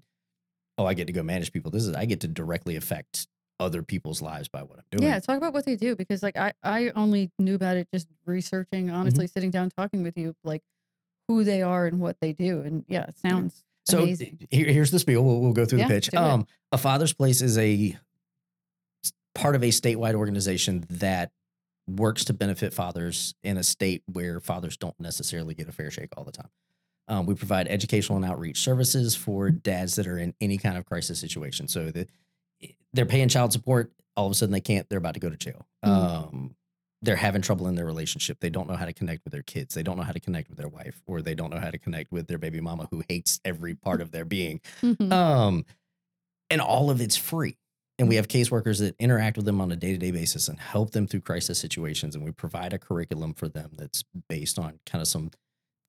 oh, 0.77 0.85
I 0.85 0.93
get 0.93 1.07
to 1.07 1.13
go 1.13 1.23
manage 1.23 1.51
people. 1.51 1.71
This 1.71 1.85
is 1.85 1.95
I 1.95 2.05
get 2.05 2.21
to 2.21 2.27
directly 2.27 2.75
affect 2.75 3.27
other 3.59 3.83
people's 3.83 4.21
lives 4.21 4.47
by 4.47 4.63
what 4.63 4.77
I'm 4.79 4.85
doing. 4.91 5.03
Yeah, 5.03 5.19
talk 5.19 5.37
about 5.37 5.53
what 5.53 5.65
they 5.65 5.75
do 5.75 5.95
because 5.95 6.23
like 6.23 6.37
I 6.37 6.53
I 6.63 6.91
only 6.95 7.31
knew 7.39 7.55
about 7.55 7.75
it 7.77 7.87
just 7.93 8.07
researching, 8.25 8.89
honestly, 8.89 9.25
Mm-hmm. 9.25 9.31
sitting 9.33 9.51
down 9.51 9.69
talking 9.77 10.01
with 10.03 10.17
you, 10.17 10.33
like 10.45 10.61
who 11.27 11.43
they 11.43 11.61
are 11.61 11.85
and 11.85 11.99
what 11.99 12.15
they 12.21 12.31
do, 12.33 12.61
and 12.61 12.85
yeah, 12.87 13.03
it 13.03 13.17
sounds 13.17 13.63
So 13.85 14.03
amazing. 14.03 14.47
here, 14.49 14.67
here's 14.71 14.91
the 14.91 14.99
spiel. 14.99 15.23
We'll, 15.23 15.41
we'll 15.41 15.53
go 15.53 15.65
through 15.65 15.79
Yeah, 15.79 15.87
the 15.89 15.93
pitch. 15.95 16.13
Um, 16.15 16.47
a 16.71 16.77
father's 16.77 17.11
place 17.13 17.41
is 17.41 17.57
a 17.57 17.97
part 19.35 19.55
of 19.55 19.63
a 19.63 19.67
statewide 19.69 20.15
organization 20.15 20.85
that 20.89 21.31
works 21.89 22.25
to 22.25 22.33
benefit 22.33 22.73
fathers 22.73 23.33
in 23.43 23.57
a 23.57 23.63
state 23.63 24.03
where 24.11 24.39
fathers 24.39 24.77
don't 24.77 24.99
necessarily 24.99 25.53
get 25.55 25.67
a 25.67 25.71
fair 25.71 25.89
shake 25.91 26.09
all 26.17 26.23
the 26.23 26.31
time. 26.31 26.49
Um, 27.07 27.25
we 27.25 27.33
provide 27.33 27.67
educational 27.67 28.17
and 28.17 28.25
outreach 28.25 28.59
services 28.59 29.15
for 29.15 29.49
dads 29.49 29.95
that 29.95 30.05
are 30.05 30.17
in 30.19 30.33
any 30.39 30.57
kind 30.57 30.77
of 30.77 30.85
crisis 30.85 31.19
situation. 31.19 31.67
So 31.67 31.89
that 31.91 32.09
they're 32.93 33.05
paying 33.07 33.29
child 33.29 33.51
support, 33.51 33.91
all 34.15 34.25
of 34.27 34.31
a 34.31 34.35
sudden 34.35 34.51
they 34.53 34.61
can't. 34.61 34.87
They're 34.89 34.99
about 34.99 35.15
to 35.15 35.19
go 35.19 35.29
to 35.29 35.37
jail. 35.37 35.65
Mhm. 35.83 35.89
Um, 35.89 36.55
they're 37.01 37.15
having 37.15 37.41
trouble 37.41 37.67
in 37.67 37.75
their 37.75 37.85
relationship. 37.85 38.39
They 38.41 38.49
don't 38.49 38.67
know 38.69 38.75
how 38.75 38.85
to 38.85 38.93
connect 38.93 39.23
with 39.23 39.31
their 39.31 39.41
kids. 39.41 39.73
They 39.73 39.83
don't 39.83 39.95
know 39.97 40.03
how 40.03 40.11
to 40.11 40.19
connect 40.19 40.49
with 40.49 40.57
their 40.57 40.67
wife, 40.67 41.01
or 41.07 41.21
they 41.21 41.33
don't 41.33 41.49
know 41.49 41.59
how 41.59 41.71
to 41.71 41.77
connect 41.77 42.11
with 42.11 42.27
their 42.27 42.37
baby 42.37 42.59
mama 42.59 42.87
who 42.91 43.03
hates 43.07 43.39
every 43.45 43.73
part 43.73 44.01
of 44.01 44.11
their 44.11 44.25
being. 44.25 44.59
Mhm. 44.81 45.11
Um, 45.11 45.65
and 46.51 46.61
all 46.61 46.89
of 46.89 46.99
it's 47.01 47.15
free. 47.15 47.57
And 47.99 48.07
we 48.07 48.15
have 48.15 48.29
caseworkers 48.29 48.79
that 48.79 48.95
interact 48.97 49.35
with 49.35 49.45
them 49.45 49.59
on 49.59 49.71
a 49.73 49.75
day 49.75 49.91
to 49.91 49.97
day 49.97 50.11
basis 50.11 50.47
and 50.47 50.57
help 50.57 50.91
them 50.91 51.05
through 51.05 51.19
crisis 51.19 51.59
situations. 51.59 52.15
And 52.15 52.23
we 52.23 52.31
provide 52.31 52.71
a 52.71 52.79
curriculum 52.79 53.33
for 53.33 53.49
them 53.49 53.71
that's 53.77 54.05
based 54.29 54.57
on 54.57 54.79
kind 54.85 55.01
of 55.01 55.07
some 55.07 55.31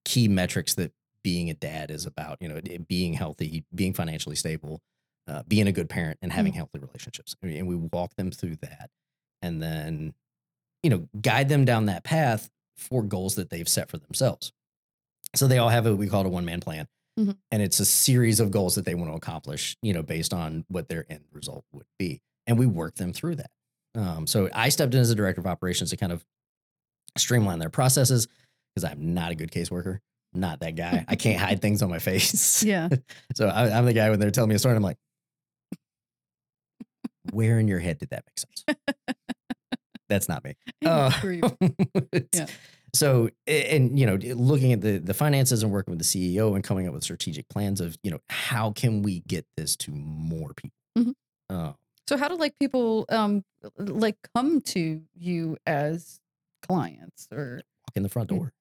key 0.05 0.27
metrics 0.27 0.75
that 0.75 0.93
being 1.23 1.51
a 1.51 1.55
dad 1.55 1.91
is 1.91 2.07
about. 2.07 2.39
You 2.41 2.49
know, 2.49 2.61
being 2.89 3.13
healthy, 3.13 3.65
being 3.73 3.95
financially 3.95 4.35
stable, 4.35 4.81
uh, 5.29 5.45
being 5.47 5.69
a 5.69 5.73
good 5.73 5.89
parent, 5.89 6.19
and 6.21 6.33
having 6.33 6.53
healthy 6.53 6.81
relationships. 6.81 7.37
And 7.43 7.69
we 7.69 7.77
walk 7.77 8.17
them 8.17 8.33
through 8.33 8.57
that, 8.57 8.91
and 9.41 9.63
then, 9.63 10.13
you 10.83 10.91
know, 10.91 11.09
guide 11.21 11.49
them 11.49 11.65
down 11.65 11.87
that 11.87 12.03
path 12.03 12.51
for 12.77 13.05
goals 13.05 13.37
that 13.37 13.51
they've 13.51 13.69
set 13.69 13.89
for 13.89 13.99
themselves. 13.99 14.53
So 15.37 15.47
they 15.47 15.59
all 15.59 15.69
have 15.69 15.85
what 15.85 15.97
we 15.97 16.09
call 16.09 16.27
a 16.27 16.29
one 16.29 16.45
man 16.45 16.61
plan 17.17 17.37
and 17.51 17.63
it's 17.63 17.81
a 17.81 17.85
series 17.85 18.41
of 18.41 18.51
goals 18.51 18.75
that 18.75 18.85
they 18.85 18.95
want 18.95 19.11
to 19.11 19.17
accomplish 19.17 19.77
you 19.83 19.93
know 19.93 20.03
based 20.03 20.33
on 20.33 20.65
what 20.69 20.89
their 20.89 21.07
end 21.11 21.25
result 21.33 21.65
would 21.73 21.87
be 21.99 22.21
and 22.47 22.59
we 22.59 22.67
work 22.67 22.95
them 22.97 23.13
through 23.13 23.37
that. 23.37 23.51
Um, 23.95 24.27
so 24.27 24.49
i 24.55 24.69
stepped 24.69 24.95
in 24.95 25.01
as 25.01 25.11
a 25.11 25.15
director 25.15 25.41
of 25.41 25.47
operations 25.47 25.91
to 25.91 25.97
kind 25.97 26.13
of 26.13 26.25
streamline 27.19 27.59
their 27.59 27.71
processes 27.71 28.29
because 28.75 28.89
i'm 28.91 29.15
not 29.15 29.33
a 29.33 29.35
good 29.35 29.51
caseworker 29.51 29.99
not 30.33 30.61
that 30.61 30.77
guy. 30.77 31.05
I 31.09 31.17
can't 31.17 31.41
hide 31.41 31.61
things 31.61 31.83
on 31.83 31.91
my 31.91 31.99
face. 31.99 32.63
Yeah, 32.63 32.89
so 33.35 33.49
I, 33.49 33.77
i'm 33.77 33.85
the 33.85 33.93
guy 33.93 34.11
when 34.11 34.21
they're 34.21 34.31
telling 34.31 34.49
me 34.49 34.55
a 34.55 34.59
story 34.61 34.77
i'm 34.77 34.83
like 34.83 34.97
where 37.33 37.59
in 37.59 37.69
your 37.69 37.79
head 37.79 37.99
did 37.99 38.11
that 38.11 38.25
make 38.27 38.39
sense? 38.39 38.79
That's 40.09 40.29
not 40.29 40.45
me. 40.45 40.55
Uh. 40.85 41.11
Yeah. 42.33 42.47
So, 42.95 43.31
and 43.47 43.99
you 43.99 44.07
know, 44.07 44.17
looking 44.35 44.73
at 44.73 44.81
the 44.81 44.99
the 44.99 45.15
finances 45.15 45.63
and 45.63 45.71
working 45.73 45.93
with 45.97 45.99
the 45.99 46.05
CEO 46.05 46.55
and 46.55 46.65
coming 46.65 46.87
up 46.89 46.95
with 46.95 47.05
strategic 47.05 47.49
plans 47.49 47.81
of 47.81 47.97
you 48.03 48.11
know 48.11 48.21
how 48.29 48.73
can 48.73 49.03
we 49.03 49.21
get 49.21 49.47
this 49.57 49.77
to 49.77 49.91
more 49.93 50.53
people. 50.55 50.77
Mhm. 50.99 51.15
Uh, 51.49 51.73
So 52.09 52.17
how 52.17 52.29
do 52.29 52.37
like 52.37 52.59
people 52.59 53.05
um 53.09 53.45
like 53.79 54.17
come 54.35 54.61
to 54.63 55.03
you 55.15 55.57
as 55.67 56.21
clients 56.67 57.29
or 57.33 57.57
walk 57.87 57.97
in 57.97 58.03
the 58.03 58.09
front 58.09 58.29
door. 58.31 58.53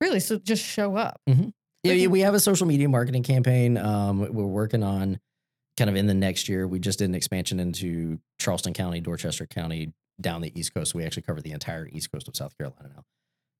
really 0.00 0.20
so 0.20 0.38
just 0.38 0.64
show 0.64 0.96
up? 0.96 1.20
Yeah, 1.26 1.34
Like- 1.84 2.00
yeah, 2.00 2.06
we 2.08 2.20
have 2.20 2.34
a 2.34 2.40
social 2.40 2.66
media 2.66 2.88
marketing 2.88 3.22
campaign. 3.22 3.76
Um, 3.76 4.18
we're 4.20 4.44
working 4.46 4.82
on 4.82 5.20
kind 5.76 5.88
of 5.90 5.96
in 5.96 6.06
the 6.06 6.14
next 6.14 6.48
year. 6.48 6.66
We 6.66 6.78
just 6.78 6.98
did 6.98 7.08
an 7.10 7.14
expansion 7.14 7.60
into 7.60 8.18
Charleston 8.38 8.72
County, 8.72 9.00
Dorchester 9.00 9.46
County, 9.46 9.92
down 10.20 10.40
the 10.40 10.58
East 10.58 10.72
Coast. 10.74 10.94
We 10.94 11.04
actually 11.04 11.22
cover 11.22 11.40
the 11.42 11.52
entire 11.52 11.86
East 11.92 12.10
Coast 12.10 12.26
of 12.28 12.34
South 12.36 12.56
Carolina 12.58 12.88
now. 12.96 13.04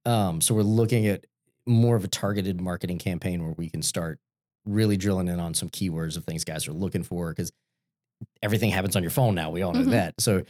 Um, 0.07 0.41
so 0.41 0.55
we're 0.55 0.63
looking 0.63 1.07
at 1.09 1.27
more 1.67 1.97
of 1.97 2.05
a 2.05 2.09
targeted 2.09 2.61
marketing 2.61 2.99
campaign 2.99 3.43
where 3.45 3.53
we 3.59 3.69
can 3.69 3.83
start 3.83 4.21
really 4.65 4.97
drilling 4.97 5.29
in 5.29 5.41
on 5.41 5.53
some 5.55 5.69
keywords 5.69 6.17
of 6.17 6.25
things 6.25 6.45
guys 6.45 6.69
are 6.69 6.73
looking 6.73 7.03
for 7.03 7.31
because 7.31 7.53
everything 8.43 8.71
happens 8.71 8.97
on 8.97 9.03
your 9.03 9.11
phone 9.11 9.35
now. 9.35 9.51
We 9.51 9.63
all 9.63 9.75
know 9.75 9.83
Mhm. 9.83 9.91
that. 9.91 10.21
So 10.21 10.45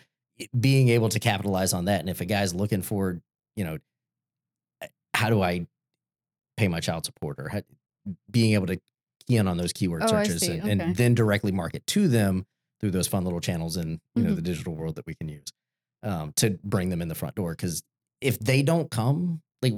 being 0.60 0.90
able 0.90 1.08
to 1.10 1.18
capitalize 1.20 1.72
on 1.72 1.86
that, 1.86 2.00
and 2.00 2.10
if 2.10 2.20
a 2.20 2.26
guy's 2.26 2.54
looking 2.54 2.82
for, 2.82 3.20
you 3.56 3.64
know, 3.64 3.78
uh, 4.82 4.86
how 5.14 5.30
do 5.30 5.42
I 5.42 5.66
pay 6.56 6.68
my 6.68 6.80
child 6.80 7.04
support, 7.06 7.38
or 7.40 7.48
how, 7.48 7.62
being 8.30 8.54
able 8.54 8.66
to 8.68 8.76
key 9.28 9.36
in 9.38 9.48
on 9.48 9.56
those 9.58 9.72
keyword 9.72 10.04
Oh, 10.04 10.08
searches 10.08 10.42
and, 10.48 10.62
and 10.68 10.96
then 10.96 11.14
directly 11.14 11.52
market 11.52 11.86
to 11.88 12.08
them 12.08 12.46
through 12.80 12.92
those 12.92 13.08
fun 13.08 13.24
little 13.24 13.40
channels 13.40 13.76
in 13.76 14.00
you 14.16 14.22
know 14.24 14.32
Mhm. 14.32 14.36
the 14.36 14.42
digital 14.42 14.74
world 14.74 14.96
that 14.96 15.06
we 15.06 15.14
can 15.14 15.28
use 15.28 15.48
um, 16.02 16.32
to 16.36 16.58
bring 16.64 16.90
them 16.90 17.02
in 17.02 17.08
the 17.08 17.14
front 17.14 17.34
door. 17.36 17.52
Because 17.52 17.82
if 18.20 18.38
they 18.38 18.62
don't 18.62 18.90
come, 18.90 19.42
like 19.62 19.74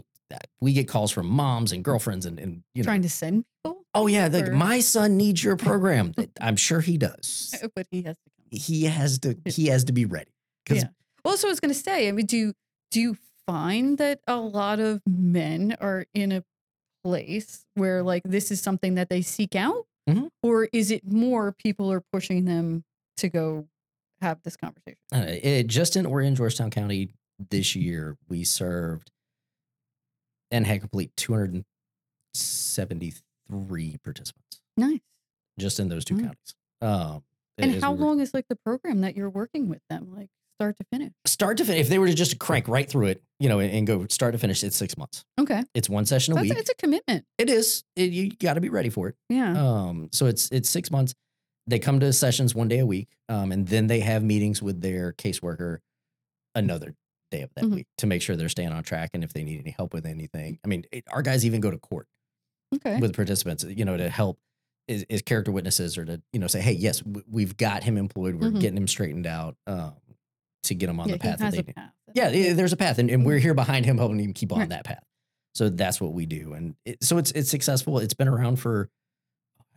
we 0.60 0.72
get 0.72 0.88
calls 0.88 1.10
from 1.10 1.26
moms 1.26 1.72
and 1.72 1.82
girlfriends 1.84 2.26
and 2.26 2.38
and 2.38 2.62
you 2.74 2.82
know, 2.82 2.86
Trying 2.86 3.02
to 3.02 3.08
send 3.08 3.44
people, 3.64 3.84
oh 3.94 4.06
yeah, 4.06 4.28
like 4.28 4.52
my 4.52 4.80
son 4.80 5.16
needs 5.16 5.42
your 5.42 5.56
program. 5.56 6.12
I'm 6.40 6.56
sure 6.56 6.80
he 6.80 6.98
does. 6.98 7.54
but 7.74 7.86
he 7.90 8.02
has 8.02 8.16
to 8.16 8.30
come. 8.30 8.48
He 8.50 8.84
has 8.84 9.18
to 9.20 9.36
he 9.46 9.66
has 9.66 9.84
to 9.84 9.92
be 9.92 10.04
ready. 10.04 10.30
Yeah. 10.70 10.84
Well, 11.24 11.36
so 11.36 11.48
I 11.48 11.50
was 11.50 11.60
going 11.60 11.72
to 11.72 11.78
say, 11.78 12.08
I 12.08 12.12
mean, 12.12 12.26
do 12.26 12.36
you, 12.36 12.52
do 12.90 13.00
you 13.00 13.16
find 13.46 13.96
that 13.98 14.20
a 14.26 14.36
lot 14.36 14.80
of 14.80 15.00
men 15.06 15.76
are 15.80 16.04
in 16.14 16.30
a 16.32 16.42
place 17.04 17.64
where 17.74 18.02
like 18.02 18.22
this 18.24 18.50
is 18.50 18.60
something 18.60 18.94
that 18.96 19.08
they 19.08 19.22
seek 19.22 19.56
out, 19.56 19.86
Mhm. 20.08 20.28
or 20.42 20.68
is 20.72 20.90
it 20.90 21.10
more 21.10 21.52
people 21.52 21.90
are 21.90 22.02
pushing 22.12 22.44
them 22.44 22.84
to 23.18 23.28
go 23.28 23.66
have 24.20 24.42
this 24.42 24.56
conversation? 24.56 24.98
Uh, 25.12 25.24
it, 25.42 25.66
just 25.66 25.96
in 25.96 26.04
Horry 26.04 26.26
and, 26.26 26.36
Georgetown 26.36 26.70
County 26.70 27.10
this 27.50 27.74
year, 27.76 28.16
we 28.28 28.44
served 28.44 29.10
and 30.50 30.66
had 30.66 30.80
complete 30.80 31.10
273 31.16 33.96
participants 34.02 34.60
Nice. 34.76 35.00
just 35.58 35.78
in 35.80 35.88
those 35.88 36.04
two 36.04 36.16
Mm. 36.16 36.22
counties. 36.24 36.54
Um, 36.80 37.24
And 37.60 37.82
how 37.82 37.90
we 37.92 37.98
were- 37.98 38.06
long 38.06 38.20
is 38.20 38.32
like 38.34 38.46
the 38.48 38.54
program 38.56 39.00
that 39.00 39.16
you're 39.16 39.30
working 39.30 39.68
with 39.68 39.82
them, 39.90 40.14
like 40.14 40.28
start 40.60 40.76
to 40.78 40.84
finish? 40.92 41.12
Start 41.26 41.56
to 41.58 41.64
finish. 41.64 41.80
If 41.82 41.88
they 41.88 41.98
were 41.98 42.06
to 42.06 42.14
just 42.14 42.38
crank 42.38 42.68
right 42.68 42.88
through 42.88 43.06
it, 43.06 43.22
you 43.40 43.48
know, 43.48 43.58
and, 43.58 43.72
and 43.72 43.84
go 43.86 44.06
start 44.08 44.32
to 44.32 44.38
finish, 44.38 44.62
it's 44.62 44.76
six 44.76 44.96
months. 44.96 45.24
Okay, 45.40 45.64
It's 45.74 45.88
one 45.88 46.06
session 46.06 46.38
a 46.38 46.40
week. 46.40 46.52
it's 46.56 46.70
a 46.70 46.74
commitment. 46.74 47.24
it 47.36 47.50
is. 47.50 47.82
It, 47.96 48.12
you 48.12 48.30
got 48.30 48.54
to 48.54 48.60
be 48.60 48.68
ready 48.68 48.90
for 48.90 49.08
it. 49.08 49.16
Yeah. 49.28 49.54
Um, 49.60 50.08
so 50.12 50.26
it's 50.26 50.48
it's 50.52 50.70
six 50.70 50.88
months. 50.90 51.14
They 51.66 51.78
come 51.80 51.98
to 52.00 52.12
sessions 52.12 52.54
one 52.54 52.68
day 52.68 52.78
a 52.78 52.86
week, 52.86 53.08
um, 53.28 53.50
and 53.52 53.66
then 53.68 53.88
they 53.88 54.00
have 54.00 54.22
meetings 54.24 54.62
with 54.62 54.80
their 54.80 55.12
caseworker 55.12 55.80
another 56.54 56.94
day 57.30 57.42
of 57.42 57.50
that 57.54 57.64
Mhm. 57.64 57.74
week 57.74 57.86
to 57.98 58.06
make 58.06 58.22
sure 58.22 58.36
they're 58.36 58.48
staying 58.48 58.72
on 58.72 58.82
track 58.82 59.10
and 59.14 59.22
if 59.24 59.32
they 59.32 59.42
need 59.44 59.60
any 59.60 59.70
help 59.70 59.92
with 59.92 60.06
anything. 60.06 60.58
I 60.64 60.68
mean, 60.68 60.84
it, 60.92 61.04
our 61.10 61.22
guys 61.22 61.44
even 61.44 61.60
go 61.60 61.70
to 61.70 61.78
court 61.78 62.06
okay. 62.74 62.98
with 63.00 63.14
participants, 63.14 63.64
you 63.64 63.84
know, 63.84 63.96
to 63.96 64.08
help 64.08 64.38
is, 64.86 65.04
is 65.08 65.22
character 65.22 65.52
witnesses 65.52 65.98
or 65.98 66.04
to 66.04 66.22
you 66.32 66.40
know 66.40 66.46
say, 66.46 66.60
hey, 66.60 66.72
yes, 66.72 67.00
w- 67.00 67.24
we've 67.28 67.56
got 67.56 67.82
him 67.84 67.98
employed, 67.98 68.36
we're 68.36 68.50
Mhm. 68.50 68.60
getting 68.60 68.76
him 68.78 68.88
straightened 68.88 69.26
out 69.26 69.56
um, 69.66 69.94
to 70.64 70.74
get 70.74 70.88
him 70.88 70.98
on 71.00 71.08
yeah, 71.08 71.14
the 71.14 71.18
path 71.18 71.38
that 71.38 71.52
they 71.52 71.58
need. 71.58 71.74
Yeah, 72.14 72.30
yeah, 72.30 72.52
there's 72.54 72.72
a 72.72 72.76
path, 72.76 72.98
and, 72.98 73.10
and 73.10 73.24
we're 73.26 73.38
here 73.38 73.52
behind 73.54 73.84
him, 73.84 73.98
helping 73.98 74.18
him 74.18 74.32
keep 74.32 74.50
on 74.52 74.60
Right. 74.60 74.68
that 74.70 74.84
path. 74.84 75.04
So 75.54 75.68
that's 75.68 76.00
what 76.00 76.12
we 76.14 76.24
do, 76.24 76.54
and 76.54 76.74
it, 76.86 77.02
so 77.04 77.18
it's 77.18 77.30
it's 77.32 77.50
successful. 77.50 77.98
It's 77.98 78.14
been 78.14 78.28
around 78.28 78.56
for 78.60 78.88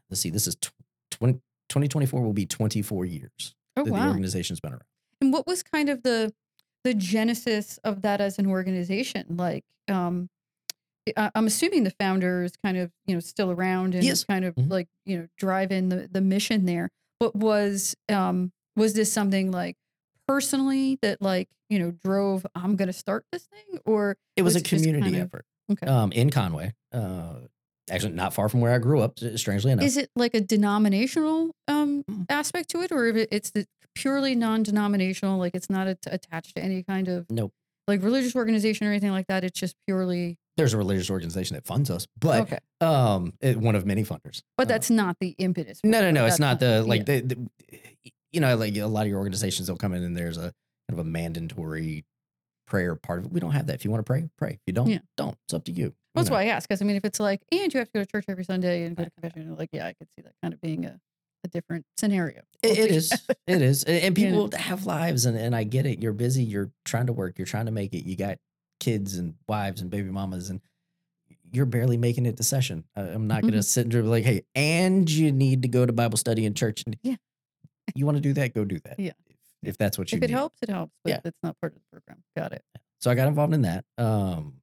let's 0.10 0.22
see, 0.22 0.30
this 0.30 0.48
is 0.48 0.56
tw- 0.56 0.72
20, 1.12 1.40
2024 1.70 2.22
will 2.22 2.34
be 2.34 2.46
24 2.46 3.06
years 3.06 3.56
Oh 3.78 3.84
that 3.84 3.92
the 3.94 4.08
organization's 4.08 4.60
been 4.60 4.72
around. 4.74 4.84
And 5.22 5.32
what 5.34 5.46
was 5.48 5.64
kind 5.64 5.90
of 5.90 6.04
the 6.04 6.34
the 6.84 6.94
genesis 6.94 7.80
of 7.84 8.02
that 8.04 8.22
as 8.22 8.39
an 8.39 8.48
organization? 8.48 9.26
Like, 9.38 9.63
um, 9.88 10.30
I- 11.17 11.32
I'm 11.36 11.48
assuming 11.48 11.84
the 11.84 11.94
founder 12.00 12.44
is 12.44 12.54
kind 12.63 12.78
of 12.78 12.91
you 13.08 13.15
know 13.15 13.20
still 13.20 13.52
around 13.52 13.96
and 13.96 14.04
Yes. 14.04 14.24
kind 14.24 14.46
of 14.46 14.56
Mhm. 14.56 14.70
like 14.70 14.88
you 15.06 15.17
know 15.17 15.28
driving 15.38 15.89
the 15.89 16.08
the 16.12 16.22
mission 16.22 16.65
there. 16.65 16.89
But 17.20 17.36
was 17.36 17.96
um 18.10 18.52
was 18.76 18.94
this 18.94 19.12
something 19.12 19.52
like 19.52 19.78
personally 20.28 20.98
that 21.02 21.22
like 21.22 21.50
you 21.70 21.80
know 21.80 21.91
drove 21.91 22.46
I'm 22.56 22.76
going 22.76 22.88
to 22.88 22.94
start 22.94 23.26
this 23.32 23.44
thing 23.48 23.80
or 23.86 24.17
It 24.36 24.44
was, 24.44 24.54
Was 24.54 24.62
a 24.63 24.65
community 24.65 25.02
kind 25.02 25.15
of- 25.15 25.22
effort 25.24 25.46
okay 25.72 25.86
um, 25.88 26.12
in 26.12 26.30
Conway, 26.30 26.74
uh, 26.91 27.39
actually 27.91 28.13
not 28.13 28.34
far 28.34 28.49
from 28.49 28.62
where 28.62 28.73
I 28.73 28.77
grew 28.80 29.01
up. 29.01 29.19
Strangely 29.36 29.71
enough, 29.71 29.86
is 29.86 29.97
it 29.97 30.10
like 30.15 30.34
a 30.34 30.41
denominational 30.41 31.51
um 31.67 32.04
Mm. 32.10 32.25
aspect 32.30 32.69
to 32.71 32.82
it 32.82 32.91
or 32.91 33.06
if 33.08 33.27
it's 33.32 33.51
the 33.51 33.65
purely 33.93 34.34
non-denominational 34.36 35.38
like 35.38 35.54
it's 35.54 35.69
not 35.69 35.88
at- 35.88 35.97
attached 36.08 36.56
to 36.56 36.62
any 36.63 36.82
kind 36.82 37.08
of 37.10 37.25
nope. 37.30 37.51
like 37.88 38.01
religious 38.01 38.36
organization 38.36 38.88
or 38.88 38.89
anything 38.91 39.12
like 39.12 39.27
that 39.27 39.43
it's 39.43 39.60
just 39.60 39.75
purely 39.86 40.38
There's 40.58 40.73
a 40.73 40.77
religious 40.77 41.10
organization 41.12 41.56
that 41.56 41.65
funds 41.65 41.89
us, 41.91 42.08
but 42.19 42.41
okay 42.43 42.60
um, 42.80 43.34
it, 43.41 43.58
one 43.58 43.75
of 43.75 43.86
many 43.86 44.04
funders. 44.04 44.41
but 44.58 44.67
Uh, 44.67 44.69
that's 44.73 44.89
not 44.89 45.17
the 45.19 45.36
impetus 45.38 45.80
No, 45.84 45.99
no, 46.01 46.10
no. 46.12 46.25
It's 46.25 46.39
not 46.39 46.60
the 46.60 46.84
like 46.84 47.08
yeah. 47.08 47.19
the, 47.21 47.36
the 47.36 47.49
you 48.32 48.39
know 48.39 48.56
like 48.56 48.75
a 48.77 48.86
lot 48.86 49.01
of 49.01 49.08
your 49.10 49.19
organizations 49.19 49.67
they'll 49.67 49.77
come 49.77 49.93
in 49.93 50.01
and 50.04 50.15
there's 50.15 50.38
a 50.38 50.54
kind 50.88 50.93
of 50.93 50.99
a 50.99 51.04
mandatory 51.04 52.06
prayer 52.72 52.96
part 52.96 53.20
of 53.20 53.26
it. 53.26 53.32
We 53.34 53.42
don't 53.42 53.52
have 53.52 53.68
that. 53.68 53.76
If 53.76 53.84
you 53.84 53.92
want 53.92 54.00
to 54.00 54.10
pray, 54.10 54.30
pray. 54.38 54.52
If 54.52 54.60
you 54.66 54.72
don't, 54.74 54.88
Yeah. 54.88 55.00
don't. 55.18 55.38
It's 55.46 55.54
up 55.54 55.66
to 55.66 55.74
you. 55.74 55.94
that's 56.16 56.28
you 56.28 56.32
know. 56.32 56.38
why 56.38 56.44
i 56.44 56.46
ask 56.48 56.68
because 56.68 56.82
i 56.82 56.86
mean 56.86 56.96
if 56.96 57.06
it's 57.06 57.20
like 57.20 57.42
and 57.52 57.74
you 57.74 57.78
have 57.80 57.88
to 57.88 57.94
go 57.94 58.04
to 58.04 58.06
church 58.06 58.26
every 58.28 58.44
sunday 58.44 58.84
and 58.86 58.96
go 58.98 59.04
to 59.06 59.12
confession 59.22 59.56
like 59.56 59.70
yeah 59.72 59.88
i 59.88 59.94
could 59.94 60.08
see 60.16 60.22
that 60.22 60.34
kind 60.42 60.54
of 60.54 60.60
being 60.60 60.86
a, 60.86 61.00
a 61.46 61.48
different 61.48 61.86
scenario 61.98 62.42
It, 62.64 62.78
it 62.78 62.92
is. 62.92 63.12
It 63.48 63.62
is. 63.62 63.84
And, 63.84 63.98
and 64.04 64.18
You 64.18 64.32
know. 64.32 64.48
people 64.48 64.60
have 64.60 64.86
lives, 64.86 65.26
and, 65.26 65.38
and 65.38 65.54
I 65.56 65.64
get 65.64 65.86
it. 65.86 66.02
You're 66.02 66.14
busy. 66.14 66.44
You're 66.44 66.72
trying 66.86 67.08
to 67.08 67.14
work. 67.14 67.38
You're 67.38 67.46
trying 67.56 67.66
to 67.66 67.72
make 67.72 67.94
it. 67.94 68.06
You 68.06 68.16
got 68.16 68.38
kids 68.80 69.18
and 69.18 69.34
wives 69.48 69.82
and 69.82 69.90
baby 69.90 70.10
mamas, 70.10 70.50
and 70.50 70.62
you're 71.52 71.66
barely 71.66 71.98
making 71.98 72.26
it 72.26 72.38
to 72.38 72.44
session. 72.44 72.86
I'm 72.96 73.28
not 73.28 73.42
going 73.42 73.54
to 73.54 73.60
mm-hmm. 73.60 73.64
sit 73.64 73.82
and 73.84 73.92
be 73.92 74.02
like, 74.04 74.24
hey, 74.24 74.44
and 74.56 75.10
you 75.10 75.32
need 75.32 75.64
to 75.64 75.68
go 75.68 75.86
to 75.86 75.92
Bible 75.92 76.18
study 76.18 76.46
in 76.46 76.54
church. 76.54 76.84
And 76.86 76.98
Yeah. 77.04 77.16
You 77.96 78.06
want 78.06 78.18
to 78.18 78.22
do 78.22 78.34
that? 78.34 78.54
Go 78.54 78.64
do 78.64 78.80
that. 78.86 79.00
Yeah. 79.00 79.12
If, 79.63 79.78
that's 79.78 79.97
what 79.97 80.12
you 80.12 80.17
if 80.17 80.24
it 80.24 80.28
need. 80.28 80.34
helps 80.34 80.58
it 80.62 80.69
helps 80.69 80.93
but 81.04 81.10
Yeah. 81.12 81.19
it's 81.26 81.38
not 81.43 81.56
part 81.62 81.74
of 81.74 81.80
the 81.80 81.86
program 82.00 82.24
got 82.36 82.52
it 82.54 82.63
So 83.00 83.12
I 83.12 83.15
got 83.15 83.28
involved 83.28 83.54
in 83.54 83.62
that. 83.63 83.86
Um, 83.97 84.56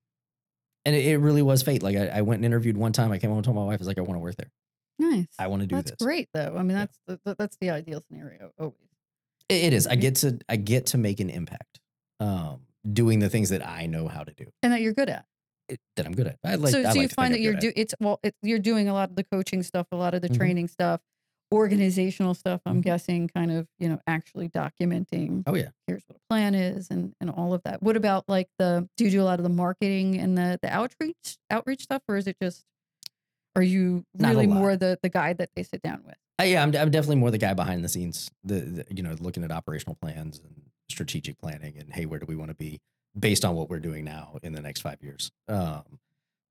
and 0.85 0.95
it, 0.97 1.05
it 1.07 1.19
really 1.19 1.43
was 1.43 1.63
fate. 1.63 1.83
Like 1.83 1.97
I, 1.97 2.07
I 2.09 2.21
went 2.23 2.39
and 2.39 2.47
interviewed 2.47 2.77
one 2.77 2.93
time. 2.93 3.13
I 3.13 3.19
came 3.19 3.31
home 3.31 3.39
and 3.39 3.45
told 3.45 3.57
my 3.57 3.65
wife, 3.65 3.75
I 3.75 3.83
was 3.83 3.89
like, 3.89 3.99
I 3.99 4.03
want 4.03 4.15
to 4.15 4.21
work 4.21 4.37
there. 4.37 4.51
nice 4.99 5.27
I 5.39 5.47
want 5.49 5.61
to 5.63 5.67
do 5.67 5.77
that's 5.77 5.91
this. 5.93 5.99
great 6.01 6.29
though 6.35 6.55
i 6.59 6.63
mean 6.63 6.77
that's 6.77 6.99
the, 7.07 7.21
the- 7.25 7.37
that's 7.39 7.57
the 7.61 7.71
ideal 7.71 8.03
scenario 8.09 8.51
always 8.59 8.75
It, 9.49 9.65
it 9.67 9.73
is. 9.73 9.87
I 9.87 9.95
get 9.97 10.17
to 10.17 10.39
I 10.49 10.57
get 10.57 10.87
to 10.87 10.99
make 10.99 11.21
an 11.21 11.31
impact. 11.31 11.81
Um, 12.21 12.63
doing 12.91 13.19
the 13.21 13.29
things 13.29 13.51
that 13.51 13.65
I 13.67 13.87
know 13.87 14.09
how 14.09 14.25
to 14.25 14.33
do. 14.35 14.47
and 14.63 14.73
that 14.73 14.81
you're 14.81 14.93
good 14.95 15.09
at 15.11 15.25
It, 15.69 15.79
that 15.97 16.07
I'm 16.07 16.15
good 16.15 16.27
at. 16.27 16.37
I 16.45 16.55
like. 16.57 16.73
so, 16.73 16.83
so 16.83 16.89
like 16.89 16.97
you 17.01 17.09
find 17.09 17.33
that 17.35 17.39
I'm 17.39 17.43
you're 17.45 17.55
do 17.55 17.73
it's 17.77 17.95
well 18.01 18.19
it, 18.25 18.35
you're 18.43 18.59
doing 18.59 18.89
a 18.89 18.95
lot 18.95 19.11
of 19.11 19.17
the 19.17 19.25
coaching 19.25 19.63
stuff 19.63 19.87
a 19.93 19.97
lot 19.97 20.15
of 20.15 20.23
the 20.23 20.29
Mhm. 20.31 20.37
training 20.37 20.69
stuff 20.69 21.01
organizational 21.53 22.35
stuff 22.35 22.61
i'm 22.67 22.81
Mhm. 22.81 22.85
guessing 22.85 23.29
kind 23.29 23.51
of 23.51 23.67
you 23.79 23.89
know 23.89 23.99
actually 24.07 24.49
documenting 24.49 25.43
Oh 25.47 25.55
yeah. 25.55 25.69
here's 25.87 26.03
what 26.07 26.17
a 26.17 26.21
plan 26.29 26.55
is 26.55 26.89
and 26.91 27.15
and 27.21 27.31
all 27.31 27.55
of 27.55 27.63
that 27.65 27.83
what 27.83 27.97
about 27.97 28.25
like 28.29 28.49
the 28.59 28.89
do 28.97 29.05
you 29.05 29.11
do 29.11 29.23
a 29.23 29.25
lot 29.25 29.39
of 29.39 29.45
the 29.45 29.49
marketing 29.51 30.19
and 30.19 30.37
the 30.37 30.59
the 30.63 30.69
outreach 30.73 31.39
outreach 31.51 31.83
stuff 31.85 32.03
or 32.09 32.17
is 32.17 32.27
it 32.27 32.37
just 32.41 32.65
are 33.57 33.63
you 33.63 34.05
really 34.19 34.47
more 34.47 34.77
the 34.77 34.99
the 35.03 35.09
guy 35.09 35.33
that 35.33 35.49
they 35.57 35.63
sit 35.63 35.83
down 35.83 36.03
with 36.05 36.15
I, 36.41 36.45
yeah, 36.45 36.63
I'm, 36.63 36.69
I'm 36.77 36.93
definitely 36.93 37.17
more 37.17 37.33
the 37.33 37.39
guy 37.39 37.53
behind 37.53 37.83
the 37.83 37.89
scenes. 37.89 38.31
The, 38.45 38.61
the 38.61 38.85
you 38.95 39.03
know 39.03 39.17
looking 39.19 39.43
at 39.43 39.51
operational 39.51 39.97
plans 40.01 40.39
and 40.39 40.63
strategic 40.89 41.37
planning 41.37 41.77
and 41.77 41.93
hey, 41.93 42.07
where 42.07 42.21
do 42.21 42.27
we 42.29 42.37
want 42.37 42.51
to 42.51 42.55
be 42.55 42.79
based 43.19 43.45
on 43.45 43.57
what 43.57 43.69
we're 43.69 43.81
doing 43.81 44.05
now 44.05 44.39
in 44.45 44.53
the 44.53 44.61
next 44.63 44.83
five 44.83 45.03
years? 45.03 45.33
Um, 45.49 45.83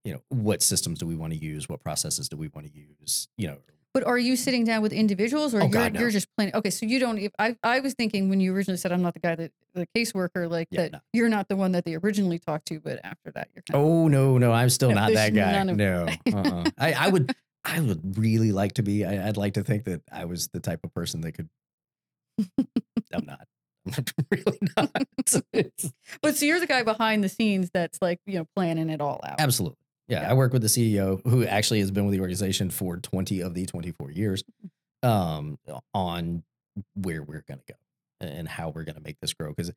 you 0.04 0.12
know, 0.12 0.20
what 0.28 0.62
systems 0.62 1.00
do 1.00 1.08
we 1.08 1.16
want 1.16 1.32
to 1.32 1.40
use? 1.40 1.70
What 1.70 1.80
processes 1.82 2.28
do 2.28 2.36
we 2.36 2.50
want 2.50 2.68
to 2.68 2.74
use? 2.78 3.30
You 3.38 3.48
know, 3.48 3.58
but 3.98 4.06
are 4.06 4.18
you 4.20 4.36
sitting 4.36 4.64
down 4.64 4.84
with 4.84 4.94
individuals 4.94 5.56
or 5.56 5.58
Oh, 5.58 5.62
you're, 5.64 5.70
God, 5.72 5.94
no. 5.94 6.02
you're 6.02 6.12
just 6.12 6.28
planning 6.36 6.54
okay 6.56 6.70
so 6.70 6.86
you 6.86 7.00
don't 7.00 7.20
I, 7.40 7.56
I 7.64 7.80
was 7.80 7.96
thinking 7.96 8.30
when 8.30 8.40
you 8.40 8.54
originally 8.56 8.78
said 8.78 8.92
i'm 8.92 9.02
not 9.02 9.16
the 9.16 9.20
guy 9.20 9.34
that 9.34 9.52
the 9.74 9.88
caseworker 9.98 10.48
like 10.50 10.68
Yeah, 10.70 10.82
that 10.84 10.92
no. 10.92 11.00
you're 11.14 11.30
not 11.30 11.48
the 11.48 11.56
one 11.56 11.72
that 11.72 11.84
they 11.84 11.96
originally 11.96 12.38
talked 12.38 12.68
to 12.68 12.80
but 12.80 13.00
after 13.04 13.32
that 13.32 13.48
you're 13.56 13.64
kind 13.64 13.84
of 13.84 13.90
Oh 13.90 14.08
no, 14.08 14.38
no, 14.38 14.52
I'm 14.52 14.70
still 14.70 14.90
No, 14.90 14.96
not 14.96 15.14
that 15.14 15.34
guy. 15.34 15.64
No, 15.64 16.06
uh-uh. 16.34 16.70
I, 16.78 16.94
I 16.94 17.08
would, 17.10 17.34
I 17.66 17.80
would 17.80 18.18
really 18.20 18.52
like 18.52 18.74
to 18.74 18.84
be. 18.84 19.04
I, 19.04 19.28
I'd 19.28 19.38
like 19.38 19.56
to 19.56 19.64
think 19.64 19.86
that 19.86 20.02
I 20.12 20.26
was 20.26 20.48
the 20.50 20.60
type 20.60 20.82
of 20.84 20.94
person 20.94 21.22
that 21.22 21.32
could. 21.34 21.50
I'm 23.14 23.26
not. 23.26 23.48
I'm 23.98 24.06
really 24.32 24.60
not. 24.78 24.92
But 26.22 26.36
so 26.38 26.46
you're 26.46 26.60
the 26.60 26.68
guy 26.68 26.84
behind 26.84 27.24
the 27.24 27.30
scenes 27.30 27.70
that's 27.74 28.02
like, 28.02 28.20
you 28.26 28.40
know, 28.40 28.46
planning 28.56 28.90
it 28.90 29.02
all 29.02 29.20
out. 29.24 29.40
absolutely. 29.40 29.78
Yeah, 30.08 30.22
Yeah. 30.22 30.32
I 30.32 30.34
work 30.34 30.54
with 30.54 30.62
the 30.62 30.68
CEO 30.70 31.22
who 31.28 31.46
actually 31.46 31.80
has 31.80 31.92
been 31.92 32.06
with 32.06 32.14
the 32.14 32.20
organization 32.22 32.70
for 32.70 32.98
20 32.98 33.42
of 33.42 33.54
the 33.54 33.66
24 33.66 34.12
years, 34.12 34.44
um, 35.04 35.58
on 35.94 36.44
where 36.96 37.24
we're 37.24 37.44
going 37.48 37.60
to 37.66 37.74
go 37.74 37.78
and 38.28 38.48
how 38.48 38.70
we're 38.70 38.84
going 38.84 38.96
to 38.96 39.02
make 39.02 39.20
this 39.22 39.34
grow. 39.34 39.50
Because 39.50 39.72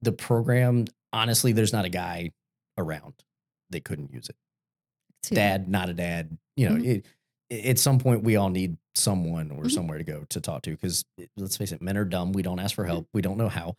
the 0.00 0.12
program, 0.12 0.86
honestly, 1.12 1.52
there's 1.52 1.72
not 1.72 1.84
a 1.84 1.88
guy 1.88 2.30
around 2.78 3.14
that 3.70 3.84
couldn't 3.84 4.12
use 4.12 4.28
it. 4.28 4.36
Dad, 5.34 5.68
not 5.68 5.88
a 5.88 5.94
dad. 5.94 6.36
You 6.56 6.68
know, 6.68 6.76
Mhm. 6.76 7.04
it, 7.50 7.68
at 7.68 7.78
some 7.78 7.98
point 7.98 8.22
we 8.24 8.36
all 8.36 8.48
need 8.50 8.76
someone 8.94 9.50
or 9.50 9.64
Mhm. 9.64 9.70
somewhere 9.70 9.98
to 9.98 10.04
go 10.04 10.24
to 10.24 10.40
talk 10.40 10.62
to 10.62 10.70
because 10.70 11.04
let's 11.36 11.56
face 11.56 11.72
it, 11.72 11.80
men 11.82 11.96
are 11.96 12.04
dumb. 12.04 12.32
We 12.32 12.42
don't 12.42 12.58
ask 12.58 12.74
for 12.74 12.82
Mm-hmm. 12.82 12.90
help. 12.92 13.08
We 13.12 13.22
don't 13.22 13.36
know 13.38 13.48
how. 13.48 13.76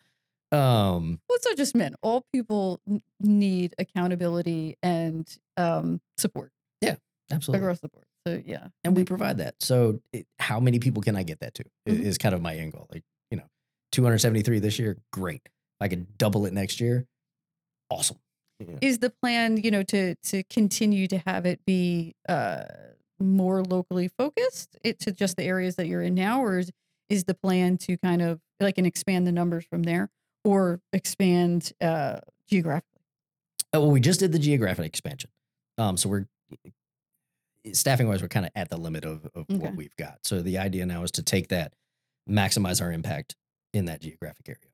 Um, 0.54 1.20
Well, 1.28 1.36
it's 1.38 1.46
not 1.46 1.58
just 1.58 1.76
men. 1.76 1.96
All 2.04 2.26
people 2.32 2.80
need 3.20 3.74
accountability 3.80 4.78
and 4.84 5.28
um, 5.58 6.00
support 6.18 6.52
Yeah, 6.82 6.96
absolutely. 7.32 7.66
across 7.66 7.80
the 7.80 7.90
board. 7.90 8.06
So 8.28 8.42
yeah, 8.46 8.68
and 8.84 8.96
we 8.96 9.04
provide 9.04 9.40
that. 9.40 9.56
So, 9.60 10.00
it, 10.14 10.26
how 10.40 10.60
many 10.60 10.80
people 10.80 11.02
can 11.02 11.16
I 11.18 11.24
get 11.24 11.40
that 11.42 11.54
to? 11.56 11.64
i- 11.88 11.92
Mhm. 11.92 12.02
Is 12.02 12.18
kind 12.18 12.34
of 12.36 12.42
my 12.42 12.56
end 12.56 12.72
goal. 12.72 12.88
Like, 12.92 13.04
you 13.32 13.38
know, 13.38 13.44
273 13.92 14.60
this 14.60 14.80
year, 14.80 14.98
great. 15.12 15.42
If 15.46 15.52
I 15.82 15.88
could 15.90 16.18
double 16.18 16.46
it 16.46 16.54
next 16.54 16.80
year, 16.80 17.06
awesome. 17.90 18.18
Yeah. 18.60 18.78
is 18.82 19.00
the 19.00 19.10
plan 19.10 19.58
you 19.58 19.72
know 19.72 19.84
to 19.84 20.16
to 20.16 20.44
continue 20.44 21.08
to 21.08 21.18
have 21.26 21.46
it 21.46 21.66
be 21.66 22.16
uh 22.30 22.64
more 23.20 23.62
locally 23.64 24.08
focused 24.08 24.78
it 24.86 25.00
to 25.02 25.12
just 25.12 25.36
the 25.36 25.44
areas 25.44 25.76
that 25.76 25.88
you're 25.88 26.04
in 26.04 26.14
now 26.16 26.42
or 26.42 26.60
is, 26.60 26.72
is 27.10 27.26
the 27.26 27.34
plan 27.34 27.78
to 27.80 27.98
kind 27.98 28.22
of 28.22 28.40
like 28.62 28.78
and 28.78 28.88
expand 28.88 29.28
the 29.28 29.32
numbers 29.34 29.66
from 29.66 29.84
there 29.84 30.10
or 30.44 30.82
expand 30.94 31.72
uh 31.82 32.20
geographically 32.50 33.02
Uh, 33.74 33.80
well, 33.82 33.92
we 33.92 34.00
just 34.00 34.20
did 34.20 34.32
the 34.32 34.40
geographic 34.40 34.86
expansion. 34.86 35.30
Um, 35.78 35.98
so 35.98 36.10
we're 36.10 36.26
staffing 37.72 38.08
wise, 38.08 38.22
we're 38.22 38.28
kind 38.28 38.46
of 38.46 38.52
at 38.56 38.70
the 38.70 38.78
limit 38.78 39.06
of, 39.06 39.26
of 39.34 39.46
Okay. 39.50 39.58
what 39.58 39.76
we've 39.76 39.96
got. 39.96 40.20
So 40.24 40.42
the 40.42 40.58
idea 40.58 40.86
now 40.86 41.04
is 41.04 41.12
to 41.12 41.24
take 41.24 41.48
that, 41.50 41.74
maximize 42.30 42.82
our 42.82 42.92
impact 42.92 43.36
in 43.74 43.86
that 43.86 44.02
geographic 44.02 44.48
area, 44.50 44.72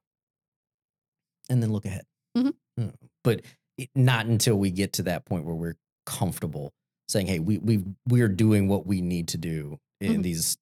and 1.50 1.62
then 1.64 1.72
look 1.72 1.86
ahead. 1.86 2.06
Mhm. 2.38 2.54
Mm, 2.80 2.94
But 3.24 3.44
it, 3.78 3.90
not 3.96 4.26
until 4.26 4.58
we 4.58 4.72
get 4.72 4.94
to 4.94 5.04
that 5.04 5.26
point 5.26 5.46
where 5.46 5.56
we're 5.56 5.76
comfortable 6.06 6.74
saying, 7.08 7.28
"Hey, 7.28 7.40
we 7.40 7.58
we 7.60 7.84
we're 8.08 8.28
doing 8.28 8.68
what 8.68 8.86
we 8.86 9.02
need 9.02 9.28
to 9.30 9.38
do 9.38 9.80
in 10.02 10.20
Mhm. 10.20 10.24
these 10.24 10.58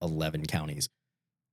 eleven 0.00 0.44
counties." 0.46 0.88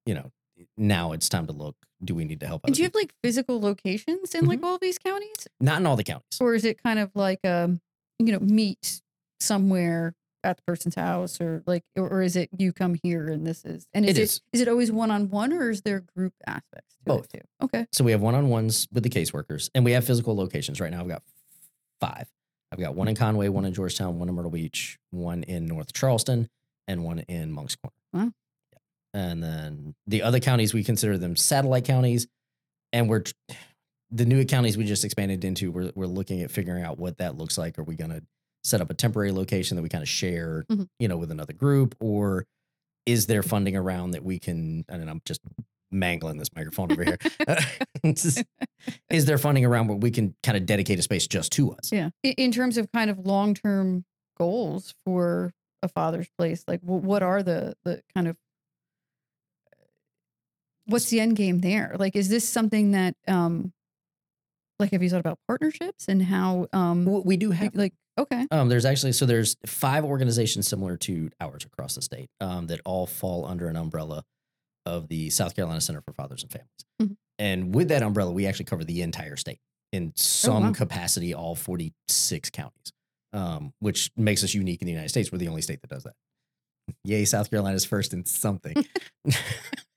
You 0.06 0.16
know, 0.16 0.32
now 0.78 1.12
it's 1.12 1.30
time 1.30 1.48
to 1.48 1.54
look. 1.54 1.76
Do 2.04 2.16
we 2.16 2.26
need 2.26 2.40
to 2.42 2.48
help? 2.48 2.66
and 2.66 2.76
do 2.76 2.82
you 2.82 2.86
have 2.86 2.96
like 2.96 3.14
physical 3.24 3.60
locations 3.62 4.36
in 4.36 4.46
like 4.46 4.62
all 4.64 4.78
these 4.78 4.98
counties 5.00 5.48
not 5.62 5.80
in 5.80 5.86
all 5.88 5.96
the 5.96 6.04
counties? 6.04 6.38
or 6.42 6.54
is 6.54 6.66
it 6.66 6.82
kind 6.84 7.00
of 7.00 7.10
like 7.16 7.40
um 7.46 7.80
you 8.20 8.32
know 8.34 8.40
meet 8.40 9.02
somewhere 9.40 10.14
at 10.44 10.58
the 10.58 10.64
person's 10.68 10.96
house 10.96 11.40
or 11.40 11.64
like 11.66 11.84
or, 11.96 12.08
or 12.10 12.22
is 12.22 12.36
it 12.36 12.50
you 12.58 12.74
come 12.74 12.96
here 13.02 13.30
and 13.30 13.48
this 13.48 13.64
is 13.64 13.88
and 13.94 14.04
is 14.06 14.12
It 14.12 14.18
it 14.20 14.24
is. 14.24 14.42
is 14.52 14.62
it 14.62 14.68
always 14.68 14.92
one-on-one 14.92 15.54
or 15.54 15.70
is 15.70 15.82
there 15.84 16.02
group 16.16 16.34
aspects 16.46 16.96
to 16.98 17.04
Both. 17.06 17.34
it 17.34 17.40
too 17.40 17.66
okay 17.66 17.86
So 17.94 18.04
we 18.04 18.12
have 18.12 18.22
one 18.22 18.36
on 18.36 18.50
ones 18.50 18.88
with 18.92 19.04
the 19.04 19.10
caseworkers, 19.10 19.70
and 19.74 19.86
we 19.86 19.94
have 19.94 20.04
physical 20.06 20.36
locations. 20.36 20.82
Right 20.82 20.92
now, 20.92 21.00
I've 21.02 21.08
got 21.08 21.24
five. 22.02 22.28
I've 22.72 22.80
got 22.80 22.96
one 22.96 23.08
in 23.08 23.16
Conway, 23.16 23.48
one 23.50 23.64
in 23.66 23.74
Georgetown, 23.74 24.20
one 24.20 24.28
in 24.28 24.36
Myrtle 24.36 24.52
Beach, 24.52 24.98
one 25.12 25.44
in 25.44 25.68
North 25.68 25.94
Charleston, 25.94 26.50
and 26.88 27.04
one 27.06 27.20
in 27.20 27.52
Moncks 27.52 27.76
Corner. 27.78 27.94
Wow. 28.12 28.34
And 29.14 29.44
then 29.44 29.94
the 30.08 30.24
other 30.24 30.40
counties, 30.40 30.74
we 30.74 30.84
consider 30.84 31.18
them 31.18 31.36
satellite 31.36 31.86
counties, 31.86 32.28
and 32.92 33.08
we're 33.10 33.24
the 34.12 34.26
new 34.26 34.44
counties 34.46 34.78
we 34.78 34.86
just 34.86 35.06
expanded 35.06 35.44
into. 35.46 35.72
We're 35.72 35.92
we're 35.96 36.06
looking 36.08 36.42
at 36.42 36.52
figuring 36.52 36.84
out 36.84 36.98
what 36.98 37.18
that 37.20 37.38
looks 37.38 37.58
like. 37.58 37.78
Are 37.78 37.84
we 37.84 37.96
going 37.96 38.12
to 38.12 38.24
set 38.64 38.82
up 38.82 38.90
a 38.90 38.94
temporary 38.94 39.32
location 39.32 39.76
that 39.76 39.84
we 39.84 39.90
kind 39.90 40.02
of 40.02 40.08
share, 40.10 40.66
Mhm. 40.72 40.88
you 41.00 41.08
know, 41.08 41.18
with 41.18 41.32
another 41.32 41.54
group, 41.54 41.96
or 42.00 42.46
is 43.06 43.28
there 43.28 43.44
funding 43.44 43.76
around 43.76 44.12
that 44.12 44.24
we 44.24 44.40
can? 44.40 44.84
And 44.90 45.10
I'm 45.10 45.22
just 45.26 45.42
mangling 45.92 46.38
this 46.38 46.50
microphone 46.56 46.92
over 46.92 47.04
here. 47.04 47.18
is, 48.04 48.44
is 49.12 49.26
there 49.26 49.38
funding 49.38 49.64
around 49.66 49.90
where 49.90 49.98
we 49.98 50.10
can 50.10 50.34
kind 50.42 50.58
of 50.58 50.66
dedicate 50.66 50.98
a 50.98 51.02
space 51.04 51.28
just 51.28 51.52
to 51.54 51.72
us? 51.74 51.92
Yeah. 51.92 52.10
In, 52.24 52.52
terms 52.52 52.78
of 52.80 52.92
kind 52.92 53.12
of 53.12 53.20
long 53.20 53.54
term 53.54 54.06
goals 54.40 54.96
for 55.06 55.52
a 55.84 55.88
father's 55.88 56.30
place, 56.38 56.64
like 56.68 56.82
wh- 56.82 57.04
what 57.04 57.22
are 57.22 57.44
the 57.44 57.76
the 57.84 58.02
kind 58.16 58.28
of 58.28 58.38
what's 60.86 61.10
the 61.10 61.20
end 61.20 61.36
game 61.36 61.60
there? 61.60 61.96
Like, 61.98 62.16
is 62.16 62.30
this 62.30 62.48
something 62.48 62.92
that 62.92 63.16
um, 63.28 63.74
like 64.80 64.92
have 64.92 65.04
you 65.04 65.10
thought 65.10 65.20
about 65.20 65.40
partnerships 65.48 66.08
and 66.08 66.22
how 66.22 66.68
um, 66.74 67.06
We 67.24 67.38
do 67.38 67.52
have. 67.52 67.76
like 67.76 67.94
okay, 68.18 68.46
Um, 68.52 68.70
there's 68.70 68.86
actually 68.86 69.14
so 69.14 69.26
there's 69.26 69.56
five 69.66 70.04
organizations 70.04 70.68
similar 70.68 70.98
to 70.98 71.30
ours 71.40 71.66
across 71.66 71.96
the 71.96 72.02
state 72.02 72.30
um, 72.42 72.68
that 72.68 72.82
all 72.86 73.08
fall 73.08 73.46
under 73.46 73.68
an 73.68 73.76
umbrella 73.76 74.24
of 74.86 75.08
the 75.08 75.30
South 75.30 75.56
Carolina 75.56 75.82
Center 75.82 76.02
for 76.02 76.14
Fathers 76.14 76.44
and 76.44 76.52
Families. 76.52 76.86
Mhm. 77.02 77.18
And 77.40 77.76
with 77.76 77.88
that 77.90 78.04
umbrella, 78.04 78.32
we 78.32 78.46
actually 78.46 78.66
cover 78.66 78.84
the 78.84 79.02
entire 79.02 79.38
state 79.38 79.60
in 79.92 80.12
some 80.16 80.64
wow. 80.64 80.72
capacity, 80.74 81.34
all 81.34 81.56
46 81.56 82.50
counties, 82.50 82.92
um, 83.32 83.74
which 83.80 84.12
makes 84.18 84.44
us 84.44 84.54
unique 84.54 84.82
in 84.82 84.86
the 84.86 84.92
United 84.92 85.10
States. 85.10 85.32
We're 85.32 85.38
the 85.38 85.48
only 85.48 85.62
state 85.62 85.82
that 85.82 85.90
does 85.90 86.04
that. 86.04 86.14
Yay, 87.06 87.26
South 87.26 87.50
Carolina's 87.50 87.86
first 87.86 88.14
in 88.14 88.26
something. 88.26 88.76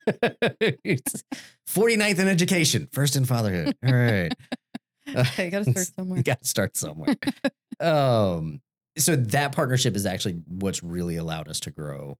It's 0.83 1.23
49th 1.69 2.19
in 2.19 2.27
education, 2.27 2.87
first 2.91 3.15
in 3.15 3.25
fatherhood. 3.25 3.75
All 3.85 3.93
right. 3.93 4.33
okay, 5.15 5.49
got 5.49 5.63
to 5.65 5.71
start 5.71 5.87
somewhere. 5.95 6.17
You 6.17 6.23
got 6.23 6.41
to 6.41 6.47
start 6.47 6.77
somewhere. 6.77 7.15
um, 7.79 8.61
so 8.97 9.15
that 9.15 9.51
partnership 9.53 9.95
is 9.95 10.05
actually 10.05 10.41
what's 10.47 10.81
really 10.83 11.17
allowed 11.17 11.47
us 11.47 11.59
to 11.61 11.71
grow 11.71 12.17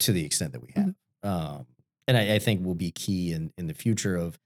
to 0.00 0.12
the 0.12 0.24
extent 0.24 0.52
that 0.52 0.62
we 0.62 0.70
have. 0.76 0.86
Mm-hmm. 1.24 1.28
Um, 1.28 1.66
and 2.08 2.16
I, 2.16 2.34
I 2.34 2.38
think 2.38 2.64
will 2.64 2.74
be 2.74 2.90
key 2.90 3.32
in 3.32 3.52
in 3.58 3.66
the 3.66 3.74
future 3.74 4.16
of 4.16 4.38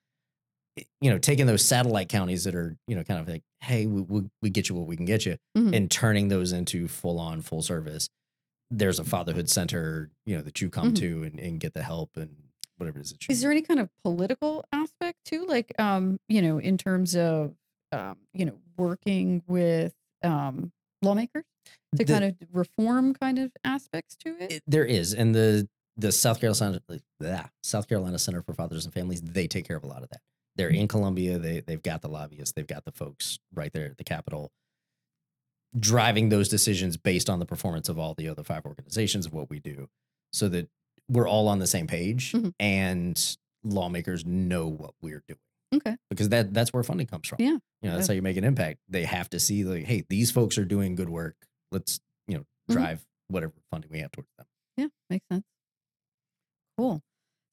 you 1.00 1.10
know 1.10 1.18
taking 1.18 1.46
those 1.46 1.64
satellite 1.64 2.08
counties 2.08 2.44
that 2.44 2.54
are 2.54 2.76
you 2.86 2.94
know 2.94 3.02
kind 3.02 3.18
of 3.18 3.28
like 3.28 3.42
hey 3.60 3.86
we 3.86 4.00
we, 4.02 4.22
we 4.42 4.50
get 4.50 4.68
you 4.68 4.76
what 4.76 4.86
we 4.86 4.96
can 4.96 5.06
get 5.06 5.26
you 5.26 5.36
Mhm. 5.56 5.74
and 5.74 5.90
turning 5.90 6.28
those 6.28 6.52
into 6.52 6.86
full 6.86 7.18
on 7.18 7.40
full 7.42 7.62
service. 7.62 8.08
There's 8.70 8.98
a 8.98 9.04
fatherhood 9.04 9.48
center 9.48 10.10
you 10.26 10.36
know 10.36 10.42
that 10.42 10.60
you 10.60 10.68
come 10.70 10.92
Mhm. 10.92 10.96
to 10.98 11.22
and, 11.24 11.38
and 11.40 11.60
get 11.60 11.72
the 11.74 11.82
help 11.82 12.16
and 12.16 12.36
whatever 12.76 12.98
it 12.98 13.02
is 13.02 13.12
that 13.12 13.26
you 13.26 13.32
Is 13.32 13.40
there 13.40 13.50
any 13.50 13.62
kind 13.62 13.80
of 13.80 13.88
political 14.04 14.64
aspect 14.72 15.18
too, 15.24 15.46
like 15.46 15.72
um, 15.80 16.18
you 16.28 16.42
know, 16.42 16.58
in 16.58 16.76
terms 16.78 17.16
of 17.16 17.54
um, 17.92 18.18
you 18.34 18.44
know, 18.44 18.58
working 18.76 19.42
with 19.46 19.94
um 20.22 20.72
lawmakers 21.02 21.44
to 21.96 22.04
The- 22.04 22.12
kind 22.12 22.24
of 22.24 22.36
reform 22.52 23.14
kind 23.14 23.38
of 23.38 23.52
aspects 23.64 24.16
to 24.16 24.36
it? 24.42 24.52
It, 24.52 24.62
there 24.66 24.84
is, 24.84 25.14
and 25.14 25.34
the 25.34 25.68
the 25.96 26.12
South 26.12 26.38
Carolina 26.40 26.80
blah, 27.18 27.46
South 27.62 27.88
Carolina 27.88 28.18
Center 28.18 28.42
for 28.42 28.52
Fathers 28.52 28.84
and 28.84 28.92
Families 28.94 29.20
they 29.22 29.48
take 29.48 29.66
care 29.66 29.76
of 29.76 29.82
a 29.82 29.86
lot 29.88 30.02
of 30.02 30.10
that. 30.10 30.20
They're 30.56 30.68
in 30.68 30.88
Columbia. 30.88 31.38
They 31.38 31.60
they've 31.60 31.82
got 31.82 32.02
the 32.02 32.08
lobbyists. 32.08 32.52
They've 32.54 32.66
got 32.66 32.84
the 32.84 32.92
folks 32.92 33.38
right 33.54 33.72
there 33.72 33.86
at 33.86 33.96
the 33.96 34.04
Capitol, 34.04 34.52
driving 35.78 36.28
those 36.28 36.48
decisions 36.48 36.96
based 36.96 37.28
on 37.28 37.38
the 37.38 37.46
performance 37.46 37.88
of 37.88 37.98
all 37.98 38.14
the 38.14 38.28
other 38.28 38.42
five 38.44 38.64
organizations 38.64 39.26
of 39.26 39.32
what 39.32 39.50
we 39.50 39.58
do, 39.58 39.88
so 40.32 40.48
that 40.48 40.68
we're 41.08 41.28
all 41.28 41.48
on 41.48 41.58
the 41.58 41.66
same 41.66 41.86
page 41.86 42.32
Mhm. 42.32 42.54
and 42.60 43.36
lawmakers 43.64 44.24
know 44.24 44.68
what 44.68 44.94
we're 45.02 45.22
doing 45.26 45.40
okay. 45.74 45.96
because 46.10 46.28
that 46.30 46.54
that's 46.54 46.72
where 46.72 46.82
funding 46.82 47.06
comes 47.06 47.26
from. 47.28 47.36
Yeah. 47.40 47.58
you 47.82 47.88
know 47.88 47.96
that's 47.96 48.08
Yeah. 48.08 48.12
how 48.12 48.16
you 48.16 48.22
make 48.22 48.36
an 48.36 48.44
impact. 48.44 48.80
They 48.88 49.04
have 49.04 49.28
to 49.30 49.40
see 49.40 49.64
like, 49.64 49.84
hey, 49.84 50.04
these 50.08 50.30
folks 50.30 50.56
are 50.58 50.64
doing 50.64 50.94
good 50.94 51.08
work. 51.08 51.36
Let's 51.72 52.00
you 52.26 52.38
know 52.38 52.44
Mhm. 52.70 52.74
drive 52.74 53.06
whatever 53.28 53.54
funding 53.70 53.90
we 53.90 53.98
have 54.00 54.10
towards 54.12 54.30
them. 54.38 54.46
Yeah, 54.76 54.88
makes 55.10 55.26
sense. 55.30 55.44
Cool. 56.76 57.02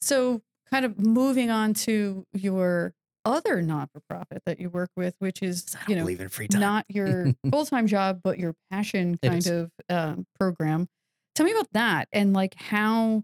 So, 0.02 0.42
kind 0.70 0.86
of 0.86 1.00
moving 1.00 1.50
on 1.50 1.74
to 1.74 2.26
your 2.34 2.94
other 3.26 3.62
not 3.62 3.90
for 3.92 4.02
profit 4.10 4.44
that 4.46 4.60
you 4.60 4.70
work 4.70 4.92
with, 4.96 5.16
which 5.20 5.42
is, 5.42 5.76
you 5.88 5.96
know, 5.96 6.08
in 6.08 6.30
free 6.30 6.48
time. 6.48 6.62
not 6.62 6.86
your 6.88 7.34
full 7.52 7.66
time 7.66 7.88
job, 7.88 8.22
but 8.24 8.40
your 8.40 8.54
passion 8.72 9.18
kind 9.22 9.46
of 9.48 9.72
um, 9.90 10.26
program. 10.40 10.88
Tell 11.34 11.46
me 11.46 11.52
about 11.52 11.68
that 11.74 12.08
and 12.14 12.34
like 12.34 12.56
how, 12.56 13.24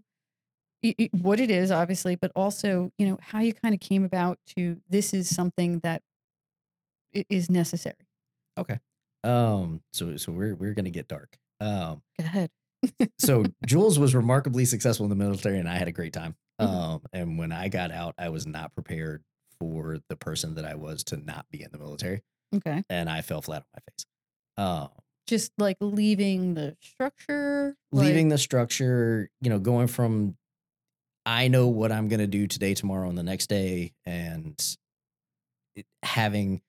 what 1.12 1.40
it 1.40 1.50
is, 1.50 1.70
obviously, 1.70 2.16
but 2.16 2.32
also, 2.34 2.90
you 2.98 3.06
know, 3.06 3.18
how 3.22 3.38
you 3.38 3.54
kind 3.54 3.72
of 3.74 3.80
came 3.80 4.04
about 4.04 4.38
to 4.56 4.78
this 4.88 5.14
is 5.14 5.34
something 5.34 5.78
that 5.80 6.02
is 7.30 7.48
necessary. 7.48 7.94
Okay. 8.58 8.78
Um, 9.24 9.80
so 9.92 10.16
so 10.16 10.32
we're 10.32 10.54
we're 10.54 10.74
gonna 10.74 10.90
get 10.90 11.06
dark. 11.08 11.38
Um, 11.60 12.02
Go 12.18 12.24
ahead. 12.24 12.50
so 13.18 13.44
Jules 13.66 13.98
was 13.98 14.14
remarkably 14.14 14.64
successful 14.64 15.04
in 15.06 15.10
the 15.10 15.16
military, 15.16 15.58
and 15.58 15.68
I 15.68 15.76
had 15.76 15.88
a 15.88 15.92
great 15.92 16.12
time. 16.12 16.34
Mhm. 16.60 16.66
Um, 16.66 17.02
and 17.12 17.38
when 17.38 17.52
I 17.52 17.68
got 17.68 17.92
out, 17.92 18.14
I 18.18 18.30
was 18.30 18.46
not 18.46 18.74
prepared 18.74 19.22
for 19.70 19.98
the 20.08 20.16
person 20.16 20.54
that 20.56 20.64
I 20.64 20.74
was 20.74 21.04
to 21.04 21.16
not 21.16 21.46
be 21.50 21.62
in 21.62 21.68
the 21.72 21.78
military, 21.78 22.22
Okay. 22.54 22.82
and 22.90 23.08
I 23.08 23.22
fell 23.22 23.42
flat 23.42 23.62
on 23.62 23.66
my 23.74 23.80
face. 23.92 24.06
Um, 24.56 24.88
Just 25.26 25.52
like 25.58 25.76
leaving 25.80 26.54
the 26.54 26.76
structure, 26.80 27.76
leaving 27.92 28.28
like, 28.28 28.34
the 28.34 28.38
structure, 28.38 29.30
you 29.40 29.50
know, 29.50 29.58
going 29.58 29.86
from 29.86 30.36
I 31.24 31.46
know 31.48 31.68
what 31.68 31.92
I'm 31.92 32.08
gonna 32.08 32.26
do 32.26 32.46
today, 32.48 32.74
tomorrow, 32.74 33.08
and 33.08 33.16
the 33.16 33.22
next 33.22 33.46
day, 33.48 33.92
and 34.04 34.60
it, 35.76 35.86
having 36.02 36.60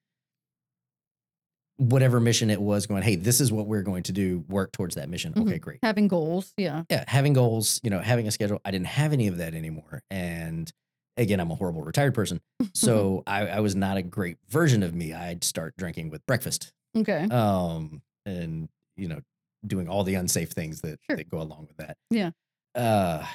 whatever 1.77 2.19
mission 2.19 2.49
it 2.51 2.61
was 2.61 2.85
going 2.85 3.01
hey 3.01 3.15
this 3.15 3.41
is 3.41 3.51
what 3.51 3.65
we're 3.65 3.81
going 3.81 4.03
to 4.03 4.11
do 4.11 4.45
work 4.47 4.71
towards 4.71 4.93
that 4.95 5.09
mission 5.09 5.33
Mhm. 5.33 5.41
okay 5.47 5.57
great 5.57 5.79
having 5.81 6.07
goals. 6.07 6.53
Yeah. 6.55 6.83
yeah 6.89 7.03
having 7.07 7.33
goals 7.33 7.79
you 7.83 7.89
know 7.89 7.99
having 7.99 8.27
a 8.27 8.31
schedule 8.31 8.61
i 8.63 8.69
didn't 8.69 8.85
have 8.87 9.11
any 9.11 9.27
of 9.27 9.37
that 9.37 9.55
anymore 9.55 10.03
and 10.11 10.71
again 11.17 11.39
i'm 11.39 11.51
a 11.51 11.55
horrible 11.55 11.81
retired 11.81 12.13
person 12.13 12.39
so 12.73 13.23
I, 13.27 13.47
I 13.47 13.59
was 13.59 13.75
not 13.75 13.97
a 13.97 14.01
great 14.01 14.37
version 14.49 14.83
of 14.83 14.93
me 14.93 15.13
i'd 15.13 15.43
start 15.43 15.75
drinking 15.77 16.09
with 16.09 16.25
breakfast 16.25 16.73
okay. 16.97 17.23
um 17.29 18.01
and 18.25 18.69
you 18.97 19.07
know 19.07 19.19
doing 19.65 19.87
all 19.87 20.03
the 20.03 20.15
unsafe 20.15 20.51
things 20.51 20.81
that, 20.81 20.99
Sure. 21.09 21.15
that 21.17 21.29
go 21.29 21.41
along 21.41 21.67
with 21.67 21.77
that 21.77 21.97
Yeah. 22.09 22.31
uh 22.75 23.25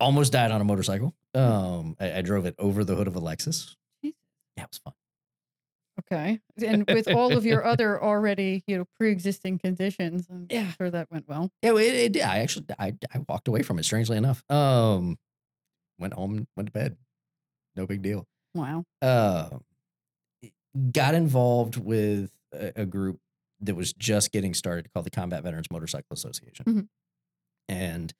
almost 0.00 0.32
died 0.32 0.50
on 0.50 0.60
a 0.60 0.64
motorcycle 0.64 1.14
um 1.34 1.96
i, 2.00 2.18
I 2.18 2.22
drove 2.22 2.46
it 2.46 2.54
over 2.58 2.84
the 2.84 2.94
hood 2.94 3.06
of 3.08 3.16
a 3.16 3.20
lexus 3.20 3.74
yeah 4.02 4.10
it 4.58 4.68
was 4.70 4.78
fun 4.78 4.94
Okay. 6.12 6.40
And 6.62 6.84
with 6.86 7.08
all 7.08 7.34
of 7.36 7.46
your 7.46 7.64
other 7.64 8.00
already, 8.04 8.62
you 8.66 8.76
know, 8.76 8.84
pre-existing 8.98 9.58
conditions, 9.58 10.26
I'm 10.30 10.46
Yeah. 10.50 10.70
sure 10.72 10.90
that 10.90 11.10
went 11.10 11.26
well. 11.26 11.50
Yeah, 11.62 11.72
it, 11.72 11.94
it 11.94 12.12
did. 12.12 12.22
I 12.22 12.40
actually 12.40 12.66
I 12.78 12.92
I 13.14 13.20
walked 13.26 13.48
away 13.48 13.62
from 13.62 13.78
it. 13.78 13.84
Strangely 13.84 14.18
enough, 14.18 14.44
um, 14.50 15.18
went 15.98 16.14
home, 16.14 16.46
went 16.56 16.68
to 16.68 16.72
bed. 16.72 16.96
No 17.74 17.86
big 17.86 18.02
deal. 18.02 18.26
Wow. 18.54 18.84
Uh, 19.02 19.48
got 20.92 21.14
involved 21.14 21.76
with 21.76 22.30
a, 22.52 22.72
a 22.82 22.86
group 22.86 23.18
that 23.60 23.74
was 23.74 23.92
just 23.92 24.32
getting 24.32 24.54
started 24.54 24.92
called 24.92 25.06
the 25.06 25.10
Combat 25.10 25.42
Veterans 25.42 25.70
Motorcycle 25.70 26.12
Association. 26.12 26.64
Mhm. 26.66 26.88
And 27.68 28.14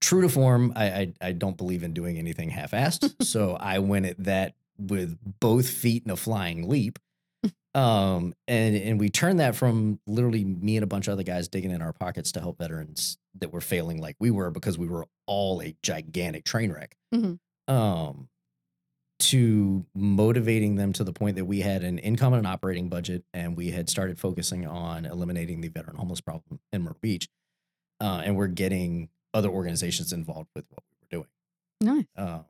true 0.00 0.20
to 0.22 0.28
form, 0.28 0.72
I, 0.76 0.84
I 0.90 1.12
I 1.20 1.32
don't 1.32 1.56
believe 1.56 1.82
in 1.82 1.94
doing 1.94 2.18
anything 2.18 2.50
half-assed. 2.50 3.14
so 3.24 3.56
I 3.56 3.78
went 3.78 4.06
at 4.06 4.22
that 4.24 4.54
with 4.78 5.16
both 5.40 5.68
feet 5.68 6.02
in 6.04 6.10
a 6.10 6.16
flying 6.16 6.68
leap. 6.68 6.98
Um, 7.74 8.34
and 8.46 8.76
and 8.76 9.00
we 9.00 9.08
turned 9.08 9.40
that 9.40 9.56
from 9.56 9.98
literally 10.06 10.44
me 10.44 10.76
and 10.76 10.84
a 10.84 10.86
bunch 10.86 11.08
of 11.08 11.12
other 11.12 11.22
guys 11.22 11.48
digging 11.48 11.70
in 11.70 11.80
our 11.80 11.94
pockets 11.94 12.30
to 12.32 12.40
help 12.40 12.58
veterans 12.58 13.16
that 13.40 13.50
were 13.50 13.62
failing 13.62 13.96
like 13.98 14.14
we 14.20 14.30
were 14.30 14.50
because 14.50 14.76
we 14.76 14.86
were 14.86 15.06
all 15.32 15.62
a 15.62 15.74
gigantic 15.82 16.44
train 16.44 16.70
wreck. 16.70 16.96
Mhm. 17.14 17.38
Um, 17.68 18.28
to 19.18 19.86
motivating 19.94 20.74
them 20.76 20.92
to 20.92 21.04
the 21.04 21.12
point 21.12 21.36
that 21.36 21.44
we 21.44 21.60
had 21.60 21.84
an 21.84 21.98
income 21.98 22.32
and 22.32 22.40
an 22.40 22.52
operating 22.52 22.88
budget, 22.88 23.24
and 23.32 23.56
we 23.56 23.70
had 23.70 23.88
started 23.88 24.18
focusing 24.18 24.66
on 24.66 25.04
eliminating 25.06 25.60
the 25.60 25.68
veteran 25.68 25.96
homeless 25.96 26.20
problem 26.20 26.58
in 26.72 26.82
Myrtle 26.82 26.98
Beach, 27.00 27.28
uh, 28.00 28.22
and 28.24 28.36
we're 28.36 28.48
getting 28.48 29.08
other 29.32 29.48
organizations 29.48 30.12
involved 30.12 30.50
with 30.56 30.64
what 30.70 30.82
we 30.90 30.96
were 31.00 31.24
doing 31.24 31.28
Nice. 31.96 32.06
uh, 32.16 32.42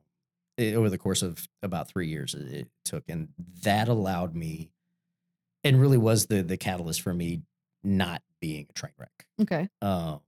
it- 0.57 0.73
over 0.73 0.89
the 0.89 0.97
course 0.97 1.21
of 1.21 1.47
about 1.61 1.87
three 1.87 2.07
years 2.09 2.33
it, 2.33 2.51
it 2.51 2.67
took, 2.83 3.07
and 3.07 3.29
that 3.61 3.87
allowed 3.87 4.35
me, 4.35 4.71
and 5.63 5.79
really 5.79 5.97
was 5.97 6.25
the 6.25 6.41
the 6.41 6.57
catalyst 6.57 7.01
for 7.01 7.13
me 7.13 7.43
not 7.83 8.23
being 8.41 8.65
a 8.69 8.73
train 8.73 8.93
wreck. 8.97 9.27
Okay. 9.41 9.69
Um, 9.81 10.21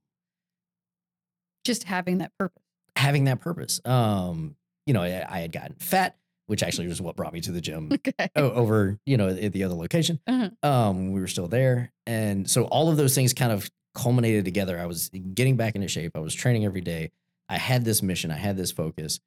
Just 1.65 1.83
having 1.83 2.19
that 2.19 2.31
purpose. 2.39 2.63
having 2.95 3.25
that 3.25 3.41
purpose. 3.41 3.81
Um, 3.83 4.55
you 4.85 4.93
know, 4.93 5.01
I, 5.01 5.25
I 5.27 5.39
had 5.39 5.51
gotten 5.51 5.75
fat, 5.79 6.15
which 6.45 6.63
actually 6.63 6.87
was 6.87 7.01
what 7.01 7.15
brought 7.17 7.33
me 7.33 7.41
to 7.41 7.51
the 7.51 7.59
gym 7.59 7.89
Okay. 7.93 8.29
over, 8.35 8.97
you 9.05 9.17
know, 9.17 9.27
at 9.29 9.51
the 9.51 9.63
other 9.63 9.75
location. 9.75 10.19
Uh-huh. 10.27 10.49
Um, 10.63 11.11
we 11.11 11.19
were 11.19 11.27
still 11.27 11.47
there. 11.47 11.91
And 12.05 12.49
so 12.49 12.65
all 12.65 12.89
of 12.89 12.97
those 12.97 13.13
things 13.15 13.33
kind 13.33 13.51
of 13.51 13.69
culminated 13.95 14.45
together. 14.45 14.79
I 14.79 14.85
was 14.85 15.09
getting 15.09 15.57
back 15.57 15.75
into 15.75 15.87
shape. 15.87 16.11
I 16.15 16.19
was 16.19 16.33
training 16.35 16.63
every 16.65 16.81
day. 16.81 17.11
I 17.49 17.57
had 17.57 17.83
this 17.83 18.01
mission. 18.03 18.29
I 18.31 18.37
had 18.37 18.57
this 18.57 18.71
focus. 18.71 19.19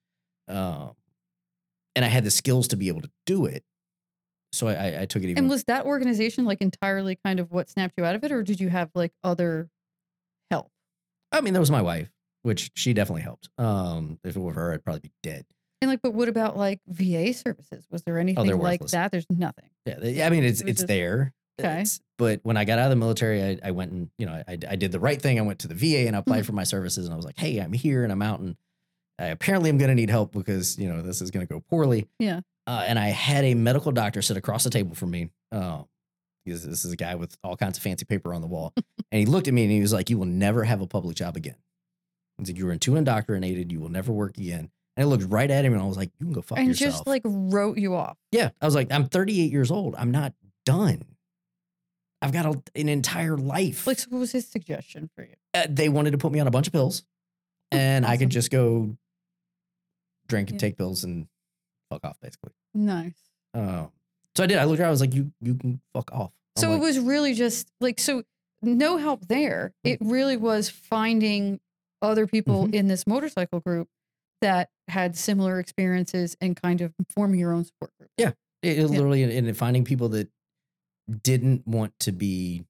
Um, 0.46 0.92
and 1.96 2.05
I 2.05 2.09
had 2.09 2.22
the 2.24 2.31
skills 2.31 2.68
to 2.68 2.77
be 2.77 2.88
able 2.88 3.01
to 3.03 3.11
do 3.27 3.46
it. 3.46 3.64
So 4.53 4.68
I, 4.68 4.74
I, 4.74 5.01
I 5.03 5.07
took 5.07 5.22
it 5.22 5.27
even. 5.31 5.44
And 5.44 5.51
was 5.51 5.64
that 5.64 5.85
organization 5.87 6.44
like 6.44 6.61
entirely 6.62 7.18
kind 7.24 7.40
of 7.40 7.51
what 7.51 7.68
snapped 7.68 7.94
you 7.98 8.05
out 8.05 8.14
of 8.14 8.22
it, 8.24 8.31
or 8.33 8.42
did 8.42 8.61
you 8.61 8.68
have 8.70 8.90
like 8.94 9.12
other 9.24 9.68
help? 10.51 10.70
I 11.33 11.40
mean, 11.42 11.53
that 11.55 11.61
was 11.61 11.70
my 11.70 11.83
wife, 11.83 12.09
which 12.49 12.73
she 12.75 12.93
definitely 12.93 13.23
helped. 13.23 13.49
Um, 13.59 14.19
if 14.25 14.35
it 14.35 14.41
were 14.41 14.53
her, 14.55 14.73
I'd 14.73 14.83
probably 14.83 15.01
be 15.01 15.13
dead. 15.23 15.45
And 15.81 15.89
like, 15.89 16.03
but 16.03 16.13
what 16.15 16.29
about 16.29 16.57
like 16.57 16.81
VA 16.89 17.33
services? 17.33 17.87
Was 17.91 18.03
there 18.03 18.19
anything 18.19 18.59
like 18.59 18.83
Oh, 18.83 18.87
that? 18.89 19.13
There's 19.13 19.27
nothing. 19.31 19.71
Yeah, 19.87 20.01
they- 20.01 20.23
I 20.25 20.31
mean 20.31 20.43
it's 20.43 20.61
It 20.61 20.69
it's 20.71 20.81
just- 20.81 20.89
there. 20.89 21.33
Okay. 21.61 21.73
It's- 21.75 22.01
but 22.19 22.41
when 22.43 22.57
I 22.57 22.65
got 22.65 22.79
out 22.81 22.87
of 22.87 22.91
the 22.91 22.97
military, 22.97 23.43
I, 23.45 23.59
I 23.69 23.71
went 23.71 23.93
and 23.93 24.11
you 24.19 24.27
know 24.27 24.43
I, 24.49 24.59
I 24.69 24.75
did 24.77 24.91
the 24.91 24.99
right 24.99 25.21
thing. 25.23 25.39
I 25.39 25.43
went 25.43 25.61
to 25.61 25.69
the 25.69 25.75
VA 25.77 26.07
and 26.09 26.17
I 26.17 26.19
applied 26.19 26.43
Mhm. 26.43 26.47
for 26.47 26.53
my 26.53 26.65
services, 26.65 27.05
and 27.07 27.13
I 27.13 27.17
was 27.17 27.25
like, 27.25 27.39
hey, 27.39 27.59
I'm 27.59 27.73
here 27.73 28.03
and 28.03 28.11
I'm 28.13 28.23
out, 28.23 28.41
and 28.41 28.57
I 29.21 29.27
apparently 29.27 29.71
I'm 29.71 29.79
going 29.79 29.89
to 29.91 29.95
need 29.95 30.11
help 30.11 30.33
because 30.33 30.77
you 30.79 30.89
know 30.89 31.01
this 31.03 31.21
is 31.23 31.31
going 31.31 31.47
to 31.47 31.53
go 31.53 31.61
poorly. 31.61 32.09
Yeah. 32.19 32.41
Uh, 32.67 32.85
and 32.87 32.99
I 32.99 33.09
had 33.09 33.45
a 33.45 33.55
medical 33.55 33.93
doctor 33.93 34.21
sit 34.21 34.37
across 34.37 34.65
the 34.65 34.71
table 34.71 34.95
from 34.97 35.11
me. 35.13 35.31
Um, 35.53 35.87
because 36.45 36.65
this 36.65 36.85
is 36.85 36.93
a 36.93 36.97
guy 36.97 37.15
with 37.15 37.37
all 37.45 37.57
kinds 37.57 37.77
of 37.77 37.83
fancy 37.83 38.05
paper 38.07 38.33
on 38.33 38.41
the 38.41 38.47
wall, 38.47 38.73
and 39.13 39.19
he 39.21 39.27
looked 39.27 39.49
at 39.49 39.55
me 39.55 39.63
and 39.65 39.71
he 39.73 39.81
was 39.81 39.93
like, 39.93 40.09
"You 40.11 40.17
will 40.19 40.27
never 40.27 40.65
have 40.65 40.81
a 40.81 40.87
public 40.87 41.15
job 41.17 41.37
again." 41.37 41.57
He's 42.38 42.48
like, 42.48 42.57
"You 42.59 42.66
were 42.66 42.77
too 42.77 42.96
indoctrinated. 42.96 43.72
You 43.72 43.81
will 43.81 43.88
never 43.90 44.12
work 44.12 44.38
again." 44.38 44.70
And 44.96 45.05
I 45.07 45.09
looked 45.09 45.24
right 45.24 45.51
at 45.51 45.64
him 45.64 45.72
and 45.72 45.83
I 45.83 45.87
was 45.87 45.96
like, 45.96 46.11
"You 46.18 46.27
can 46.27 46.33
go 46.33 46.42
fuck 46.42 46.59
and 46.59 46.68
yourself." 46.68 46.87
And 46.88 46.94
just 46.94 47.07
like 47.07 47.22
wrote 47.24 47.79
you 47.79 47.94
off. 47.94 48.16
Yeah, 48.33 48.51
I 48.61 48.64
was 48.66 48.74
like, 48.74 48.92
I'm 48.92 49.07
38 49.09 49.51
years 49.53 49.70
old. 49.70 49.94
I'm 49.96 50.11
not 50.11 50.35
done. 50.66 51.05
I've 52.20 52.33
got 52.33 52.46
a, 52.46 52.62
an 52.81 52.88
entire 52.88 53.37
life. 53.37 53.87
Like, 53.87 53.98
so 54.01 54.07
what 54.11 54.18
was 54.18 54.33
his 54.33 54.46
suggestion 54.48 55.09
for 55.14 55.22
you? 55.22 55.35
Uh, 55.55 55.66
they 55.68 55.88
wanted 55.88 56.11
to 56.12 56.18
put 56.18 56.33
me 56.33 56.40
on 56.40 56.46
a 56.48 56.51
bunch 56.51 56.66
of 56.66 56.72
pills, 56.72 57.05
and 57.70 58.05
I 58.05 58.16
could 58.16 58.31
just 58.31 58.51
go 58.51 58.96
drink 60.27 60.51
and 60.51 60.57
Yeah. 60.61 60.66
take 60.68 60.77
pills 60.77 61.05
and 61.05 61.29
fuck 61.90 62.05
off, 62.05 62.18
basically. 62.20 62.51
Nice. 62.74 63.14
Um, 63.55 63.90
so 64.35 64.44
I 64.44 64.46
did. 64.46 64.59
I 64.59 64.64
looked 64.64 64.81
around. 64.81 64.88
I 64.88 64.90
was 64.90 65.01
like, 65.01 65.14
you 65.14 65.33
you 65.40 65.55
can 65.55 65.81
fuck 65.94 66.11
off. 66.12 66.33
I'm 66.57 66.61
So 66.61 66.70
like, 66.70 66.79
it 66.79 66.83
was 66.83 66.98
really 66.98 67.35
just 67.35 67.70
like 67.81 67.98
so 68.01 68.24
no 68.62 68.96
help 68.96 69.27
there. 69.29 69.72
Mm. 69.87 69.90
It 69.92 69.98
really 70.03 70.37
was 70.37 70.68
finding 70.68 71.61
other 72.03 72.27
people 72.27 72.67
Mhm. 72.67 72.75
in 72.75 72.89
this 72.89 73.07
motorcycle 73.07 73.61
group 73.61 73.89
that 74.41 74.71
had 74.89 75.17
similar 75.17 75.59
experiences 75.59 76.37
and 76.41 76.57
kind 76.61 76.81
of 76.81 76.95
forming 77.11 77.41
your 77.41 77.53
own 77.53 77.65
support 77.65 77.91
group. 77.99 78.11
it, 78.19 78.35
it 78.81 78.87
literally 78.89 79.23
in, 79.23 79.31
in 79.31 79.55
finding 79.55 79.85
people 79.85 80.09
that 80.11 80.29
didn't 81.23 81.67
want 81.67 81.93
to 82.01 82.11
be 82.13 82.65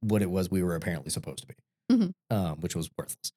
what 0.00 0.22
it 0.22 0.30
was 0.30 0.48
we 0.50 0.62
were 0.62 0.74
apparently 0.76 1.10
supposed 1.10 1.40
to 1.40 1.46
be, 1.46 1.54
Mhm. 1.92 2.12
um, 2.30 2.60
which 2.60 2.74
was 2.76 2.88
worthless. 2.96 3.32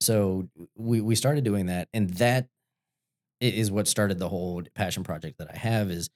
So 0.00 0.48
we 0.76 1.00
we 1.00 1.14
started 1.16 1.44
doing 1.44 1.66
that, 1.66 1.88
and 1.92 2.10
that 2.14 2.48
is 3.40 3.70
what 3.70 3.86
started 3.88 4.18
the 4.18 4.28
whole 4.28 4.62
passion 4.74 5.02
project 5.02 5.38
that 5.38 5.50
I 5.52 5.56
have. 5.56 5.90
Is 5.90 6.08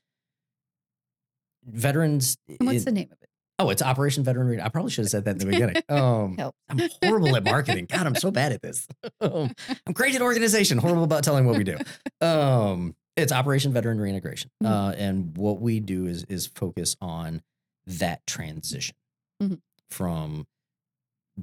veterans? 1.64 2.37
And 2.48 2.59
what's 2.66 2.83
it- 2.83 2.85
the 2.87 2.92
name 2.92 3.09
of 3.12 3.18
it? 3.20 3.27
Oh, 3.58 3.70
it's 3.70 3.82
Operation 3.82 4.24
Veteran 4.24 4.46
Read. 4.48 4.60
I 4.60 4.68
probably 4.68 4.90
should 4.90 5.04
have 5.04 5.10
said 5.10 5.24
that 5.24 5.32
in 5.32 5.38
the 5.38 5.46
beginning. 5.50 5.82
Um, 5.88 6.36
I'm 6.68 6.80
horrible 7.02 7.34
at 7.36 7.44
marketing. 7.44 7.86
God, 7.90 8.06
I'm 8.06 8.14
so 8.14 8.30
bad 8.30 8.52
at 8.52 8.62
this. 8.62 8.86
Um, 9.20 9.50
I'm 9.86 9.92
great 9.94 10.14
at 10.14 10.22
organization, 10.22 10.78
horrible 10.78 11.02
about 11.02 11.24
telling 11.24 11.44
what 11.44 11.58
we 11.58 11.64
do. 11.64 11.76
Um, 12.20 12.94
it's 13.16 13.32
Operation 13.32 13.72
Veteran 13.72 14.00
Reintegration. 14.00 14.50
Mhm. 14.62 14.66
Uh, 14.70 14.92
and 14.96 15.36
what 15.36 15.60
we 15.60 15.80
do 15.80 16.06
is 16.06 16.22
is 16.28 16.46
focus 16.46 16.96
on 17.00 17.42
that 17.86 18.24
transition 18.26 18.94
Mhm. 19.42 19.60
from 19.90 20.46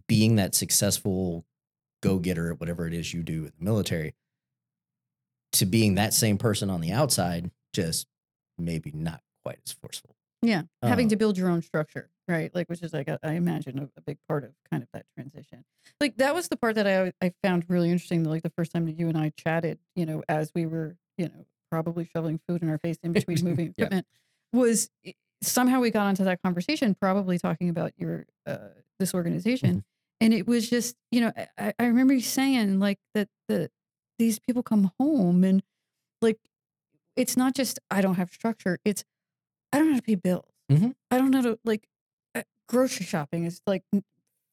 being 0.08 0.38
that 0.38 0.56
successful 0.56 1.46
go-getter 2.02 2.52
at 2.54 2.60
whatever 2.62 2.88
it 2.88 2.94
is 2.94 3.14
you 3.14 3.24
do 3.24 3.46
in 3.46 3.52
the 3.58 3.64
military 3.66 4.14
to 5.54 5.66
being 5.66 5.96
that 5.96 6.14
same 6.14 6.38
person 6.38 6.70
on 6.70 6.80
the 6.82 6.92
outside, 6.92 7.52
just 7.74 8.08
maybe 8.58 8.92
not 8.94 9.22
quite 9.44 9.60
as 9.66 9.74
forceful. 9.74 10.15
Yeah. 10.48 10.64
Having 10.84 11.08
Uh, 11.08 11.10
to 11.10 11.16
build 11.18 11.38
your 11.38 11.50
own 11.50 11.62
structure, 11.62 12.10
right? 12.28 12.54
Like, 12.54 12.68
which 12.70 12.82
is 12.82 12.94
like, 12.94 13.08
a, 13.08 13.20
I 13.24 13.34
imagine 13.34 13.80
a, 13.80 13.84
a 13.98 14.02
big 14.02 14.18
part 14.28 14.44
of 14.44 14.52
kind 14.70 14.84
of 14.84 14.90
that 14.94 15.06
transition. 15.16 15.64
Like, 16.00 16.18
that 16.18 16.34
was 16.36 16.48
the 16.50 16.58
part 16.58 16.76
that 16.76 16.88
I, 16.88 17.12
I 17.26 17.32
found 17.44 17.66
really 17.68 17.92
interesting. 17.92 18.24
Like, 18.24 18.44
the 18.44 18.50
first 18.52 18.72
time 18.72 18.86
that 18.86 18.98
you 19.00 19.08
and 19.10 19.18
I 19.18 19.32
chatted, 19.38 19.80
you 19.96 20.06
know, 20.06 20.24
as 20.30 20.52
we 20.56 20.66
were, 20.66 20.98
you 21.18 21.26
know, 21.26 21.46
probably 21.72 22.06
shoveling 22.06 22.40
food 22.48 22.62
in 22.62 22.70
our 22.70 22.78
face 22.78 22.98
in 23.04 23.12
between 23.14 23.38
moving 23.44 23.68
Yeah. 23.78 23.86
equipment, 23.86 24.08
was 24.54 24.90
somehow 25.42 25.80
we 25.80 25.92
got 25.92 26.06
onto 26.08 26.24
that 26.24 26.42
conversation, 26.42 26.96
probably 26.96 27.38
talking 27.38 27.70
about 27.70 27.92
your, 27.98 28.26
uh, 28.46 28.70
this 29.00 29.14
organization. 29.14 29.78
Mhm. 29.78 29.84
And 30.22 30.34
it 30.34 30.48
was 30.48 30.70
just, 30.70 30.96
you 31.12 31.22
know, 31.22 31.34
I, 31.58 31.74
I 31.78 31.86
remember 31.88 32.14
you 32.14 32.22
saying 32.22 32.80
like 32.80 33.00
that, 33.14 33.28
the, 33.50 33.70
these 34.18 34.40
people 34.40 34.64
come 34.64 34.92
home 35.00 35.44
and 35.44 35.62
like, 36.22 36.40
it's 37.18 37.36
not 37.36 37.54
just, 37.54 37.80
I 37.92 38.00
don't 38.02 38.16
have 38.16 38.30
structure. 38.32 38.80
It's, 38.86 39.04
I 39.76 39.80
don't 39.80 39.88
know 39.88 39.94
how 39.94 40.00
to 40.00 40.04
pay 40.04 40.16
bills. 40.16 40.52
Mhm. 40.72 40.96
I 41.12 41.18
don't 41.18 41.32
know 41.32 41.38
how 41.42 41.44
to 41.50 41.60
like 41.66 41.88
uh, 42.34 42.44
grocery 42.68 43.06
shopping 43.06 43.44
is 43.46 43.62
like 43.68 43.84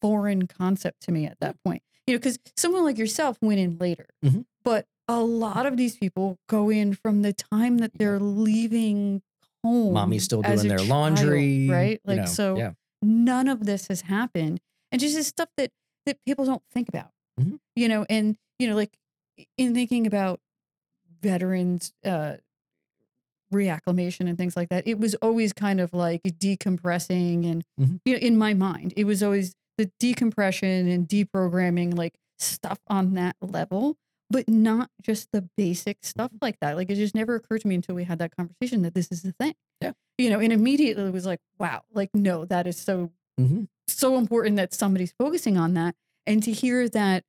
foreign 0.00 0.46
concept 0.46 1.00
to 1.02 1.12
me 1.12 1.26
at 1.26 1.38
that 1.40 1.56
point. 1.64 1.82
You 2.06 2.14
know, 2.14 2.18
because 2.18 2.38
someone 2.56 2.84
like 2.84 2.98
yourself 2.98 3.38
went 3.40 3.60
in 3.60 3.78
later, 3.78 4.06
Mhm. 4.24 4.44
but 4.64 4.86
a 5.08 5.20
lot 5.20 5.66
of 5.66 5.76
these 5.76 5.96
people 5.96 6.38
go 6.48 6.70
in 6.70 6.94
from 6.94 7.22
the 7.22 7.32
time 7.32 7.78
that 7.78 7.92
they're 7.94 8.18
leaving 8.18 9.22
home. 9.64 9.92
Mommy's 9.94 10.24
still 10.24 10.42
doing 10.42 10.66
their 10.68 10.78
child, 10.78 10.88
laundry, 10.90 11.68
right? 11.70 12.00
you 12.04 12.10
Like 12.10 12.16
know, 12.18 12.24
so, 12.26 12.56
yeah. 12.58 12.72
none 13.00 13.46
of 13.48 13.64
this 13.66 13.86
has 13.88 14.02
happened, 14.02 14.60
and 14.90 15.00
just 15.00 15.14
this 15.14 15.28
stuff 15.28 15.48
that 15.56 15.70
that 16.06 16.18
people 16.26 16.44
don't 16.44 16.62
think 16.72 16.88
about. 16.88 17.12
Mhm. 17.40 17.60
You 17.76 17.88
know, 17.88 18.04
and 18.10 18.36
you 18.58 18.66
know, 18.68 18.74
like 18.74 18.98
in 19.56 19.72
thinking 19.74 20.06
about 20.06 20.40
veterans 21.20 21.92
uh 22.04 22.36
reacclimation 23.52 24.28
and 24.28 24.36
things 24.38 24.56
like 24.56 24.68
that 24.70 24.86
it 24.86 24.98
was 24.98 25.14
always 25.16 25.52
kind 25.52 25.80
of 25.80 25.92
like 25.92 26.20
decompressing 26.24 27.50
and 27.50 27.64
Mhm. 27.80 28.00
you 28.04 28.12
know 28.14 28.18
in 28.18 28.36
my 28.36 28.54
mind 28.54 28.92
it 28.96 29.04
was 29.04 29.22
always 29.22 29.54
the 29.78 29.90
decompression 30.00 30.88
and 30.88 31.08
deprogramming 31.08 31.96
like 31.96 32.14
stuff 32.38 32.78
on 32.88 33.14
that 33.14 33.36
level 33.40 33.96
but 34.30 34.48
not 34.48 34.88
just 35.02 35.28
the 35.32 35.48
basic 35.56 35.98
stuff 36.02 36.30
like 36.40 36.56
that 36.60 36.76
like 36.76 36.90
it 36.90 36.96
just 36.96 37.14
never 37.14 37.34
occurred 37.34 37.60
to 37.60 37.68
me 37.68 37.74
until 37.74 37.94
we 37.94 38.04
had 38.04 38.18
that 38.18 38.34
conversation 38.36 38.82
that 38.82 38.94
this 38.94 39.08
is 39.12 39.22
the 39.22 39.32
thing 39.32 39.54
Yeah. 39.80 39.92
you 40.18 40.30
know 40.30 40.40
and 40.40 40.52
immediately 40.52 41.04
it 41.04 41.12
was 41.12 41.26
like 41.26 41.40
wow 41.58 41.82
like 41.92 42.10
no 42.14 42.44
that 42.46 42.66
is 42.66 42.76
so 42.76 43.10
Mhm. 43.40 43.68
so 43.88 44.18
important 44.18 44.56
that 44.56 44.72
somebody's 44.74 45.12
focusing 45.18 45.56
on 45.56 45.74
that 45.74 45.94
and 46.26 46.42
to 46.42 46.52
hear 46.52 46.88
that 46.88 47.24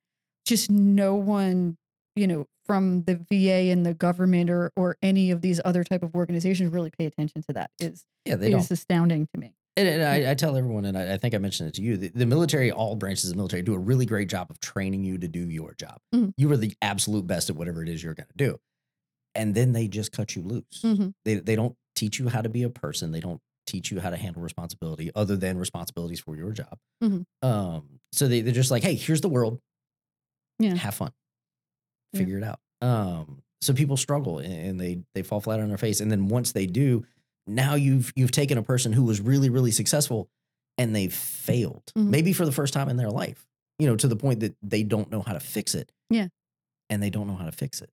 just 0.45 0.69
no 0.69 1.15
one 1.15 1.77
you 2.15 2.27
know 2.27 2.45
from 2.65 3.03
the 3.03 3.15
VA 3.29 3.71
and 3.71 3.85
the 3.85 3.93
government 3.93 4.49
or 4.49 4.71
or 4.75 4.97
any 5.01 5.31
of 5.31 5.41
these 5.41 5.59
other 5.65 5.83
type 5.83 6.03
of 6.03 6.15
organizations 6.15 6.71
really 6.71 6.91
pay 6.97 7.05
attention 7.05 7.41
to 7.43 7.53
that 7.53 7.71
is 7.79 8.05
Yeah, 8.25 8.35
they 8.35 8.49
don't. 8.51 8.59
is 8.61 8.71
astounding 8.71 9.27
to 9.33 9.39
me. 9.39 9.53
And, 9.75 9.87
and 9.87 10.03
I, 10.03 10.31
I 10.31 10.33
tell 10.35 10.55
everyone, 10.55 10.85
and 10.85 10.95
I, 10.95 11.13
I 11.13 11.17
think 11.17 11.33
I 11.33 11.39
mentioned 11.39 11.69
it 11.69 11.73
to 11.75 11.81
you, 11.81 11.97
the, 11.97 12.09
the 12.09 12.27
military, 12.27 12.71
all 12.71 12.95
branches 12.95 13.25
of 13.25 13.31
the 13.31 13.37
military 13.37 13.63
do 13.63 13.73
a 13.73 13.79
really 13.79 14.05
great 14.05 14.29
job 14.29 14.51
of 14.51 14.59
training 14.59 15.03
you 15.03 15.17
to 15.17 15.27
do 15.27 15.39
your 15.49 15.73
job. 15.73 15.97
Mhm. 16.13 16.31
You 16.37 16.51
are 16.51 16.57
the 16.57 16.73
absolute 16.83 17.25
best 17.25 17.49
at 17.49 17.55
whatever 17.55 17.81
it 17.81 17.89
is 17.89 18.03
you're 18.03 18.13
going 18.13 18.27
to 18.27 18.37
do. 18.37 18.59
And 19.33 19.55
then 19.55 19.71
they 19.71 19.87
just 19.87 20.11
cut 20.11 20.35
you 20.35 20.43
loose. 20.43 20.81
Mhm. 20.83 21.13
They, 21.25 21.35
they 21.35 21.55
don't 21.55 21.75
teach 21.95 22.19
you 22.19 22.29
how 22.29 22.41
to 22.41 22.49
be 22.49 22.61
a 22.61 22.69
person. 22.69 23.11
They 23.11 23.19
don't 23.19 23.41
teach 23.65 23.89
you 23.91 23.99
how 23.99 24.11
to 24.11 24.15
handle 24.17 24.43
responsibility 24.43 25.09
other 25.15 25.35
than 25.35 25.57
responsibilities 25.57 26.19
for 26.19 26.35
your 26.37 26.51
job. 26.51 26.77
Mhm. 27.03 27.25
Um, 27.41 27.99
so 28.11 28.27
they, 28.27 28.41
they're 28.41 28.53
just 28.53 28.69
like, 28.69 28.83
hey, 28.83 28.93
here's 28.93 29.21
the 29.21 29.29
world. 29.29 29.59
Yeah. 30.59 30.75
Have 30.75 30.93
fun. 30.93 31.13
Yeah. 32.13 32.19
Figure 32.19 32.37
it 32.37 32.43
out. 32.43 32.59
Um, 32.81 33.41
so 33.61 33.73
people 33.73 33.97
struggle 33.97 34.39
and, 34.39 34.79
they 34.79 34.99
they 35.15 35.23
fall 35.23 35.39
flat 35.41 35.59
on 35.59 35.69
their 35.69 35.77
face. 35.77 35.99
And 36.01 36.11
then 36.11 36.27
once 36.27 36.51
they 36.51 36.65
do, 36.67 37.05
now 37.47 37.75
you've 37.75 38.11
you've 38.15 38.31
taken 38.31 38.57
a 38.57 38.63
person 38.63 38.93
who 38.93 39.03
was 39.03 39.19
really, 39.21 39.49
really 39.49 39.71
successful 39.71 40.29
and 40.77 40.95
they've 40.95 41.13
failed. 41.13 41.83
Mhm. 41.97 42.09
Maybe 42.09 42.33
for 42.33 42.45
the 42.45 42.51
first 42.51 42.73
time 42.73 42.89
in 42.89 42.97
their 42.97 43.09
life, 43.11 43.45
you 43.79 43.87
know, 43.87 43.95
to 43.95 44.07
the 44.07 44.15
point 44.15 44.39
that 44.41 44.55
they 44.61 44.83
don't 44.83 45.09
know 45.11 45.21
how 45.21 45.33
to 45.33 45.39
fix 45.39 45.75
it. 45.75 45.91
Yeah. 46.09 46.27
And 46.89 47.01
they 47.01 47.09
don't 47.09 47.27
know 47.27 47.35
how 47.35 47.45
to 47.45 47.51
fix 47.51 47.81
it. 47.81 47.89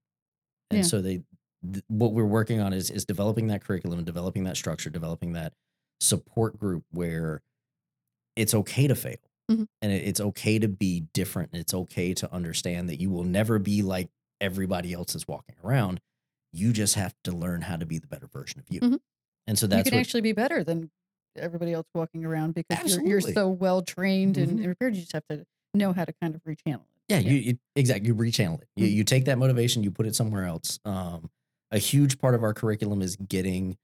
And 0.71 0.79
Yeah. 0.79 0.85
so 0.85 1.01
they 1.01 1.23
th- 1.63 1.85
what 1.89 2.13
we're 2.15 2.25
working 2.25 2.61
on 2.61 2.73
is 2.73 2.91
is 2.91 3.05
developing 3.05 3.47
that 3.49 3.63
curriculum, 3.63 4.03
developing 4.05 4.45
that 4.45 4.57
structure, 4.57 4.91
developing 4.91 5.33
that 5.35 5.53
support 6.01 6.59
group 6.59 6.85
where 6.91 7.43
it's 8.37 8.55
okay 8.55 8.87
to 8.89 8.95
fail 8.95 9.17
Mhm. 9.51 9.67
and 9.83 9.93
it- 9.93 10.05
it's 10.07 10.21
okay 10.21 10.59
to 10.59 10.69
be 10.69 11.01
different 11.13 11.51
it's 11.55 11.75
okay 11.75 12.15
to 12.15 12.33
understand 12.33 12.89
that 12.89 13.01
you 13.01 13.11
will 13.11 13.25
never 13.25 13.59
be 13.59 13.83
like 13.83 14.09
everybody 14.41 14.93
else 14.93 15.15
is 15.15 15.27
walking 15.29 15.57
around 15.65 16.01
you 16.53 16.73
just 16.73 16.95
have 16.95 17.15
to 17.25 17.33
learn 17.33 17.63
how 17.63 17.77
to 17.77 17.85
be 17.87 17.99
the 17.99 18.07
better 18.07 18.27
version 18.27 18.61
of 18.61 18.67
you 18.71 18.81
Mhm. 18.81 19.01
and 19.47 19.59
so 19.59 19.67
that's 19.67 19.79
you 19.87 19.91
can 19.91 19.97
what 19.99 20.01
actually 20.01 20.21
be 20.23 20.33
better 20.33 20.63
than 20.65 20.91
everybody 21.37 21.73
else 21.73 21.87
walking 21.95 22.25
around 22.25 22.55
because 22.55 22.97
you're, 22.97 23.07
you're 23.07 23.21
so 23.21 23.49
well 23.49 23.83
trained 23.83 24.37
and, 24.37 24.53
Mhm. 24.53 24.55
and 24.57 24.65
prepared. 24.65 24.95
You 24.97 25.03
just 25.03 25.13
have 25.13 25.27
to 25.29 25.47
know 25.75 25.93
how 25.93 26.05
to 26.05 26.13
kind 26.21 26.35
of 26.35 26.43
rechannel 26.45 26.81
it. 26.81 26.87
yeah, 27.09 27.19
you, 27.19 27.37
you 27.37 27.59
exactly 27.77 28.09
you 28.09 28.15
rechannel 28.15 28.61
it 28.63 28.69
you, 28.77 28.87
Mhm. 28.87 28.93
you 28.93 29.05
take 29.05 29.25
that 29.27 29.39
motivation 29.39 29.83
you 29.85 29.91
put 29.91 30.07
it 30.07 30.15
somewhere 30.17 30.45
else 30.45 30.79
um, 30.85 31.31
a 31.71 31.79
huge 31.79 32.19
part 32.19 32.35
of 32.35 32.43
our 32.43 32.53
curriculum 32.55 33.01
is 33.03 33.15
getting 33.17 33.77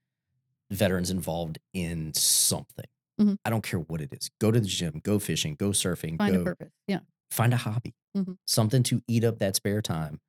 veterans 0.69 1.09
involved 1.09 1.59
in 1.73 2.13
something 2.13 2.85
Mhm. 3.19 3.37
i 3.45 3.49
don't 3.49 3.63
care 3.63 3.79
what 3.79 4.01
it 4.01 4.13
is 4.13 4.29
go 4.39 4.51
to 4.51 4.59
the 4.59 4.67
gym 4.67 4.99
go 5.03 5.17
fishing 5.19 5.55
go 5.55 5.69
surfing 5.69 6.17
Find 6.17 6.35
go 6.35 6.41
a 6.41 6.43
purpose. 6.45 6.71
Yeah. 6.87 6.99
find 7.31 7.53
a 7.53 7.57
hobby, 7.57 7.93
Mhm. 8.15 8.37
something 8.45 8.83
to 8.83 9.01
eat 9.07 9.23
up 9.23 9.39
that 9.39 9.55
spare 9.55 9.81
time 9.81 10.19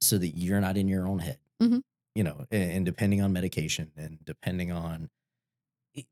so 0.00 0.18
that 0.18 0.36
you're 0.36 0.60
not 0.60 0.76
in 0.76 0.86
your 0.88 1.06
own 1.08 1.18
head. 1.20 1.38
Mhm. 1.62 1.82
You 2.14 2.24
know, 2.24 2.46
and, 2.50 2.70
and 2.72 2.86
depending 2.86 3.20
on 3.22 3.32
medication 3.32 3.90
and 3.96 4.18
depending 4.24 4.70
on 4.70 5.10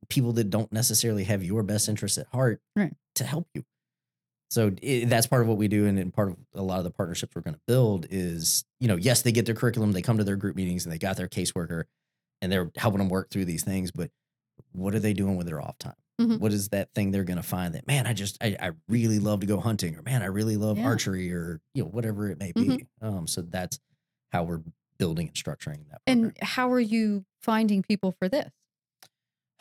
people 0.09 0.33
that 0.33 0.51
don't 0.51 0.73
necessarily 0.73 1.25
have 1.25 1.45
your 1.45 1.63
best 1.63 1.89
interests 1.89 2.17
at 2.19 2.27
heart 2.29 2.61
Right. 2.75 2.95
to 3.17 3.25
help 3.25 3.49
you. 3.55 3.65
So 4.51 4.73
i 4.83 5.05
that's 5.07 5.27
part 5.27 5.43
of 5.43 5.49
what 5.49 5.59
we 5.59 5.69
do. 5.69 5.87
And, 5.87 5.99
and 5.99 6.13
part 6.13 6.31
of 6.31 6.37
a 6.55 6.63
lot 6.63 6.79
of 6.79 6.85
the 6.85 6.91
partnerships 6.91 7.35
we're 7.37 7.43
going 7.43 7.55
to 7.55 7.61
build 7.67 8.07
is, 8.11 8.65
you 8.81 8.89
know, 8.89 8.97
yes, 8.97 9.23
they 9.23 9.33
get 9.33 9.47
their 9.47 9.55
curriculum, 9.55 9.93
they 9.93 10.03
come 10.03 10.17
to 10.19 10.25
their 10.25 10.37
group 10.37 10.57
meetings 10.57 10.85
and 10.87 10.93
they 10.93 10.99
got 10.99 11.17
their 11.17 11.29
caseworker 11.29 11.85
and 12.41 12.51
they're 12.51 12.71
helping 12.77 12.99
them 12.99 13.09
work 13.09 13.31
through 13.31 13.45
these 13.45 13.63
things. 13.65 13.91
But 13.91 14.11
what 14.73 14.95
are 14.95 15.01
they 15.01 15.13
doing 15.13 15.37
with 15.37 15.47
their 15.47 15.61
off 15.61 15.79
time? 15.79 15.95
Mhm. 16.21 16.39
What 16.39 16.53
is 16.53 16.69
that 16.69 16.93
thing 16.95 17.11
they're 17.11 17.25
going 17.25 17.39
to 17.39 17.43
find 17.43 17.75
that, 17.75 17.87
man, 17.87 18.07
I 18.07 18.13
just, 18.13 18.39
I, 18.43 18.57
I 18.61 18.71
really 18.89 19.19
love 19.19 19.41
to 19.41 19.47
go 19.47 19.59
hunting 19.59 19.97
or 19.97 20.03
man, 20.03 20.23
I 20.23 20.27
really 20.27 20.57
love 20.57 20.79
Yeah. 20.79 20.85
archery 20.85 21.33
or, 21.33 21.61
you 21.75 21.83
know, 21.83 21.89
whatever 21.89 22.29
it 22.31 22.39
may 22.39 22.53
be. 22.53 22.61
Mhm. 22.69 22.87
Um, 23.03 23.27
so 23.27 23.43
that's 23.43 23.81
how 24.33 24.45
we're 24.45 24.63
building 24.99 25.27
and 25.29 25.37
structuring 25.37 25.89
that. 25.91 26.01
And 26.07 26.37
how 26.41 26.71
are 26.73 26.79
you 26.81 27.25
finding 27.43 27.83
people 27.83 28.15
for 28.19 28.29
this? 28.29 28.49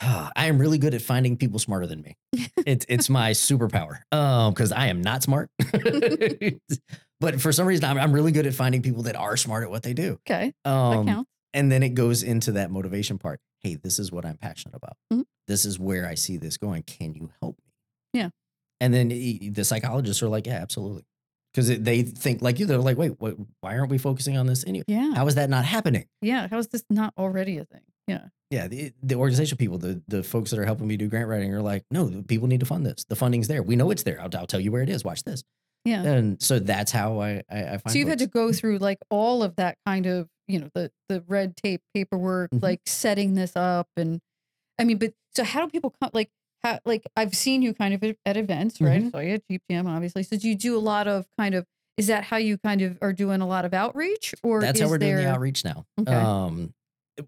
I 0.00 0.46
am 0.46 0.58
really 0.58 0.78
good 0.78 0.94
at 0.94 1.02
finding 1.02 1.36
people 1.36 1.58
smarter 1.58 1.86
than 1.86 2.02
me. 2.02 2.16
It's 2.66 2.86
it's 2.88 3.10
my 3.10 3.32
superpower. 3.32 3.98
Um, 4.12 4.54
because 4.54 4.72
I 4.72 4.86
am 4.86 5.02
not 5.02 5.22
smart. 5.22 5.50
but 7.20 7.40
for 7.40 7.52
some 7.52 7.66
reason, 7.66 7.84
I'm, 7.84 7.98
I'm 7.98 8.12
really 8.12 8.32
good 8.32 8.46
at 8.46 8.54
finding 8.54 8.80
people 8.82 9.02
that 9.04 9.16
are 9.16 9.36
smart 9.36 9.64
at 9.64 9.70
what 9.70 9.82
they 9.82 9.92
do. 9.92 10.18
Okay. 10.28 10.52
Um, 10.64 11.26
and 11.52 11.70
then 11.70 11.82
it 11.82 11.90
goes 11.90 12.22
into 12.22 12.52
that 12.52 12.70
motivation 12.70 13.18
part. 13.18 13.40
Hey, 13.60 13.74
this 13.76 13.98
is 13.98 14.10
what 14.10 14.24
I'm 14.24 14.36
passionate 14.38 14.74
about. 14.76 14.96
Mhm. 15.12 15.24
This 15.46 15.64
is 15.64 15.78
where 15.78 16.06
I 16.06 16.14
see 16.14 16.36
this 16.36 16.56
going. 16.56 16.82
Can 16.84 17.14
you 17.14 17.30
help 17.40 17.58
me? 17.58 18.20
Yeah. 18.20 18.28
And 18.80 18.92
then 18.94 19.08
the 19.08 19.64
psychologists 19.64 20.22
are 20.22 20.28
like, 20.28 20.46
yeah, 20.46 20.54
absolutely. 20.60 21.04
Because 21.52 21.68
they 21.78 22.02
think 22.02 22.42
like 22.42 22.58
you, 22.58 22.66
they're 22.66 22.78
like, 22.78 22.96
wait, 22.98 23.20
what, 23.20 23.36
why 23.60 23.78
aren't 23.78 23.90
we 23.90 23.98
focusing 23.98 24.36
on 24.36 24.46
this 24.46 24.64
anyway? 24.66 24.84
Yeah. 24.88 25.14
How 25.14 25.26
is 25.26 25.36
that 25.36 25.48
not 25.50 25.64
happening? 25.64 26.06
yeah. 26.20 26.48
How 26.48 26.58
is 26.58 26.68
this 26.68 26.82
not 26.90 27.14
already 27.16 27.58
a 27.58 27.64
thing? 27.64 27.82
Yeah. 28.08 28.26
Yeah, 28.50 28.68
the, 28.68 28.92
the 29.02 29.14
organizational 29.16 29.56
people, 29.58 29.78
the 29.78 30.00
the 30.06 30.22
folks 30.22 30.50
that 30.50 30.58
are 30.60 30.64
helping 30.64 30.86
me 30.86 30.96
do 30.96 31.08
grant 31.08 31.26
writing 31.28 31.52
are 31.54 31.62
like, 31.62 31.84
no, 31.90 32.06
the 32.08 32.22
people 32.22 32.46
need 32.46 32.60
to 32.60 32.66
fund 32.66 32.84
this. 32.86 33.04
The 33.08 33.16
funding's 33.16 33.48
there. 33.48 33.62
We 33.62 33.74
know 33.76 33.90
it's 33.90 34.02
there. 34.04 34.20
I'll, 34.20 34.28
I'll 34.36 34.46
tell 34.46 34.60
you 34.60 34.70
where 34.70 34.82
it 34.82 34.88
is. 34.90 35.02
Watch 35.04 35.24
this. 35.24 35.42
Yeah. 35.84 36.02
And 36.02 36.40
so 36.42 36.58
that's 36.58 36.92
how 36.92 37.20
I 37.20 37.42
I, 37.50 37.62
I 37.64 37.78
find. 37.78 37.90
So 37.90 37.98
you've 37.98 38.08
had 38.08 38.18
to 38.20 38.26
go 38.26 38.52
through 38.52 38.78
like 38.78 38.98
all 39.10 39.42
of 39.42 39.56
that 39.56 39.78
kind 39.86 40.06
of, 40.06 40.28
you 40.46 40.60
know, 40.60 40.68
the 40.74 40.90
the 41.08 41.24
red 41.26 41.56
tape 41.56 41.82
paperwork, 41.94 42.50
Mhm. 42.52 42.62
like 42.62 42.80
setting 42.86 43.34
this 43.34 43.52
up 43.56 43.88
and 43.96 44.20
I 44.78 44.84
mean, 44.84 44.98
but 44.98 45.12
so 45.34 45.44
how 45.44 45.64
do 45.64 45.70
people 45.70 45.94
come 46.00 46.10
like 46.12 46.30
how 46.62 46.78
like 46.84 47.04
I've 47.16 47.34
seen 47.34 47.62
you 47.62 47.74
kind 47.74 47.94
of 47.94 48.02
at, 48.24 48.36
events, 48.36 48.80
right? 48.80 49.02
Mhm. 49.02 49.12
So 49.12 49.18
you 49.20 49.34
at 49.34 49.42
Jeep 49.50 49.62
Jam, 49.70 49.86
obviously. 49.86 50.22
So 50.22 50.36
do 50.36 50.48
you 50.48 50.54
do 50.56 50.76
a 50.76 50.80
lot 50.80 51.06
of 51.08 51.26
kind 51.38 51.54
of 51.54 51.66
is 51.96 52.06
that 52.08 52.24
how 52.24 52.36
you 52.38 52.58
kind 52.58 52.82
of 52.82 52.98
are 53.02 53.12
doing 53.12 53.40
a 53.40 53.46
lot 53.46 53.64
of 53.64 53.72
outreach 53.74 54.34
or 54.42 54.60
That's 54.60 54.80
how 54.80 54.88
we're 54.88 54.98
doing 54.98 55.16
the 55.16 55.22
there- 55.22 55.32
outreach 55.32 55.64
now. 55.64 55.84
Okay. 56.00 56.12
Um, 56.12 56.74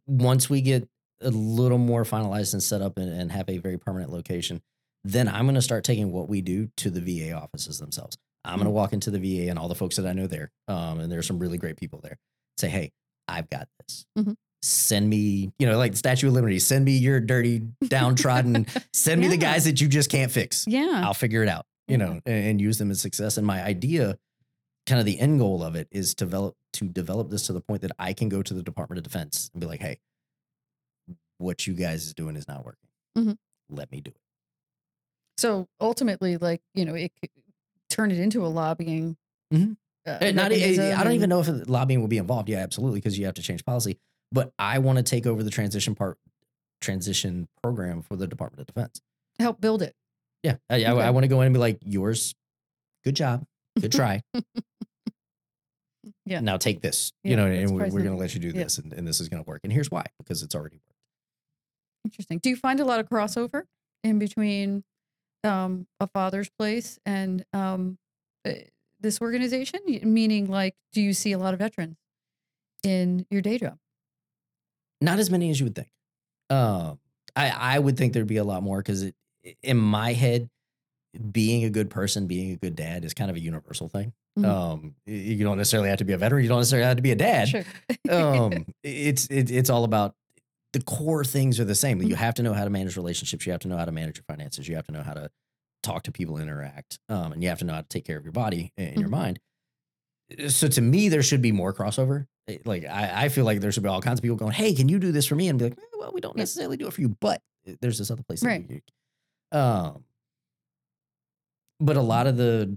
once 0.07 0.51
we 0.51 0.61
get 0.61 0.89
a 1.21 1.31
little 1.31 1.79
more 1.79 2.03
finalized 2.05 2.53
and 2.53 2.63
set 2.63 2.83
up 2.83 2.99
and, 2.99 3.09
and 3.11 3.31
have 3.31 3.49
a 3.49 3.59
very 3.59 3.79
permanent 3.79 4.11
location, 4.13 4.61
then 5.05 5.29
I'm 5.29 5.45
going 5.45 5.55
to 5.55 5.63
start 5.63 5.85
taking 5.85 6.11
what 6.13 6.29
we 6.29 6.41
do 6.41 6.69
to 6.79 6.91
the 6.91 7.01
VA 7.01 7.33
offices 7.33 7.79
themselves. 7.79 8.19
I'm 8.45 8.57
going 8.57 8.65
to 8.67 8.71
Mm. 8.71 8.75
walk 8.75 8.93
into 8.93 9.11
the 9.13 9.19
VA 9.21 9.49
and 9.51 9.59
all 9.59 9.69
the 9.69 9.75
folks 9.77 9.97
that 9.97 10.07
I 10.07 10.13
know 10.13 10.27
there, 10.27 10.51
um, 10.69 10.99
and 11.01 11.11
there's 11.13 11.27
some 11.27 11.39
really 11.39 11.59
great 11.59 11.77
people 11.77 12.01
there. 12.03 12.19
Say, 12.59 12.69
hey, 12.69 12.93
I've 13.29 13.49
got 13.51 13.69
this. 13.81 14.05
Mhm. 14.19 14.35
Send 14.67 15.09
me, 15.09 15.53
you 15.59 15.67
know, 15.67 15.79
like 15.79 15.93
the 15.93 15.99
Statue 15.99 16.27
of 16.29 16.33
Liberty. 16.35 16.59
Send 16.59 16.85
me 16.85 16.97
your 16.97 17.21
dirty, 17.21 17.61
downtrodden. 17.87 18.67
send 18.93 19.21
me 19.21 19.29
the 19.29 19.37
guys 19.37 19.65
that 19.65 19.81
you 19.81 19.87
just 19.89 20.11
can't 20.11 20.31
fix. 20.33 20.65
Yeah. 20.67 21.03
I'll 21.05 21.15
figure 21.15 21.43
it 21.43 21.49
out, 21.49 21.67
you 21.87 21.93
Yeah. 21.99 22.05
know, 22.05 22.13
and, 22.27 22.47
and 22.47 22.61
use 22.61 22.79
them 22.79 22.91
as 22.91 23.01
success. 23.01 23.37
And 23.37 23.47
my 23.47 23.63
idea, 23.63 24.19
kind 24.87 24.99
of 24.99 25.07
the 25.07 25.21
end 25.21 25.39
goal 25.39 25.63
of 25.63 25.77
it, 25.77 25.87
is 25.93 26.15
to 26.17 26.25
develop 26.25 26.55
to 26.75 26.85
develop 26.87 27.31
this 27.31 27.47
to 27.47 27.53
the 27.53 27.61
point 27.61 27.81
that 27.83 27.93
I 27.99 28.13
can 28.13 28.29
go 28.29 28.43
to 28.43 28.53
the 28.55 28.63
Department 28.63 28.99
of 28.99 29.05
Defense 29.05 29.51
and 29.55 29.61
be 29.61 29.67
like, 29.67 29.81
hey, 29.81 29.99
what 31.39 31.67
you 31.67 31.75
guys 31.75 32.05
is 32.07 32.13
doing 32.13 32.37
is 32.37 32.47
not 32.49 32.65
working. 32.65 32.89
Mhm. 33.17 33.37
Let 33.71 33.91
me 33.93 34.01
do 34.01 34.11
it. 34.11 34.17
So 35.39 35.69
ultimately, 35.81 36.37
like, 36.39 36.61
you 36.75 36.85
know, 36.85 36.95
it 36.95 37.13
could 37.21 37.31
turn 37.89 38.11
it 38.11 38.19
into 38.19 38.45
a 38.45 38.49
lobbying. 38.49 39.17
Mhm. 39.55 39.77
uh, 40.07 40.19
Uh, 40.21 40.31
not, 40.33 40.53
I 40.53 41.03
don't 41.05 41.13
even 41.13 41.29
know 41.31 41.41
if 41.41 41.49
lobbying 41.69 42.01
will 42.01 42.09
be 42.09 42.19
involved. 42.19 42.49
Yeah, 42.49 42.59
absolutely, 42.59 42.99
because 42.99 43.19
you 43.19 43.27
have 43.27 43.35
to 43.35 43.43
change 43.43 43.65
policy. 43.65 43.99
But 44.33 44.53
I 44.59 44.79
want 44.81 44.99
to 44.99 45.03
take 45.05 45.27
over 45.27 45.43
the 45.43 45.51
transition 45.51 45.95
part, 45.95 46.19
transition 46.81 47.49
program 47.63 48.03
for 48.03 48.17
the 48.17 48.27
Department 48.27 48.61
of 48.61 48.67
Defense. 48.75 49.01
help 49.39 49.61
build 49.61 49.83
it. 49.83 49.95
Yeah, 50.43 50.57
I, 50.71 50.85
I, 50.85 50.91
Okay. 50.93 51.03
I 51.03 51.11
want 51.11 51.25
to 51.25 51.29
go 51.29 51.41
in 51.41 51.47
and 51.47 51.55
be 51.55 51.59
like, 51.61 51.79
yours, 51.85 52.35
good 53.05 53.17
job, 53.17 53.45
good 53.81 53.93
try. 54.01 54.23
Yeah. 56.25 56.41
Now 56.41 56.57
take 56.57 56.81
this, 56.83 57.13
Yeah, 57.25 57.31
you 57.31 57.37
know, 57.37 57.47
and 57.47 57.71
we're, 57.71 57.85
we're 57.89 58.03
going 58.03 58.13
to 58.13 58.17
let 58.17 58.35
you 58.35 58.41
do 58.41 58.49
Yeah. 58.49 58.65
this, 58.65 58.79
and, 58.79 58.93
and 58.93 59.07
this 59.07 59.21
is 59.21 59.29
going 59.29 59.43
to 59.43 59.49
work. 59.49 59.61
And 59.65 59.73
here's 59.73 59.91
why: 59.91 60.05
because 60.19 60.43
it's 60.43 60.55
already 60.55 60.77
worked. 60.77 60.99
Interesting. 62.05 62.39
Do 62.39 62.51
you 62.51 62.57
find 62.57 62.79
a 62.81 62.85
lot 62.85 63.01
of 63.01 63.09
crossover 63.09 63.63
in 64.05 64.19
between 64.19 64.85
um, 65.45 65.87
a 66.01 66.07
father's 66.09 66.49
place 66.59 66.99
and 67.07 67.45
um, 67.53 67.99
uh, 68.45 68.53
this 69.01 69.21
organization? 69.21 69.81
Meaning, 70.03 70.49
like, 70.51 70.75
do 70.93 71.01
you 71.01 71.13
see 71.13 71.33
a 71.33 71.39
lot 71.39 71.55
of 71.55 71.59
veterans 71.61 71.97
in 72.85 73.27
your 73.31 73.41
day 73.43 73.59
job? 73.59 73.79
Not 75.01 75.19
as 75.19 75.31
many 75.31 75.51
as 75.51 75.61
you 75.61 75.67
would 75.67 75.75
think. 75.75 75.89
Um, 76.51 76.99
I 77.35 77.51
I 77.51 77.79
would 77.79 77.97
think 77.97 78.13
there'd 78.13 78.27
be 78.27 78.37
a 78.39 78.45
lot 78.45 78.63
more 78.63 78.79
because 78.79 79.03
it 79.03 79.15
in 79.63 79.77
my 79.77 80.13
head, 80.13 80.49
being 81.33 81.65
a 81.65 81.71
good 81.71 81.91
person, 81.91 82.27
being 82.27 82.53
a 82.53 82.57
good 82.57 82.75
dad 82.77 83.05
is 83.05 83.15
kind 83.15 83.31
of 83.31 83.37
a 83.37 83.41
universal 83.41 83.89
thing. 83.89 84.13
Mhm. 84.39 84.45
Um, 84.45 84.95
you 85.07 85.43
don't 85.45 85.57
necessarily 85.57 85.89
have 85.89 85.99
to 85.99 86.05
be 86.05 86.13
a 86.13 86.19
veteran. 86.19 86.43
You 86.43 86.49
don't 86.49 86.59
necessarily 86.61 86.87
have 86.87 86.97
to 86.97 87.03
be 87.03 87.13
a 87.13 87.17
dad. 87.17 87.49
Sure. 87.49 87.65
um, 88.11 88.67
it's 88.83 89.27
it, 89.27 89.51
it's 89.51 89.71
all 89.71 89.85
about 89.85 90.15
the 90.73 90.83
core 90.83 91.25
things 91.25 91.59
are 91.61 91.65
the 91.65 91.75
same. 91.75 92.03
You 92.03 92.15
Mhm. 92.15 92.19
have 92.19 92.35
to 92.35 92.43
know 92.43 92.53
how 92.53 92.65
to 92.65 92.71
manage 92.71 92.97
relationships. 92.97 93.47
You 93.47 93.53
have 93.53 93.61
to 93.63 93.69
know 93.69 93.77
how 93.79 93.85
to 93.87 93.93
manage 93.93 94.17
your 94.19 94.25
finances. 94.25 94.69
You 94.69 94.77
have 94.77 94.87
to 94.87 94.93
know 94.93 95.03
how 95.03 95.15
to 95.15 95.31
talk 95.83 96.03
to 96.05 96.13
people, 96.13 96.39
interact, 96.39 96.99
um, 97.09 97.33
and 97.33 97.43
you 97.43 97.49
have 97.49 97.59
to 97.61 97.65
know 97.65 97.75
how 97.75 97.81
to 97.83 97.89
take 97.89 98.05
care 98.05 98.17
of 98.19 98.25
your 98.25 98.33
body 98.33 98.73
and 98.77 98.99
your 98.99 99.09
Mhm. 99.09 99.13
mind. 99.13 99.41
So 100.49 100.69
to 100.69 100.81
me, 100.81 101.09
there 101.09 101.23
should 101.23 101.43
be 101.43 101.53
more 101.53 101.73
crossover. 101.73 102.27
Eh, 102.49 102.59
Like 102.65 102.85
I, 102.85 103.25
I 103.27 103.29
feel 103.29 103.45
like 103.45 103.61
there 103.61 103.71
should 103.73 103.83
be 103.83 103.89
all 103.89 104.03
kinds 104.03 104.19
of 104.19 104.23
people 104.23 104.37
going, 104.37 104.53
"Hey, 104.53 104.75
can 104.75 104.89
you 104.89 104.99
do 104.99 105.13
this 105.13 105.27
for 105.27 105.37
me?" 105.37 105.49
And 105.49 105.59
be 105.59 105.67
like, 105.67 105.79
"Eh, 105.79 105.97
"Well, 105.99 106.13
we 106.13 106.21
don't 106.21 106.37
necessarily 106.37 106.77
do 106.77 106.87
it 106.89 106.93
for 106.93 107.01
you, 107.01 107.11
but 107.21 107.43
eh, 107.67 107.77
there's 107.81 107.99
this 107.99 108.11
other 108.11 108.23
place." 108.25 108.41
that 108.41 108.49
Right. 108.49 108.69
do." 108.69 108.81
Um, 109.53 110.05
but 111.81 111.97
a 111.97 112.03
lot 112.03 112.27
of 112.27 112.37
the 112.37 112.77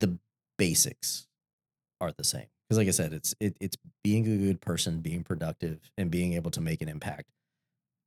the 0.00 0.18
basics 0.58 1.28
are 2.00 2.12
the 2.12 2.24
same. 2.24 2.46
Because 2.68 2.78
like 2.78 2.88
I 2.88 2.92
said, 2.92 3.12
it's 3.12 3.34
it, 3.40 3.56
it's 3.60 3.76
being 4.04 4.26
a 4.26 4.36
good 4.38 4.60
person, 4.60 5.00
being 5.00 5.24
productive, 5.24 5.80
and 5.98 6.10
being 6.10 6.34
able 6.34 6.50
to 6.52 6.60
make 6.60 6.82
an 6.82 6.88
impact 6.88 7.30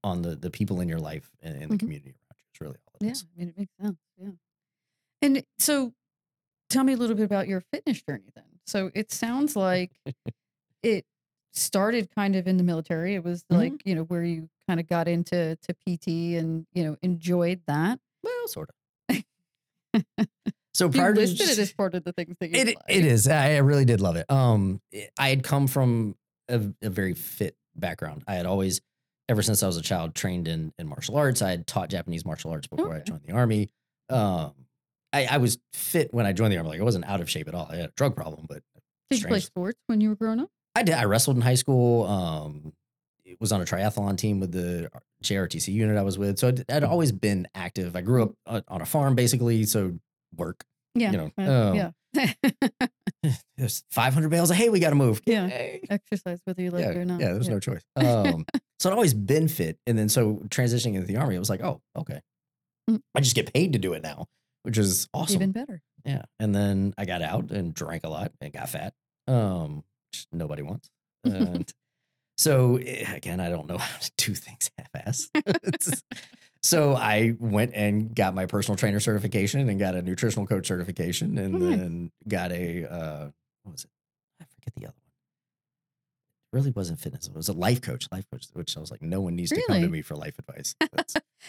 on 0.04 0.22
the 0.22 0.36
the 0.36 0.52
people 0.52 0.82
in 0.82 0.90
your 0.90 1.00
life 1.00 1.32
and, 1.42 1.62
and 1.62 1.72
the 1.72 1.78
Mhm. 1.78 1.80
community 1.80 2.10
around 2.12 2.40
you. 2.40 2.46
It's 2.54 2.62
really 2.62 2.78
all 2.88 2.96
it 3.02 3.06
Yeah, 3.06 3.12
is. 3.14 3.26
I 3.36 3.40
mean, 3.40 3.50
it 3.50 3.58
makes 3.58 3.74
sense. 3.82 3.98
Yeah. 4.18 4.32
And 5.22 5.46
so 5.60 5.94
tell 6.70 6.84
me 6.86 6.94
a 6.94 6.98
little 6.98 7.16
bit 7.18 7.26
about 7.26 7.48
your 7.48 7.62
fitness 7.74 8.02
journey 8.04 8.32
then. 8.36 8.46
So 8.70 8.92
it 8.94 9.12
sounds 9.12 9.56
like 9.56 9.92
it 10.84 11.06
started 11.54 12.10
kind 12.14 12.36
of 12.36 12.48
in 12.48 12.58
the 12.58 12.64
military. 12.64 13.16
It 13.16 13.24
was 13.24 13.44
Mhm. 13.52 13.58
like, 13.58 13.86
you 13.86 13.96
know, 13.96 14.04
where 14.04 14.24
you 14.24 14.50
kind 14.68 14.80
of 14.80 14.88
got 14.88 15.08
into 15.08 15.58
to 15.62 15.74
PT 15.74 16.38
and, 16.38 16.66
you 16.74 16.84
know, 16.84 16.96
enjoyed 17.02 17.62
that. 17.68 18.00
Well, 18.24 18.48
sort 18.48 18.70
of. 18.70 18.76
so 20.74 20.86
You 20.86 20.92
to 20.92 21.10
listed 21.12 21.50
it 21.50 21.58
as 21.60 21.74
part 21.74 21.96
of 21.96 22.04
the 22.04 22.14
things 22.14 22.36
that 22.40 22.50
you 22.50 22.56
it, 22.58 22.68
like. 22.68 22.78
it 22.88 23.06
is. 23.06 23.28
I 23.28 23.56
I 23.56 23.58
really 23.58 23.86
did 23.86 24.02
love 24.02 24.16
it. 24.16 24.30
Um, 24.30 24.82
I 25.18 25.30
had 25.30 25.44
come 25.44 25.68
from 25.68 26.16
a, 26.48 26.62
a 26.82 26.90
very 26.90 27.14
fit 27.16 27.56
background. 27.76 28.24
I 28.28 28.36
had 28.36 28.46
always, 28.46 28.80
ever 29.28 29.42
since 29.42 29.64
I 29.64 29.68
was 29.68 29.78
a 29.78 29.82
child, 29.82 30.14
trained 30.16 30.48
in 30.48 30.72
in 30.78 30.88
martial 30.88 31.18
arts. 31.18 31.42
I 31.42 31.50
had 31.52 31.66
taught 31.66 31.90
Japanese 31.90 32.24
martial 32.26 32.52
arts 32.52 32.68
before 32.68 32.94
I 32.94 33.00
joined 33.02 33.24
the 33.26 33.34
army. 33.34 33.70
Um, 34.10 34.54
I, 35.12 35.26
I 35.26 35.38
was 35.38 35.58
fit 35.74 36.14
when 36.14 36.26
I 36.26 36.34
joined 36.34 36.54
the 36.54 36.58
army. 36.58 36.70
Like 36.70 36.80
I 36.82 36.84
wasn't 36.84 37.06
out 37.06 37.22
of 37.22 37.30
shape 37.30 37.48
at 37.48 37.56
all. 37.56 37.68
I 37.70 37.78
had 37.78 37.86
a 37.86 37.94
drug 37.96 38.16
problem, 38.16 38.46
but 38.48 38.62
Did 39.10 39.22
you 39.22 39.28
play 39.28 39.40
sports 39.40 39.80
when 39.88 40.02
you 40.02 40.10
were 40.10 40.16
growing 40.16 40.40
up? 40.40 40.50
I 40.76 40.84
did. 40.84 40.96
I 40.96 41.06
wrestled 41.06 41.36
in 41.38 41.42
high 41.42 41.56
school. 41.56 42.06
Um, 42.06 42.74
it 43.26 43.38
was 43.40 43.52
on 43.52 43.62
a 43.62 43.66
triathlon 43.66 44.18
team 44.18 44.40
with 44.40 44.52
the 44.52 44.90
JRTC 45.24 45.74
unit 45.74 45.98
I 45.98 46.02
was 46.04 46.18
with. 46.18 46.40
So 46.40 46.50
I'd, 46.50 46.72
I'd 46.72 46.84
always 46.84 47.12
been 47.12 47.48
active. 47.56 47.96
I 47.96 48.02
grew 48.02 48.24
up 48.48 48.64
on 48.68 48.82
a 48.82 48.86
farm, 48.86 49.16
basically. 49.16 49.64
So 49.66 50.00
work. 50.36 50.64
Yeah. 50.96 51.12
You 51.12 51.18
know, 51.18 51.32
uh, 51.38 51.70
um, 51.70 51.76
yeah. 51.76 52.34
There's 53.58 53.84
500 53.92 54.30
bales 54.30 54.50
of 54.50 54.58
hay 54.58 54.70
we 54.70 54.80
got 54.80 54.90
to 54.90 54.96
move. 54.96 55.22
Yeah. 55.26 55.48
Yay. 55.48 55.82
Exercise 55.90 56.40
whether 56.46 56.62
you 56.62 56.72
like 56.72 56.86
yeah, 56.86 56.92
it 56.92 56.98
or 56.98 57.06
not. 57.06 57.20
yeah, 57.20 57.34
there's 57.34 57.50
no 57.50 57.60
choice. 57.60 57.84
Um, 57.96 58.46
so 58.80 58.90
I'd 58.90 58.94
always 58.94 59.14
been 59.14 59.50
fit, 59.50 59.78
and 59.86 59.98
then 60.00 60.08
so 60.08 60.36
transitioning 60.48 60.96
into 60.96 61.06
the 61.06 61.18
army, 61.18 61.36
it 61.36 61.40
was 61.40 61.50
like, 61.50 61.62
oh, 61.62 61.82
okay, 61.98 62.22
Mm. 62.90 63.02
I 63.14 63.20
just 63.20 63.36
get 63.36 63.54
paid 63.54 63.74
to 63.74 63.80
do 63.80 63.94
it 63.94 64.02
now, 64.02 64.26
which 64.70 64.78
is 64.78 65.08
awesome. 65.14 65.36
Even 65.38 65.52
better. 65.52 65.82
yeah, 66.06 66.22
and 66.40 66.54
then 66.54 66.94
I 66.98 67.06
got 67.06 67.22
out 67.24 67.52
and 67.52 67.74
drank 67.74 68.04
a 68.04 68.10
lot 68.10 68.32
and 68.40 68.54
got 68.54 68.70
fat, 68.70 68.94
um, 69.28 69.84
which 70.12 70.28
nobody 70.32 70.62
wants. 70.62 70.90
And 71.24 71.72
so 72.38 72.78
eh, 72.78 73.12
again, 73.16 73.40
I 73.40 73.50
don't 73.50 73.68
know 73.68 73.78
how 73.88 73.98
to 73.98 74.12
do 74.18 74.34
things 74.36 74.70
half-ass. 74.78 75.30
So 76.62 76.94
I 76.94 77.36
went 77.40 77.72
and 77.74 78.14
got 78.14 78.36
my 78.36 78.46
personal 78.46 78.76
trainer 78.76 79.00
certification 79.00 79.70
and 79.70 79.80
got 79.80 79.96
a 79.96 80.02
nutritional 80.02 80.46
coach 80.46 80.68
certification, 80.68 81.38
and 81.38 81.56
Oh, 81.56 81.60
then 81.60 82.12
got 82.28 82.52
a 82.52 82.84
uh, 82.84 83.30
what 83.64 83.72
was 83.72 83.86
it? 83.86 83.90
I 84.42 84.44
forget 84.44 84.74
the 84.76 84.86
other 84.88 84.96
one. 85.02 85.09
Really 86.52 86.72
wasn't 86.72 87.00
fitness. 87.00 87.28
It 87.28 87.36
was 87.36 87.48
a 87.48 87.54
life 87.54 87.80
coach, 87.82 88.08
life 88.12 88.26
coach, 88.32 88.46
which 88.54 88.76
I 88.76 88.80
was 88.80 88.90
like, 88.90 89.02
no 89.04 89.22
one 89.22 89.36
needs 89.36 89.52
to 89.52 89.62
come 89.68 89.82
to 89.82 89.88
me 89.88 90.02
for 90.02 90.16
life 90.16 90.38
advice. 90.40 90.76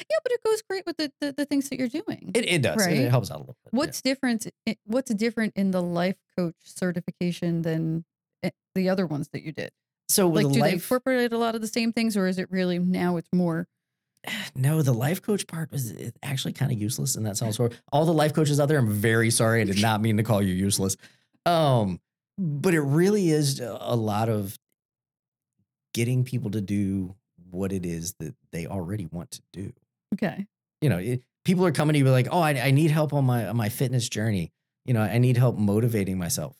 Yeah, 0.08 0.18
but 0.22 0.30
it 0.32 0.40
goes 0.44 0.62
great 0.62 0.86
with 0.86 0.98
the, 0.98 1.10
the, 1.20 1.32
the 1.32 1.44
things 1.44 1.68
that 1.68 1.78
you're 1.78 1.88
doing. 1.88 2.30
it, 2.32 2.48
it 2.48 2.62
does. 2.62 2.86
It- 2.86 2.92
It, 2.98 3.10
helps 3.10 3.28
out 3.30 3.38
a 3.38 3.40
little 3.40 3.56
bit. 3.64 3.72
yeah. 3.72 3.78
What's 3.78 4.00
different? 4.02 4.46
What's 4.84 5.12
different 5.12 5.54
in 5.56 5.72
the 5.72 5.82
life 5.82 6.14
coach 6.38 6.54
certification 6.64 7.62
than 7.62 8.04
the 8.74 8.88
other 8.88 9.06
ones 9.06 9.28
that 9.32 9.42
you 9.42 9.50
did? 9.52 9.70
so 10.08 10.26
with 10.28 10.44
Like, 10.44 10.52
the 10.52 10.58
do 10.58 10.62
they 10.64 10.72
incorporate 10.74 11.32
a 11.32 11.38
lot 11.38 11.54
of 11.56 11.60
the 11.60 11.66
same 11.66 11.92
things, 11.92 12.16
or 12.16 12.26
is 12.28 12.38
it 12.38 12.50
really 12.50 12.78
now 12.78 13.16
it's 13.16 13.28
more? 13.32 13.66
No, 14.54 14.82
the 14.82 14.92
life 14.94 15.22
coach 15.22 15.46
part 15.46 15.72
was 15.72 15.92
actually 16.22 16.52
kind 16.52 16.70
of 16.70 16.78
useless, 16.80 17.16
and 17.16 17.24
that 17.26 17.36
sounds 17.36 17.56
horrible. 17.56 17.76
All 17.90 18.04
the 18.04 18.12
life 18.12 18.32
coaches 18.34 18.60
out 18.60 18.68
there, 18.68 18.78
I'm 18.78 18.90
very 18.92 19.30
sorry. 19.30 19.60
I 19.60 19.64
did 19.64 19.80
not 19.82 20.00
mean 20.02 20.18
to 20.18 20.22
call 20.22 20.42
you 20.42 20.52
useless. 20.54 20.96
Um, 21.46 22.00
but 22.38 22.74
it 22.74 22.80
really 22.80 23.30
is 23.30 23.60
a 23.60 23.96
lot 23.96 24.28
of 24.28 24.56
getting 25.94 26.24
people 26.24 26.50
to 26.50 26.60
do 26.60 27.14
what 27.50 27.72
it 27.72 27.84
is 27.84 28.14
that 28.20 28.34
they 28.52 28.66
already 28.66 29.06
want 29.06 29.30
to 29.32 29.42
do. 29.52 29.72
Okay. 30.14 30.46
You 30.80 30.88
know, 30.88 30.98
it, 30.98 31.22
people 31.44 31.64
are 31.66 31.72
coming 31.72 31.94
to 31.94 31.98
you 31.98 32.08
like, 32.10 32.28
"Oh, 32.30 32.40
I, 32.40 32.50
I 32.52 32.70
need 32.70 32.90
help 32.90 33.12
on 33.12 33.24
my 33.24 33.46
on 33.48 33.56
my 33.56 33.68
fitness 33.68 34.08
journey. 34.08 34.52
You 34.84 34.94
know, 34.94 35.02
I 35.02 35.18
need 35.18 35.36
help 35.36 35.56
motivating 35.58 36.18
myself." 36.18 36.56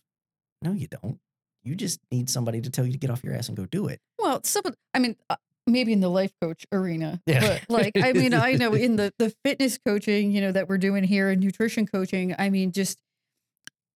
No, 0.63 0.73
you 0.73 0.89
don't. 0.89 1.19
You 1.63 1.75
just 1.75 2.01
need 2.11 2.29
somebody 2.31 2.61
to 2.61 2.71
tell 2.71 2.85
you 2.87 2.93
to 2.93 2.99
get 2.99 3.11
off 3.11 3.23
your 3.25 3.35
ass 3.35 3.49
and 3.49 3.57
go 3.57 3.67
do 3.67 3.87
it. 3.89 4.01
Well, 4.19 4.41
some 4.45 4.63
I 4.95 4.99
mean, 4.99 5.17
uh, 5.29 5.37
maybe 5.67 5.93
in 5.93 6.01
the 6.01 6.09
life 6.11 6.33
coach 6.41 6.67
arena, 6.73 7.21
Yeah. 7.27 7.41
but 7.41 7.63
like, 7.69 7.93
I 7.97 8.13
mean, 8.13 8.35
I 8.35 8.53
know 8.55 8.75
in 8.75 8.97
the 8.97 9.13
the 9.19 9.35
fitness 9.45 9.79
coaching, 9.87 10.33
you 10.33 10.41
know, 10.41 10.53
that 10.53 10.69
we're 10.69 10.79
doing 10.79 11.05
here 11.05 11.31
and 11.31 11.41
nutrition 11.43 11.87
coaching, 11.87 12.35
I 12.39 12.51
mean, 12.51 12.73
just 12.73 12.99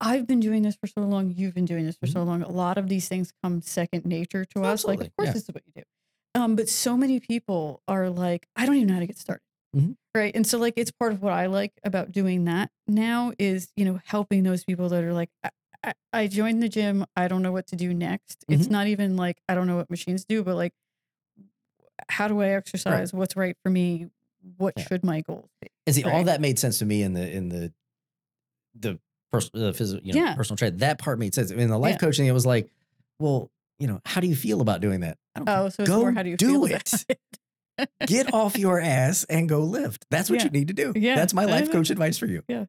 I've 0.05 0.27
been 0.27 0.41
doing 0.41 0.63
this 0.63 0.77
for 0.77 0.87
so 0.87 1.01
long. 1.01 1.33
You've 1.35 1.55
been 1.55 1.65
doing 1.65 1.87
this 1.87 1.97
for 1.97 2.07
so 2.07 2.23
long. 2.23 2.43
A 2.43 2.51
lot 2.51 2.77
of 2.77 2.89
these 2.89 3.09
things 3.09 3.33
come 3.43 3.63
second 3.63 4.05
nature 4.05 4.45
to 4.55 4.63
us. 4.65 4.85
Like, 4.85 5.01
of 5.01 5.17
course, 5.17 5.29
yeah. 5.29 5.33
this 5.33 5.43
is 5.45 5.49
what 5.55 5.63
you 5.67 5.73
do. 5.83 5.83
Um, 6.41 6.57
but 6.57 6.69
so 6.69 6.97
many 6.97 7.21
people 7.21 7.81
are 7.89 8.11
like, 8.11 8.47
I 8.55 8.67
don't 8.67 8.75
even 8.77 8.89
know 8.89 8.95
how 8.95 9.01
to 9.01 9.07
get 9.07 9.19
started. 9.19 9.43
Mhm. 9.75 9.97
Right. 10.15 10.35
And 10.37 10.47
so 10.47 10.59
like 10.59 10.75
it's 10.77 10.91
part 10.91 11.13
of 11.13 11.23
what 11.23 11.33
I 11.33 11.47
like 11.47 11.73
about 11.85 12.13
doing 12.13 12.45
that 12.45 12.71
now 12.87 13.33
is, 13.39 13.73
you 13.77 13.85
know, 13.85 14.01
helping 14.05 14.43
those 14.43 14.63
people 14.65 14.89
that 14.91 15.03
are 15.03 15.13
like, 15.13 15.31
I, 15.43 15.51
I, 15.83 15.93
I 16.13 16.27
joined 16.27 16.63
the 16.63 16.69
gym. 16.69 17.05
I 17.17 17.27
don't 17.29 17.43
know 17.43 17.51
what 17.53 17.67
to 17.69 17.77
do 17.77 17.93
next. 17.95 18.45
It's 18.49 18.67
Mhm. 18.69 18.71
not 18.71 18.87
even 18.89 19.17
like 19.17 19.39
I 19.49 19.55
don't 19.55 19.67
know 19.67 19.77
what 19.77 19.91
machines 19.91 20.25
do, 20.25 20.45
but 20.45 20.55
like 20.57 20.73
how 22.09 22.29
do 22.29 22.41
I 22.43 22.49
exercise? 22.51 23.13
What's 23.13 23.37
right 23.37 23.57
for 23.63 23.71
me? 23.71 24.09
What 24.57 24.75
Yeah. 24.77 24.85
should 24.87 25.05
my 25.05 25.21
goals 25.23 25.49
be? 25.61 25.69
And 25.87 25.95
see, 25.97 26.05
all 26.05 26.11
Right. 26.11 26.27
that 26.27 26.41
made 26.41 26.59
sense 26.59 26.79
to 26.79 26.85
me 26.85 27.03
in 27.03 27.15
the 27.15 27.31
in 27.31 27.49
the 27.49 27.73
the 28.75 28.99
personal, 29.35 29.67
the 29.67 29.73
physical, 29.73 30.07
you 30.07 30.15
know, 30.15 30.21
Yeah. 30.25 30.35
personal 30.35 30.57
trade. 30.57 30.79
That 30.81 30.99
part 30.99 31.19
made 31.19 31.35
sense. 31.35 31.51
I 31.53 31.55
mean, 31.55 31.69
the 31.69 31.79
life 31.79 31.95
Yeah. 31.95 31.99
coaching, 31.99 32.27
it 32.27 32.33
was 32.33 32.47
like, 32.47 32.71
well, 33.19 33.51
you 33.79 33.87
know, 33.87 34.01
how 34.05 34.21
do 34.21 34.27
you 34.27 34.37
feel 34.37 34.61
about 34.61 34.81
doing 34.81 35.01
that? 35.01 35.19
I 35.35 35.39
don't. 35.41 35.49
Oh, 35.49 35.69
so 35.69 35.83
it's 35.83 35.91
go 35.91 36.01
more 36.01 36.13
how 36.13 36.23
do 36.23 36.31
you 36.31 36.37
do 36.37 36.65
it. 36.67 37.05
it? 37.09 37.89
Get 38.07 38.33
off 38.33 38.57
your 38.57 38.81
ass 38.81 39.25
and 39.25 39.49
go 39.49 39.61
lift. 39.61 40.07
That's 40.11 40.31
what 40.31 40.39
Yeah. 40.41 40.45
you 40.45 40.51
need 40.51 40.69
to 40.69 40.75
do. 40.75 40.93
Yeah, 40.95 41.17
That's 41.17 41.35
my 41.35 41.45
life 41.45 41.71
coach 41.73 41.91
advice 41.91 42.17
for 42.19 42.27
you. 42.27 42.43
Yeah. 42.49 42.67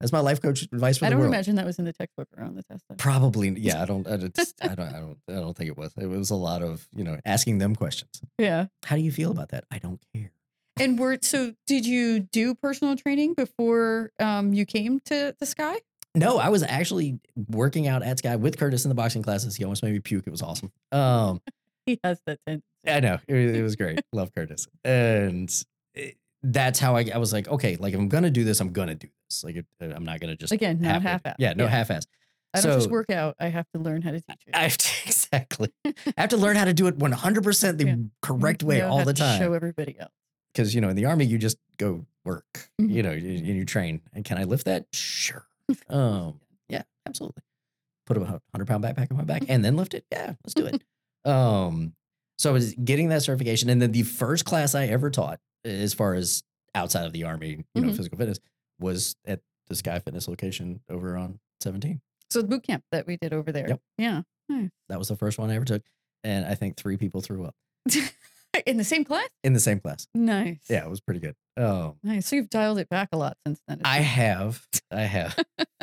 That's 0.00 0.12
my 0.12 0.20
life 0.20 0.40
coach 0.40 0.62
advice 0.62 0.98
for 0.98 1.04
you. 1.04 1.06
I 1.08 1.10
the 1.10 1.16
don't 1.16 1.26
imagine 1.26 1.56
that 1.56 1.66
was 1.66 1.78
in 1.80 1.84
the 1.84 1.92
textbook 1.92 2.28
around 2.36 2.54
the 2.56 2.62
test. 2.62 2.84
Probably, 2.98 3.48
yeah. 3.58 3.82
I 3.82 3.84
don't, 3.84 4.06
I 4.06 4.16
don't, 4.16 4.38
I 4.62 4.74
don't, 4.74 4.80
I 4.94 5.00
don't, 5.00 5.18
I 5.28 5.32
don't 5.32 5.56
think 5.56 5.68
it 5.70 5.76
was. 5.76 5.92
It 5.96 6.06
was 6.06 6.30
a 6.30 6.36
lot 6.36 6.62
of, 6.62 6.86
you 6.94 7.02
know, 7.02 7.18
asking 7.24 7.58
them 7.58 7.74
questions. 7.74 8.20
Yeah. 8.38 8.66
How 8.84 8.94
do 8.96 9.02
you 9.02 9.10
feel 9.10 9.30
about 9.32 9.48
that? 9.50 9.64
I 9.72 9.78
don't 9.78 10.00
care. 10.14 10.30
And 10.80 10.96
were 11.00 11.18
so 11.22 11.54
did 11.66 11.84
you 11.86 12.20
do 12.20 12.54
personal 12.54 12.94
training 12.94 13.34
before 13.34 14.12
um, 14.20 14.52
you 14.52 14.64
came 14.64 15.00
to 15.06 15.34
the 15.40 15.46
Sky? 15.46 15.78
No, 16.18 16.38
I 16.38 16.48
was 16.48 16.62
actually 16.62 17.18
working 17.48 17.86
out 17.86 18.02
at 18.02 18.18
Sky 18.18 18.36
with 18.36 18.58
Curtis 18.58 18.84
in 18.84 18.88
the 18.88 18.94
boxing 18.94 19.22
classes. 19.22 19.56
He 19.56 19.64
almost 19.64 19.82
made 19.82 19.92
me 19.92 20.00
puke. 20.00 20.26
It 20.26 20.30
was 20.30 20.42
awesome. 20.42 20.70
Um, 20.92 21.40
He 21.86 21.98
has 22.04 22.20
that 22.26 22.38
tendency. 22.46 22.66
I 22.86 23.00
know 23.00 23.16
it, 23.26 23.32
was- 23.32 23.56
it 23.56 23.62
was 23.62 23.76
great. 23.76 24.00
Love 24.12 24.30
Curtis, 24.34 24.68
and 24.84 25.50
it, 25.94 26.18
that's 26.42 26.78
how 26.78 26.96
I, 26.96 27.06
I 27.14 27.16
was 27.16 27.32
like, 27.32 27.48
okay, 27.48 27.76
like 27.76 27.94
if 27.94 27.98
I'm 27.98 28.08
gonna 28.10 28.30
do 28.30 28.44
this, 28.44 28.60
I'm 28.60 28.72
gonna 28.72 28.94
do 28.94 29.08
this. 29.28 29.42
Like 29.42 29.56
it, 29.56 29.66
I'm 29.80 30.04
not 30.04 30.20
gonna 30.20 30.36
just 30.36 30.52
Again, 30.52 30.80
not 30.82 31.00
half 31.00 31.02
half-ass. 31.02 31.36
Yeah, 31.38 31.54
no 31.54 31.64
Yeah. 31.64 31.70
half-ass. 31.70 32.06
I 32.52 32.60
don't 32.60 32.74
just 32.74 32.90
work 32.90 33.08
out. 33.10 33.36
I 33.40 33.48
have 33.48 33.66
to 33.74 33.78
learn 33.80 34.02
how 34.02 34.10
to 34.10 34.20
teach 34.20 34.36
it. 34.46 34.54
I 34.54 34.64
have 34.64 34.76
to, 34.76 34.90
exactly. 35.06 35.72
I 35.86 35.92
have 36.18 36.28
to 36.30 36.36
learn 36.36 36.56
how 36.56 36.66
to 36.66 36.74
do 36.74 36.86
it 36.88 36.96
100 36.96 37.42
percent 37.42 37.78
the 37.78 37.86
Yeah. 37.86 37.96
correct 38.20 38.62
way 38.62 38.82
all 38.82 39.02
the 39.04 39.14
time. 39.14 39.38
Show 39.40 39.54
everybody 39.54 39.96
else. 39.98 40.12
Because 40.52 40.74
you 40.74 40.80
know, 40.82 40.90
in 40.90 40.96
the 40.96 41.06
army, 41.06 41.24
you 41.24 41.38
just 41.38 41.56
go 41.78 42.04
work. 42.26 42.68
Mhm. 42.80 42.90
You 42.90 43.02
know, 43.02 43.12
you, 43.12 43.30
you 43.30 43.64
train. 43.64 44.02
And 44.12 44.24
can 44.26 44.36
I 44.36 44.44
lift 44.44 44.66
that? 44.66 44.86
Sure. 44.92 45.46
Um, 45.88 46.40
yeah, 46.68 46.82
absolutely. 47.06 47.42
Put 48.06 48.16
a 48.16 48.24
hundred 48.24 48.66
pound 48.66 48.82
backpack 48.84 49.10
on 49.10 49.16
my 49.18 49.24
back 49.24 49.42
and 49.48 49.64
then 49.64 49.76
lift 49.76 49.94
it. 49.94 50.04
Yeah, 50.10 50.34
let's 50.44 50.54
do 50.54 50.66
it. 50.66 50.82
um, 51.30 51.94
so 52.38 52.50
I 52.50 52.52
was 52.52 52.74
getting 52.74 53.08
that 53.10 53.22
certification, 53.22 53.68
and 53.68 53.82
then 53.82 53.92
the 53.92 54.02
first 54.04 54.44
class 54.44 54.74
I 54.74 54.86
ever 54.86 55.10
taught, 55.10 55.40
as 55.64 55.92
far 55.92 56.14
as 56.14 56.42
outside 56.74 57.04
of 57.06 57.12
the 57.12 57.24
army, 57.24 57.64
you 57.74 57.82
know, 57.82 57.88
Mhm. 57.88 57.96
physical 57.96 58.16
fitness, 58.18 58.38
was 58.80 59.16
at 59.26 59.40
the 59.66 59.74
Sky 59.74 59.98
Fitness 59.98 60.28
location 60.28 60.80
over 60.88 61.16
on 61.16 61.40
17. 61.60 62.00
So 62.30 62.40
the 62.42 62.48
boot 62.48 62.62
camp 62.62 62.84
that 62.92 63.06
we 63.06 63.16
did 63.16 63.32
over 63.32 63.50
there. 63.52 63.68
Yep. 63.68 63.80
Yeah. 63.98 64.22
That 64.88 64.98
was 64.98 65.08
the 65.08 65.16
first 65.16 65.38
one 65.38 65.50
I 65.50 65.56
ever 65.56 65.64
took, 65.66 65.82
and 66.24 66.46
I 66.46 66.54
think 66.54 66.76
three 66.76 66.96
people 66.96 67.20
threw 67.20 67.44
up 67.44 67.54
In 68.66 68.76
the 68.76 68.84
same 68.84 69.04
class? 69.04 69.28
in 69.44 69.52
the 69.52 69.60
same 69.60 69.78
class. 69.80 70.06
Nice. 70.14 70.58
Yeah, 70.70 70.84
it 70.84 70.90
was 70.90 71.00
pretty 71.00 71.20
good. 71.20 71.34
Um, 71.58 71.96
Nice. 72.04 72.28
So 72.28 72.36
you've 72.36 72.48
dialed 72.50 72.78
it 72.78 72.88
back 72.88 73.08
a 73.12 73.16
lot 73.16 73.36
since 73.46 73.60
then. 73.66 73.80
I 73.84 73.98
have. 73.98 74.66
I 74.90 75.00
have. 75.02 75.36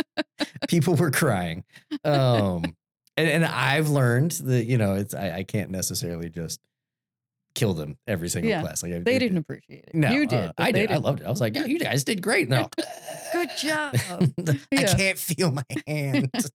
People 0.69 0.95
were 0.95 1.11
crying. 1.11 1.63
Um 2.03 2.75
and, 3.17 3.29
and 3.29 3.45
I've 3.45 3.89
learned 3.89 4.31
that, 4.31 4.65
you 4.65 4.77
know, 4.77 4.95
it's 4.95 5.13
I, 5.13 5.37
I 5.37 5.43
can't 5.43 5.69
necessarily 5.71 6.29
just 6.29 6.59
kill 7.55 7.73
them 7.73 7.97
every 8.07 8.27
single 8.27 8.49
Yeah, 8.49 8.61
class. 8.61 8.83
Like 8.83 8.93
I- 8.93 8.99
They 8.99 9.15
it- 9.15 9.19
didn't 9.19 9.37
appreciate 9.37 9.85
it. 9.85 9.95
No, 9.95 10.11
you 10.11 10.25
did. 10.27 10.49
uh, 10.49 10.53
I 10.57 10.71
did. 10.71 10.91
I 10.91 10.97
loved 10.97 11.21
it. 11.21 11.25
I 11.25 11.29
was 11.29 11.39
like, 11.41 11.55
yeah, 11.55 11.65
you 11.65 11.79
guys 11.79 12.03
did 12.03 12.21
great. 12.21 12.49
No. 12.49 12.69
Good 13.33 13.49
job. 13.57 13.95
I 14.09 14.59
Yeah. 14.71 14.95
can't 14.95 15.17
feel 15.17 15.51
my 15.51 15.63
hands. 15.87 16.51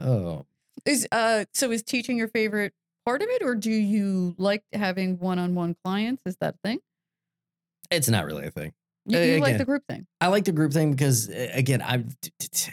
oh. 0.00 0.46
Is 0.86 1.06
uh 1.12 1.44
so 1.52 1.70
is 1.70 1.82
teaching 1.82 2.16
your 2.16 2.28
favorite 2.28 2.72
part 3.04 3.20
of 3.22 3.28
it, 3.28 3.42
or 3.42 3.54
do 3.54 3.70
you 3.70 4.34
like 4.38 4.64
having 4.72 5.18
one-on-one 5.18 5.76
clients? 5.84 6.22
Is 6.24 6.36
that 6.40 6.54
a 6.54 6.58
thing? 6.68 6.78
It's 7.90 8.08
not 8.08 8.24
really 8.24 8.46
a 8.46 8.50
thing. 8.50 8.72
You, 9.06 9.18
you 9.18 9.40
like 9.40 9.58
the 9.58 9.64
group 9.64 9.82
thing. 9.88 10.06
I 10.20 10.28
like 10.28 10.44
the 10.44 10.52
group 10.52 10.72
thing 10.72 10.92
because 10.92 11.28
uh, 11.28 11.48
again, 11.52 11.82
I'm 11.84 12.08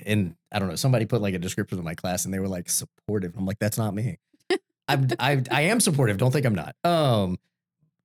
and 0.06 0.36
I 0.52 0.60
don't 0.60 0.68
know. 0.68 0.76
Somebody 0.76 1.06
put 1.06 1.22
like 1.22 1.34
a 1.34 1.40
description 1.40 1.80
of 1.80 1.86
my 1.86 1.96
class, 1.96 2.26
and 2.26 2.34
they 2.34 2.40
were 2.40 2.48
like 2.48 2.70
supportive. 2.70 3.36
I'm 3.38 3.46
like, 3.46 3.60
that's 3.60 3.78
not 3.78 3.94
me. 3.94 4.18
I'm 4.88 5.08
I 5.20 5.42
I 5.50 5.62
am 5.62 5.80
supportive. 5.80 6.18
Don't 6.18 6.32
think 6.32 6.46
I'm 6.46 6.56
not. 6.56 6.76
Um, 6.84 7.38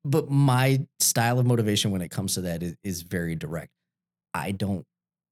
but 0.05 0.31
my 0.31 0.87
style 1.01 1.39
of 1.39 1.47
motivation 1.47 1.91
when 1.91 2.01
it 2.01 2.11
comes 2.11 2.35
to 2.35 2.43
that 2.43 2.63
is, 2.63 2.77
is 2.83 3.03
very 3.03 3.35
direct. 3.35 3.73
I 4.35 4.53
don't 4.53 4.87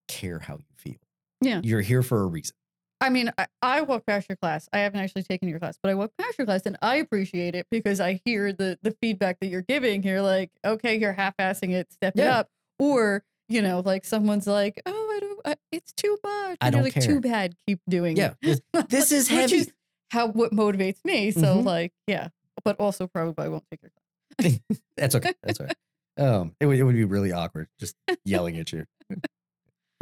care 0.09 0.39
how 0.39 0.55
you 0.55 0.75
feel. 0.77 0.97
Yeah. 1.41 1.61
you're 1.65 1.81
here 1.81 2.03
for 2.03 2.21
a 2.21 2.27
reason. 2.27 2.55
I 3.01 3.09
mean, 3.11 3.31
I, 3.39 3.47
I 3.63 3.81
walk 3.83 4.05
past 4.07 4.29
your 4.29 4.37
class. 4.37 4.69
I 4.73 4.81
haven't 4.81 5.01
actually 5.01 5.23
taken 5.23 5.49
your 5.49 5.59
class, 5.59 5.79
but 5.83 5.91
I 5.91 5.95
walk 5.95 6.13
past 6.19 6.37
your 6.39 6.47
class 6.47 6.63
and 6.67 6.77
I 6.83 6.97
appreciate 6.97 7.55
it 7.55 7.67
because 7.71 7.99
I 8.01 8.21
hear 8.25 8.53
the 8.53 8.79
the 8.83 8.91
feedback 9.01 9.41
that 9.41 9.47
you're 9.49 9.63
giving. 9.63 10.03
You're 10.03 10.21
like, 10.23 10.51
okay, 10.65 10.99
you're 10.99 11.13
half-assing 11.15 11.71
it, 11.71 11.93
step 11.93 12.15
it 12.17 12.23
Yeah. 12.23 12.39
up, 12.41 12.49
or 12.79 13.25
you 13.49 13.63
know, 13.63 13.81
like 13.81 14.05
someone's 14.05 14.47
like, 14.47 14.81
oh, 14.87 15.13
I 15.17 15.21
don't, 15.21 15.41
I, 15.45 15.55
it's 15.73 15.93
too 15.93 16.17
much. 16.23 16.59
I 16.61 16.67
and 16.67 16.73
don't 16.75 16.83
like, 16.85 16.93
care. 16.95 17.03
too 17.03 17.21
bad, 17.21 17.55
keep 17.67 17.81
doing 17.89 18.17
Yeah, 18.17 18.35
it. 18.43 18.63
this, 18.73 18.85
this 18.89 19.13
is 19.13 19.29
Which 19.31 19.41
heavy. 19.41 19.57
is 19.57 19.73
how 20.11 20.29
what 20.29 20.53
motivates 20.53 20.99
me. 21.05 21.31
So 21.33 21.57
Mhm. 21.57 21.65
like, 21.65 21.93
yeah, 22.07 22.29
but 22.65 22.77
also 22.79 23.07
probably 23.07 23.45
I 23.45 23.49
won't 23.49 23.65
take 23.71 23.81
your 23.83 23.91
class. 24.39 24.61
That's 24.97 25.15
okay. 25.17 25.33
That's 25.43 25.59
all 25.59 25.67
right. 25.67 25.77
Um, 26.19 26.55
it 26.61 26.67
would 26.67 26.79
it 26.79 26.83
would 26.85 26.95
be 26.95 27.05
really 27.05 27.33
awkward 27.33 27.69
just 27.81 27.97
yelling 28.25 28.59
at 28.59 28.73
you, 28.73 28.85
and 29.09 29.23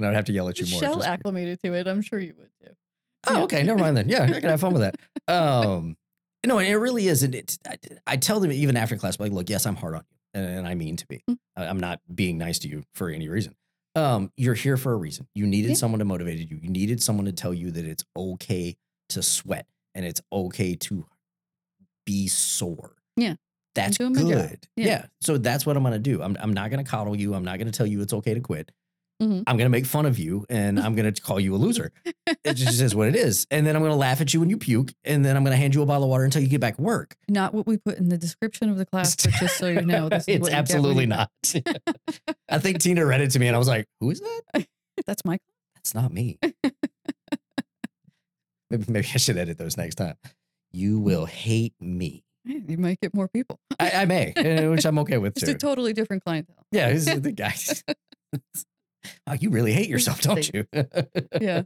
I'd 0.07 0.15
have 0.15 0.25
to 0.25 0.33
yell 0.33 0.49
at 0.49 0.59
you 0.59 0.67
more. 0.71 0.81
Shell 0.81 0.95
just- 0.97 1.07
acclimated 1.09 1.61
to 1.63 1.75
it. 1.75 1.87
I'm 1.87 2.03
sure 2.03 2.19
you 2.19 2.35
would 2.37 2.51
too. 2.63 2.75
Oh, 3.27 3.43
okay. 3.45 3.63
Never 3.63 3.79
mind 3.81 3.97
then. 3.97 4.09
Yeah, 4.09 4.23
I 4.25 4.41
can 4.41 4.51
have 4.51 4.61
fun 4.61 4.73
with 4.73 4.83
that. 4.83 4.97
Um, 5.29 5.97
no, 6.47 6.59
and 6.59 6.67
it 6.69 6.77
really 6.77 7.09
is. 7.09 7.23
And 7.23 7.35
it's, 7.35 7.59
I, 7.69 7.77
I 8.07 8.17
tell 8.17 8.41
them 8.41 8.51
even 8.53 8.77
after 8.77 8.97
class, 8.97 9.19
like, 9.21 9.33
look, 9.33 9.51
yes, 9.51 9.67
I'm 9.67 9.77
hard 9.77 9.95
on 9.97 10.05
you, 10.09 10.41
and, 10.41 10.59
and 10.61 10.67
I 10.69 10.75
mean 10.75 10.97
to 10.97 11.07
be. 11.07 11.23
Mm. 11.29 11.37
I'm 11.57 11.81
not 11.81 12.01
being 12.15 12.39
nice 12.39 12.59
to 12.61 12.69
you 12.69 12.85
for 12.95 13.11
any 13.11 13.29
reason. 13.29 13.55
Um, 13.95 14.33
you're 14.37 14.55
here 14.55 14.77
for 14.79 14.93
a 14.93 14.97
reason. 14.97 15.27
You 15.35 15.47
needed 15.47 15.71
Yeah. 15.71 15.75
someone 15.75 15.99
to 15.99 16.05
motivate 16.07 16.39
you. 16.49 16.59
You 16.63 16.71
needed 16.71 17.03
someone 17.03 17.27
to 17.27 17.33
tell 17.33 17.53
you 17.53 17.71
that 17.73 17.85
it's 17.85 18.05
okay 18.17 18.77
to 19.11 19.23
sweat 19.23 19.67
and 19.95 20.07
it's 20.07 20.21
okay 20.33 20.77
to 20.77 21.05
be 22.07 22.29
sore. 22.29 22.95
Yeah. 23.17 23.35
That's 23.75 23.99
doing 23.99 24.13
my 24.15 24.21
job. 24.23 24.31
good. 24.31 24.67
Yeah. 24.77 24.87
Yeah. 24.87 25.07
So 25.21 25.37
that's 25.39 25.67
what 25.67 25.77
I'm 25.77 25.83
going 25.83 25.93
to 25.93 25.99
do. 25.99 26.23
I'm, 26.23 26.37
I'm 26.41 26.53
not 26.55 26.71
going 26.71 26.83
to 26.83 26.91
coddle 26.91 27.17
you. 27.17 27.35
I'm 27.35 27.45
not 27.45 27.59
going 27.59 27.71
to 27.71 27.77
tell 27.77 27.87
you 27.87 28.01
it's 28.01 28.13
okay 28.13 28.35
to 28.35 28.41
quit. 28.41 28.71
Mhm. 29.23 29.43
I'm 29.47 29.57
going 29.57 29.67
to 29.67 29.69
make 29.71 29.85
fun 29.85 30.07
of 30.07 30.17
you 30.19 30.47
and 30.49 30.79
I'm 30.79 30.95
going 30.95 31.13
to 31.13 31.21
call 31.21 31.41
you 31.41 31.55
a 31.55 31.59
loser. 31.59 31.91
It 32.45 32.55
just 32.55 32.81
is 32.81 32.95
what 32.95 33.09
it 33.09 33.17
is. 33.17 33.47
And 33.51 33.67
then 33.67 33.75
I'm 33.75 33.83
going 33.83 33.91
to 33.91 33.97
laugh 33.97 34.21
at 34.21 34.33
you 34.33 34.39
when 34.41 34.49
you 34.49 34.57
puke. 34.59 34.93
And 35.05 35.25
then 35.25 35.37
I'm 35.37 35.43
going 35.43 35.53
to 35.53 35.57
hand 35.57 35.75
you 35.75 35.83
a 35.83 35.87
bottle 35.87 36.05
of 36.05 36.11
water 36.11 36.23
until 36.25 36.41
you 36.41 36.49
get 36.49 36.61
back 36.61 36.77
to 36.77 36.83
work. 36.83 37.17
Not 37.29 37.53
what 37.53 37.67
we 37.67 37.79
put 37.79 37.99
in 37.99 38.11
the 38.11 38.17
description 38.19 38.71
of 38.71 38.77
the 38.79 38.87
class, 38.87 39.17
but 39.17 39.33
just 39.35 39.57
so 39.59 39.67
you 39.67 39.83
know, 39.83 40.09
this 40.09 40.23
is 40.29 40.29
it's 40.37 40.43
what 40.43 40.51
you 40.51 40.51
get 40.51 40.53
when 40.53 40.55
absolutely 40.55 41.07
not. 41.07 41.31
I 42.49 42.59
think 42.59 42.79
Tina 42.81 43.05
read 43.05 43.21
it 43.21 43.31
to 43.33 43.39
me 43.41 43.49
and 43.49 43.57
I 43.57 43.59
was 43.59 43.67
like, 43.69 43.87
who 44.01 44.11
is 44.11 44.21
that? 44.21 44.67
That's 45.07 45.25
my. 45.25 45.39
That's 45.75 45.95
not 45.95 46.13
me. 46.13 46.39
maybe, 48.71 48.85
maybe 48.89 49.09
I 49.15 49.19
should 49.19 49.37
edit 49.37 49.59
those 49.59 49.77
next 49.77 49.97
time. 49.97 50.15
You 50.73 50.99
will 51.01 51.27
hate 51.27 51.75
me. 51.81 52.25
You 52.45 52.79
might 52.79 53.01
get 53.01 53.15
more 53.15 53.29
people. 53.29 53.59
I, 53.81 53.91
I 53.91 54.05
may, 54.07 54.33
eh, 54.37 54.67
which 54.69 54.85
I'm 54.87 54.99
okay 55.01 55.19
with 55.19 55.37
It's 55.37 55.45
too. 55.47 55.53
a 55.53 55.59
totally 55.59 55.93
different 55.93 56.25
clientele. 56.25 56.65
yeah, 56.73 56.93
the 56.95 57.33
guy. 57.33 57.55
Oh, 59.27 59.33
you 59.35 59.51
really 59.51 59.73
hate 59.73 59.89
yourself, 59.89 60.21
don't 60.21 60.51
you? 60.53 60.65
Yeah. 61.41 61.63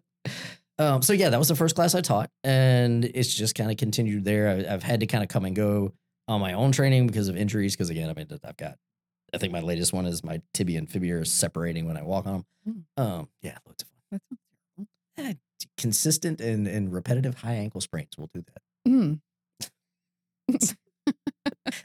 Um, 0.79 1.03
so 1.03 1.13
yeah, 1.13 1.29
that 1.29 1.39
was 1.39 1.49
the 1.49 1.55
first 1.55 1.75
class 1.77 1.95
I 1.95 2.01
taught, 2.01 2.31
and 2.43 3.05
it's 3.05 3.33
just 3.33 3.55
kind 3.55 3.71
of 3.71 3.77
continued 3.77 4.25
there. 4.25 4.49
I, 4.49 4.73
I've 4.73 4.83
had 4.83 5.01
to 5.01 5.07
kind 5.07 5.23
of 5.23 5.29
come 5.29 5.45
and 5.45 5.55
go 5.55 5.93
on 6.29 6.41
my 6.41 6.55
own 6.55 6.73
training 6.73 7.07
because 7.07 7.29
of 7.29 7.37
injuries. 7.37 7.77
Because 7.77 7.91
again, 7.91 8.09
I 8.09 8.15
mean, 8.15 8.27
I've 8.45 8.57
got, 8.57 8.77
I 9.35 9.39
think 9.39 9.53
my 9.53 9.61
latest 9.61 9.93
one 9.93 10.07
is 10.07 10.25
my 10.25 10.41
tibia 10.55 10.79
and 10.79 10.91
fibula 10.91 11.25
separating 11.27 11.87
when 11.87 11.97
I 11.97 12.03
walk 12.03 12.27
on 12.27 12.45
them. 12.65 12.87
Um, 12.97 13.29
yeah, 13.43 13.59
loads 13.67 13.83
of 13.83 13.89
fun. 13.89 13.99
That 14.11 14.23
sounds 14.29 14.39
terrible. 15.17 15.35
T- 15.61 15.69
consistent 15.77 16.41
and, 16.41 16.67
and 16.67 16.93
repetitive 16.93 17.37
high 17.37 17.55
ankle 17.55 17.81
sprains 17.81 18.17
will 18.19 18.31
do 18.33 18.43
that. 18.43 18.91
Mm. 18.91 19.21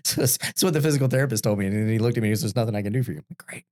So 0.03 0.21
that's, 0.21 0.37
that's 0.37 0.63
what 0.63 0.73
the 0.73 0.81
physical 0.81 1.07
therapist 1.07 1.43
told 1.43 1.59
me, 1.59 1.65
and 1.67 1.89
he 1.89 1.99
looked 1.99 2.17
at 2.17 2.21
me 2.21 2.29
and 2.29 2.31
he 2.31 2.35
says, 2.35 2.53
"There's 2.53 2.55
nothing 2.55 2.75
I 2.75 2.81
can 2.81 2.93
do 2.93 3.03
for 3.03 3.11
you." 3.11 3.19
I'm 3.19 3.25
like, 3.29 3.37
Great. 3.37 3.63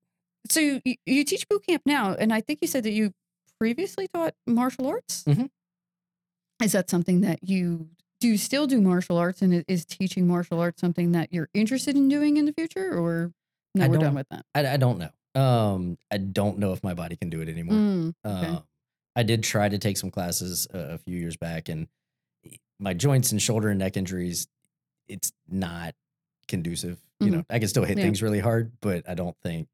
So 0.49 0.59
you, 0.59 0.81
you- 1.05 1.23
teach 1.23 1.47
boot 1.49 1.65
camp 1.67 1.83
now, 1.85 2.13
and 2.13 2.33
I 2.33 2.41
think 2.41 2.59
you 2.61 2.67
said 2.67 2.83
that 2.83 2.91
you 2.91 3.11
previously 3.59 4.07
taught 4.13 4.33
martial 4.45 4.87
arts. 4.87 5.23
Mhm. 5.27 5.49
Is 6.63 6.71
that 6.73 6.89
something 6.89 7.21
that 7.21 7.39
you 7.43 7.89
do? 8.19 8.29
You 8.29 8.37
still 8.37 8.65
do 8.67 8.79
martial 8.81 9.17
arts, 9.17 9.41
and 9.41 9.65
is 9.67 9.85
teaching 9.85 10.27
martial 10.27 10.59
arts 10.59 10.79
something 10.81 11.11
that 11.13 11.31
you're 11.33 11.49
interested 11.53 11.95
in 11.95 12.07
doing 12.09 12.37
in 12.37 12.45
the 12.45 12.53
future, 12.53 12.97
or 12.97 13.31
no? 13.73 13.85
I 13.85 13.87
we're 13.87 13.97
done 13.97 14.15
with 14.15 14.27
that. 14.29 14.45
I, 14.55 14.67
I 14.73 14.77
don't 14.77 14.99
know. 14.99 15.09
Um, 15.41 15.97
I 16.11 16.17
don't 16.17 16.59
know 16.59 16.71
if 16.71 16.81
my 16.83 16.93
body 16.93 17.15
can 17.17 17.29
do 17.29 17.41
it 17.41 17.49
anymore. 17.49 17.75
Mm, 17.75 18.13
okay. 18.25 18.47
Um, 18.47 18.63
I 19.17 19.23
did 19.23 19.43
try 19.43 19.67
to 19.67 19.77
take 19.77 19.97
some 19.97 20.11
classes 20.11 20.65
a, 20.73 20.93
a 20.93 20.97
few 20.97 21.17
years 21.17 21.35
back, 21.37 21.67
and 21.69 21.87
my 22.79 22.93
joints 22.93 23.31
and 23.31 23.41
shoulder 23.41 23.69
and 23.69 23.79
neck 23.79 23.97
injuries, 23.97 24.47
it's 25.07 25.31
not 25.49 25.93
conducive. 26.47 26.99
You 27.21 27.31
know, 27.31 27.45
I 27.49 27.59
can 27.59 27.67
still 27.69 27.83
hit 27.83 27.91
Mm-hmm. 27.93 27.99
Yeah. 27.99 28.05
things 28.05 28.21
really 28.21 28.39
hard, 28.39 28.73
but 28.81 29.07
I 29.09 29.15
don't 29.15 29.35
think 29.43 29.67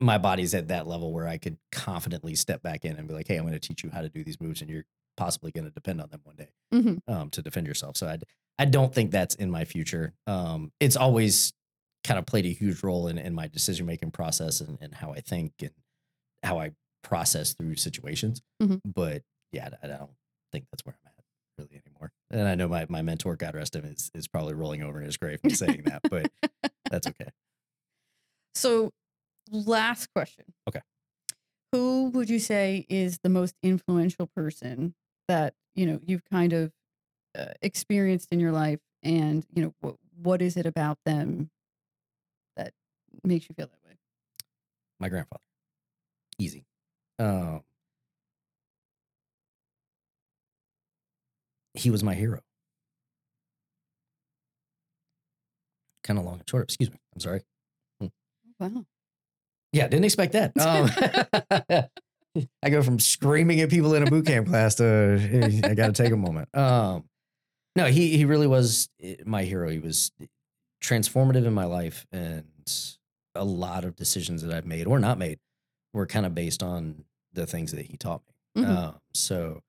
my 0.00 0.18
body's 0.18 0.54
at 0.54 0.68
that 0.68 0.86
level 0.86 1.12
where 1.12 1.26
I 1.28 1.36
could 1.38 1.58
confidently 1.72 2.34
step 2.34 2.62
back 2.62 2.84
in 2.84 2.96
and 2.96 3.06
be 3.06 3.14
like, 3.14 3.28
"Hey, 3.28 3.36
I'm 3.36 3.42
going 3.42 3.52
to 3.52 3.60
teach 3.60 3.82
you 3.84 3.90
how 3.90 4.00
to 4.02 4.08
do 4.08 4.24
these 4.24 4.40
moves, 4.40 4.60
and 4.60 4.70
you're 4.70 4.84
possibly 5.16 5.50
going 5.52 5.64
to 5.66 5.70
depend 5.70 6.00
on 6.00 6.08
them 6.10 6.20
one 6.24 6.36
day 6.36 6.48
Mhm. 6.72 7.00
um, 7.08 7.30
to 7.30 7.42
defend 7.42 7.66
yourself." 7.66 7.96
So 7.96 8.06
I, 8.06 8.18
I 8.58 8.64
don't 8.64 8.94
think 8.94 9.10
that's 9.10 9.34
in 9.34 9.50
my 9.50 9.64
future. 9.64 10.14
Um, 10.26 10.72
it's 10.80 10.96
always 10.96 11.52
kind 12.04 12.18
of 12.18 12.24
played 12.26 12.46
a 12.46 12.52
huge 12.52 12.82
role 12.82 13.08
in, 13.08 13.18
in 13.18 13.34
my 13.34 13.46
decision 13.46 13.84
making 13.86 14.10
process 14.10 14.60
and, 14.62 14.78
and 14.80 14.94
how 14.94 15.12
I 15.12 15.20
think 15.20 15.52
and 15.60 15.70
how 16.42 16.58
I 16.58 16.72
process 17.02 17.52
through 17.54 17.76
situations. 17.76 18.40
Mhm. 18.62 18.80
But 18.84 19.22
yeah, 19.52 19.68
I, 19.82 19.86
I 19.86 19.88
don't 19.98 20.10
think 20.52 20.64
that's 20.72 20.84
where 20.86 20.94
I'm 20.94 21.08
at 21.08 21.14
really 21.58 21.82
anymore. 21.86 22.10
And 22.30 22.48
I 22.48 22.54
know 22.54 22.68
my, 22.68 22.86
my 22.88 23.02
mentor, 23.02 23.36
God 23.36 23.54
rest 23.54 23.76
him, 23.76 23.84
is, 23.84 24.10
is 24.14 24.28
probably 24.28 24.54
rolling 24.54 24.82
over 24.82 24.98
in 24.98 25.04
his 25.04 25.18
grave 25.18 25.40
and 25.42 25.54
saying 25.56 25.82
that, 25.84 26.00
but 26.10 26.30
that's 26.90 27.06
okay. 27.06 27.28
So, 28.54 28.92
last 29.50 30.12
question. 30.14 30.44
Okay. 30.68 30.80
Who 31.72 32.10
would 32.10 32.28
you 32.28 32.38
say 32.38 32.86
is 32.88 33.18
the 33.22 33.28
most 33.28 33.54
influential 33.62 34.26
person 34.26 34.94
that 35.28 35.54
you 35.74 35.86
know 35.86 36.00
you've 36.04 36.24
kind 36.24 36.52
of 36.52 36.72
uh, 37.38 37.52
experienced 37.62 38.28
in 38.32 38.40
your 38.40 38.52
life, 38.52 38.80
and 39.02 39.46
you 39.54 39.62
know 39.62 39.74
what 39.80 39.96
what 40.22 40.42
is 40.42 40.56
it 40.56 40.66
about 40.66 40.98
them 41.04 41.50
that 42.56 42.72
makes 43.24 43.48
you 43.48 43.54
feel 43.54 43.66
that 43.66 43.88
way? 43.88 43.96
My 44.98 45.08
grandfather, 45.08 45.42
easy. 46.38 46.64
Um, 47.18 47.62
he 51.74 51.90
was 51.90 52.02
my 52.02 52.14
hero. 52.14 52.40
Kind 56.02 56.18
of 56.18 56.24
long 56.24 56.38
and 56.38 56.48
short. 56.48 56.64
Excuse 56.64 56.90
me. 56.90 56.98
I'm 57.14 57.20
sorry. 57.20 57.42
Wow. 58.58 58.84
Yeah, 59.72 59.88
didn't 59.88 60.04
expect 60.04 60.32
that. 60.32 60.52
Um, 62.34 62.46
I 62.62 62.70
go 62.70 62.80
from 62.82 63.00
screaming 63.00 63.60
at 63.60 63.70
people 63.70 63.92
in 63.94 64.06
a 64.06 64.10
boot 64.10 64.24
camp 64.26 64.46
class 64.46 64.76
to 64.76 65.60
I 65.64 65.74
got 65.74 65.88
to 65.94 66.02
take 66.02 66.12
a 66.12 66.16
moment. 66.16 66.48
Um, 66.56 67.04
no, 67.74 67.86
he 67.86 68.16
he 68.16 68.24
really 68.24 68.46
was 68.46 68.88
eh, 69.02 69.16
my 69.26 69.42
hero. 69.42 69.68
He 69.68 69.80
was 69.80 70.12
transformative 70.82 71.44
in 71.44 71.52
my 71.52 71.64
life, 71.64 72.06
and 72.12 72.44
a 73.34 73.44
lot 73.44 73.84
of 73.84 73.96
decisions 73.96 74.42
that 74.42 74.52
I've 74.54 74.64
made 74.64 74.86
or 74.86 75.00
not 75.00 75.18
made 75.18 75.40
were 75.92 76.06
kind 76.06 76.24
of 76.24 76.34
based 76.34 76.62
on 76.62 77.04
the 77.32 77.46
things 77.46 77.72
that 77.72 77.86
he 77.86 77.96
taught 77.96 78.22
me. 78.56 78.62
Mhm. 78.62 78.68
Um, 78.76 78.94
so 79.12 79.60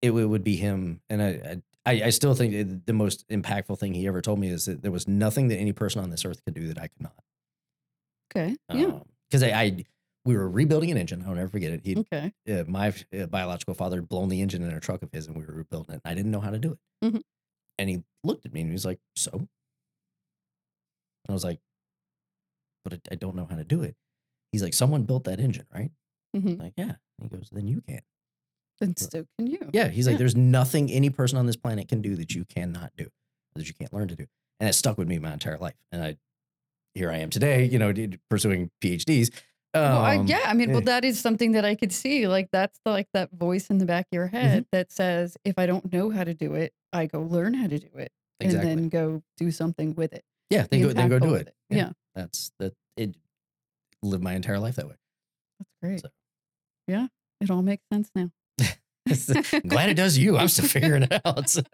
it, 0.00 0.08
w- 0.08 0.28
would 0.28 0.44
be 0.44 0.56
him, 0.56 1.00
and 1.10 1.22
I, 1.22 1.60
I 1.84 2.02
I 2.04 2.10
still 2.10 2.34
think 2.34 2.86
the 2.86 2.92
most 2.94 3.28
impactful 3.28 3.78
thing 3.78 3.92
he 3.92 4.06
ever 4.06 4.22
told 4.22 4.38
me 4.38 4.48
is 4.48 4.64
that 4.64 4.80
there 4.80 4.90
was 4.92 5.06
nothing 5.06 5.48
that 5.48 5.56
any 5.58 5.72
person 5.72 6.02
on 6.02 6.08
this 6.08 6.24
earth 6.24 6.42
could 6.46 6.54
do 6.54 6.68
that 6.68 6.78
I 6.78 6.88
could 6.88 7.02
not. 7.02 7.14
Okay. 8.34 8.56
Yeah. 8.72 9.00
Because 9.34 9.50
I, 9.50 9.60
I, 9.60 9.84
we 10.24 10.36
were 10.36 10.48
rebuilding 10.48 10.92
an 10.92 10.96
engine. 10.96 11.24
I'll 11.26 11.34
never 11.34 11.48
forget 11.48 11.72
it. 11.72 11.80
He, 11.82 11.96
okay. 11.96 12.32
uh, 12.48 12.62
my 12.68 12.94
uh, 13.12 13.26
biological 13.26 13.74
father 13.74 13.96
had 13.96 14.08
blown 14.08 14.28
the 14.28 14.40
engine 14.40 14.62
in 14.62 14.70
a 14.70 14.78
truck 14.78 15.02
of 15.02 15.10
his, 15.10 15.26
and 15.26 15.36
we 15.36 15.44
were 15.44 15.52
rebuilding 15.52 15.96
it. 15.96 16.02
I 16.04 16.14
didn't 16.14 16.30
know 16.30 16.38
how 16.38 16.50
to 16.50 16.58
do 16.60 16.70
it. 16.70 16.78
Mhm. 17.04 17.22
And 17.80 17.90
he 17.90 18.04
looked 18.22 18.46
at 18.46 18.52
me 18.52 18.60
and 18.60 18.70
he 18.70 18.74
was 18.74 18.84
like, 18.84 19.00
"So?" 19.16 19.32
And 19.32 19.48
I 21.28 21.32
was 21.32 21.42
like, 21.42 21.58
"But 22.84 22.92
I, 22.92 23.00
I 23.10 23.14
don't 23.16 23.34
know 23.34 23.46
how 23.50 23.56
to 23.56 23.64
do 23.64 23.82
it." 23.82 23.96
He's 24.52 24.62
like, 24.62 24.72
"Someone 24.72 25.02
built 25.02 25.24
that 25.24 25.40
engine, 25.40 25.66
right?" 25.74 25.90
hmm 26.32 26.54
like, 26.54 26.74
"Yeah." 26.76 26.92
He 27.20 27.28
goes, 27.28 27.48
"Then 27.50 27.66
you 27.66 27.80
can." 27.80 28.02
And 28.80 28.96
so 28.96 29.26
can 29.36 29.48
you? 29.48 29.68
Yeah. 29.72 29.88
He's 29.88 30.06
like, 30.06 30.18
"There's 30.18 30.36
nothing 30.36 30.92
any 30.92 31.10
person 31.10 31.38
on 31.38 31.46
this 31.46 31.56
planet 31.56 31.88
can 31.88 32.02
do 32.02 32.14
that 32.14 32.36
you 32.36 32.44
cannot 32.44 32.92
do, 32.96 33.08
that 33.56 33.66
you 33.66 33.74
can't 33.74 33.92
learn 33.92 34.06
to 34.06 34.14
do." 34.14 34.26
And 34.60 34.68
it 34.68 34.74
stuck 34.74 34.96
with 34.96 35.08
me 35.08 35.18
my 35.18 35.32
entire 35.32 35.58
life. 35.58 35.74
And 35.90 36.04
I, 36.04 36.18
here 36.94 37.10
I 37.10 37.18
am 37.18 37.30
today, 37.30 37.64
you 37.64 37.78
know, 37.78 37.92
pursuing 38.30 38.70
PhDs. 38.82 39.30
Well, 39.74 40.02
I, 40.02 40.18
Um, 40.18 40.26
yeah, 40.28 40.42
I 40.46 40.54
mean, 40.54 40.70
well, 40.70 40.78
eh. 40.82 40.84
that 40.84 41.04
is 41.04 41.18
something 41.18 41.52
that 41.52 41.64
I 41.64 41.74
could 41.74 41.92
see. 41.92 42.28
Like 42.28 42.48
that's 42.52 42.78
the, 42.84 42.92
like 42.92 43.08
that 43.12 43.30
voice 43.32 43.70
in 43.70 43.78
the 43.78 43.86
back 43.86 44.06
of 44.12 44.16
your 44.16 44.26
Mm-hmm. 44.28 44.36
head 44.36 44.66
that 44.70 44.92
says, 44.92 45.36
"If 45.44 45.58
I 45.58 45.66
don't 45.66 45.92
know 45.92 46.10
how 46.10 46.22
to 46.22 46.32
do 46.34 46.54
it, 46.54 46.72
I 46.92 47.06
go 47.06 47.20
learn 47.22 47.54
how 47.54 47.66
to 47.66 47.78
do 47.78 47.88
it, 47.96 48.12
Exactly. 48.40 48.70
and 48.70 48.78
then 48.80 48.88
go 48.88 49.22
do 49.36 49.50
something 49.50 49.94
with 49.96 50.12
it." 50.12 50.22
Yeah, 50.50 50.66
then 50.70 50.82
go 50.82 50.92
then 50.92 51.08
go 51.08 51.18
do 51.18 51.30
with 51.32 51.48
it. 51.48 51.54
Yeah. 51.70 51.90
That's 52.14 52.52
that 52.60 52.74
it 52.96 53.16
lived 54.02 54.22
my 54.22 54.34
entire 54.34 54.60
life 54.60 54.76
that 54.76 54.86
way. 54.86 54.94
That's 55.58 55.70
great. 55.82 56.00
So. 56.02 56.08
Yeah, 56.86 57.08
it 57.40 57.50
all 57.50 57.62
makes 57.62 57.82
sense 57.92 58.10
now. 58.14 58.30
I'm 58.60 59.60
glad 59.66 59.88
it 59.90 59.94
does 59.94 60.16
you. 60.16 60.36
I'm 60.36 60.46
still 60.48 60.68
figuring 60.68 61.02
it 61.10 61.20
out. 61.24 61.56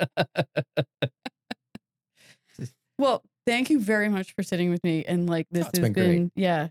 Well, 2.98 3.22
thank 3.50 3.70
you 3.70 3.80
very 3.80 4.08
much 4.08 4.32
for 4.34 4.42
sitting 4.42 4.70
with 4.70 4.82
me 4.84 5.04
and 5.04 5.28
like 5.28 5.46
this 5.50 5.66
it's 5.68 5.78
has 5.78 5.90
been 5.90 5.92
been, 5.92 6.32
yeah 6.36 6.68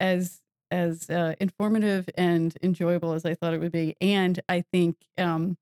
as 0.00 0.40
as 0.70 1.08
uh, 1.10 1.34
informative 1.40 2.08
and 2.18 2.56
enjoyable 2.62 3.12
as 3.12 3.24
I 3.24 3.34
thought 3.34 3.54
it 3.54 3.60
would 3.60 3.70
be, 3.72 3.94
and 4.00 4.40
I 4.48 4.64
think 4.72 4.96
um, 5.16 5.56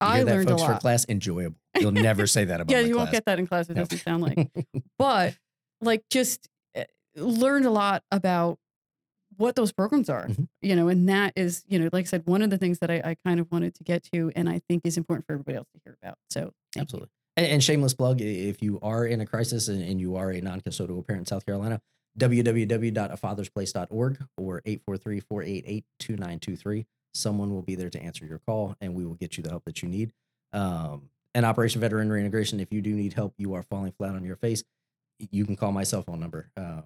I 0.00 0.24
that, 0.24 0.32
learned 0.34 0.48
folks, 0.48 0.62
a 0.62 0.66
for 0.66 0.72
lot. 0.72 0.80
class? 0.80 1.06
Enjoyable. 1.08 1.56
You'll 1.80 1.92
never 1.92 2.26
say 2.26 2.44
that 2.44 2.60
about 2.60 2.72
yeah, 2.72 2.80
you 2.80 2.96
won't 2.96 3.12
get 3.12 3.24
that 3.26 3.38
in 3.38 3.46
class. 3.46 3.70
It 3.70 3.76
No. 3.76 3.82
doesn't 3.82 3.98
sound 3.98 4.22
like, 4.24 4.48
but 4.98 5.36
like 5.80 6.02
just 6.10 6.48
uh, 6.76 6.82
learned 7.16 7.64
a 7.64 7.70
lot 7.70 8.02
about 8.10 8.58
what 9.36 9.54
those 9.54 9.70
programs 9.72 10.10
are, 10.10 10.26
Mhm. 10.26 10.48
you 10.60 10.74
know, 10.76 10.88
and 10.88 11.08
that 11.08 11.32
is, 11.36 11.64
you 11.68 11.78
know, 11.78 11.88
like 11.92 12.06
I 12.06 12.08
said, 12.08 12.22
one 12.26 12.42
of 12.42 12.50
the 12.50 12.58
things 12.58 12.80
that 12.80 12.90
I, 12.90 12.96
I 13.04 13.16
kind 13.24 13.38
of 13.40 13.50
wanted 13.52 13.74
to 13.76 13.84
get 13.84 14.02
to, 14.12 14.32
and 14.36 14.48
I 14.48 14.58
think 14.68 14.82
is 14.84 14.96
important 14.96 15.26
for 15.26 15.32
everybody 15.34 15.56
else 15.56 15.68
to 15.74 15.80
hear 15.84 15.96
about. 16.02 16.18
So, 16.28 16.52
thank 16.74 16.92
you. 16.92 17.06
And, 17.36 17.46
and 17.46 17.64
shameless 17.64 17.94
plug 17.94 18.20
if 18.20 18.60
you 18.62 18.78
are 18.82 19.06
in 19.06 19.20
a 19.20 19.26
crisis 19.26 19.68
and, 19.68 19.80
and 19.82 20.00
you 20.00 20.16
are 20.16 20.30
a 20.30 20.40
non 20.40 20.60
custodial 20.60 21.06
parent 21.06 21.22
in 21.22 21.26
South 21.26 21.46
Carolina, 21.46 21.80
www.afathersplace.org 22.18 24.18
or 24.36 24.62
843 24.64 25.20
488 25.20 25.84
2923. 25.98 26.86
Someone 27.14 27.50
will 27.50 27.62
be 27.62 27.74
there 27.74 27.90
to 27.90 28.02
answer 28.02 28.26
your 28.26 28.38
call 28.38 28.76
and 28.80 28.94
we 28.94 29.04
will 29.04 29.14
get 29.14 29.36
you 29.36 29.42
the 29.42 29.50
help 29.50 29.64
that 29.64 29.82
you 29.82 29.88
need. 29.88 30.12
Um, 30.52 31.10
and 31.34 31.46
Operation 31.46 31.80
Veteran 31.80 32.10
Reintegration, 32.10 32.60
if 32.60 32.72
you 32.72 32.82
do 32.82 32.94
need 32.94 33.14
help, 33.14 33.34
you 33.38 33.54
are 33.54 33.62
falling 33.62 33.92
flat 33.92 34.14
on 34.14 34.24
your 34.24 34.36
face, 34.36 34.62
you 35.30 35.46
can 35.46 35.56
call 35.56 35.72
my 35.72 35.84
cell 35.84 36.02
phone 36.02 36.20
number. 36.20 36.50
Um, 36.56 36.84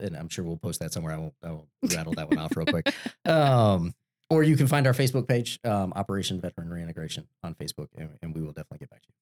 and 0.00 0.16
I'm 0.16 0.28
sure 0.28 0.44
we'll 0.44 0.56
post 0.56 0.80
that 0.80 0.92
somewhere. 0.92 1.14
I 1.14 1.18
won't, 1.18 1.34
I 1.44 1.50
won't 1.50 1.68
rattle 1.94 2.14
that 2.14 2.28
one 2.28 2.38
off 2.38 2.56
real 2.56 2.66
quick. 2.66 2.92
Um, 3.26 3.94
or 4.30 4.44
you 4.44 4.56
can 4.56 4.66
find 4.66 4.86
our 4.86 4.92
Facebook 4.92 5.28
page, 5.28 5.58
um, 5.64 5.92
Operation 5.94 6.40
Veteran 6.40 6.70
Reintegration 6.70 7.26
on 7.42 7.54
Facebook, 7.54 7.88
and, 7.96 8.10
and 8.22 8.34
we 8.34 8.40
will 8.40 8.52
definitely 8.52 8.78
get 8.78 8.90
back 8.90 9.02
to 9.02 9.08
you. 9.08 9.19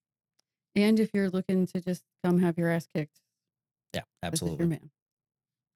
And 0.78 1.00
if 1.00 1.10
you're 1.12 1.28
looking 1.30 1.66
to 1.68 1.80
just 1.80 2.04
come 2.24 2.38
have 2.40 2.56
your 2.58 2.70
ass 2.70 2.86
kicked, 2.94 3.20
Yeah, 3.94 4.02
absolutely. 4.22 4.58
your 4.60 4.68
man. 4.68 4.90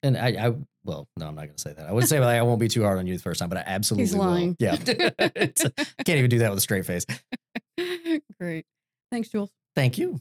And 0.05 0.17
I, 0.17 0.49
I, 0.49 0.55
well, 0.85 1.07
no, 1.17 1.27
I'm 1.29 1.35
not 1.35 1.43
going 1.43 1.55
to 1.55 1.61
say 1.63 1.73
that. 1.73 1.89
I 1.89 1.93
would 1.93 2.09
say 2.09 2.19
like, 2.19 2.39
I 2.39 2.43
won't 2.43 2.59
be 2.61 2.69
too 2.69 2.83
hard 2.83 2.99
on 2.99 3.07
you 3.07 3.17
the 3.17 3.23
first 3.23 3.39
time, 3.41 3.49
but 3.49 3.59
I 3.59 3.65
absolutely 3.67 4.19
will. 4.19 4.27
lying. 4.27 4.57
Yeah, 4.59 4.73
I 5.19 5.29
can't 5.29 6.19
even 6.19 6.29
do 6.31 6.39
that 6.41 6.51
with 6.51 6.59
a 6.59 6.61
straight 6.61 6.85
face. 6.87 7.05
Great. 8.41 8.67
Thanks, 9.11 9.29
Jules. 9.29 9.51
Thank 9.77 9.99
you. 9.99 10.21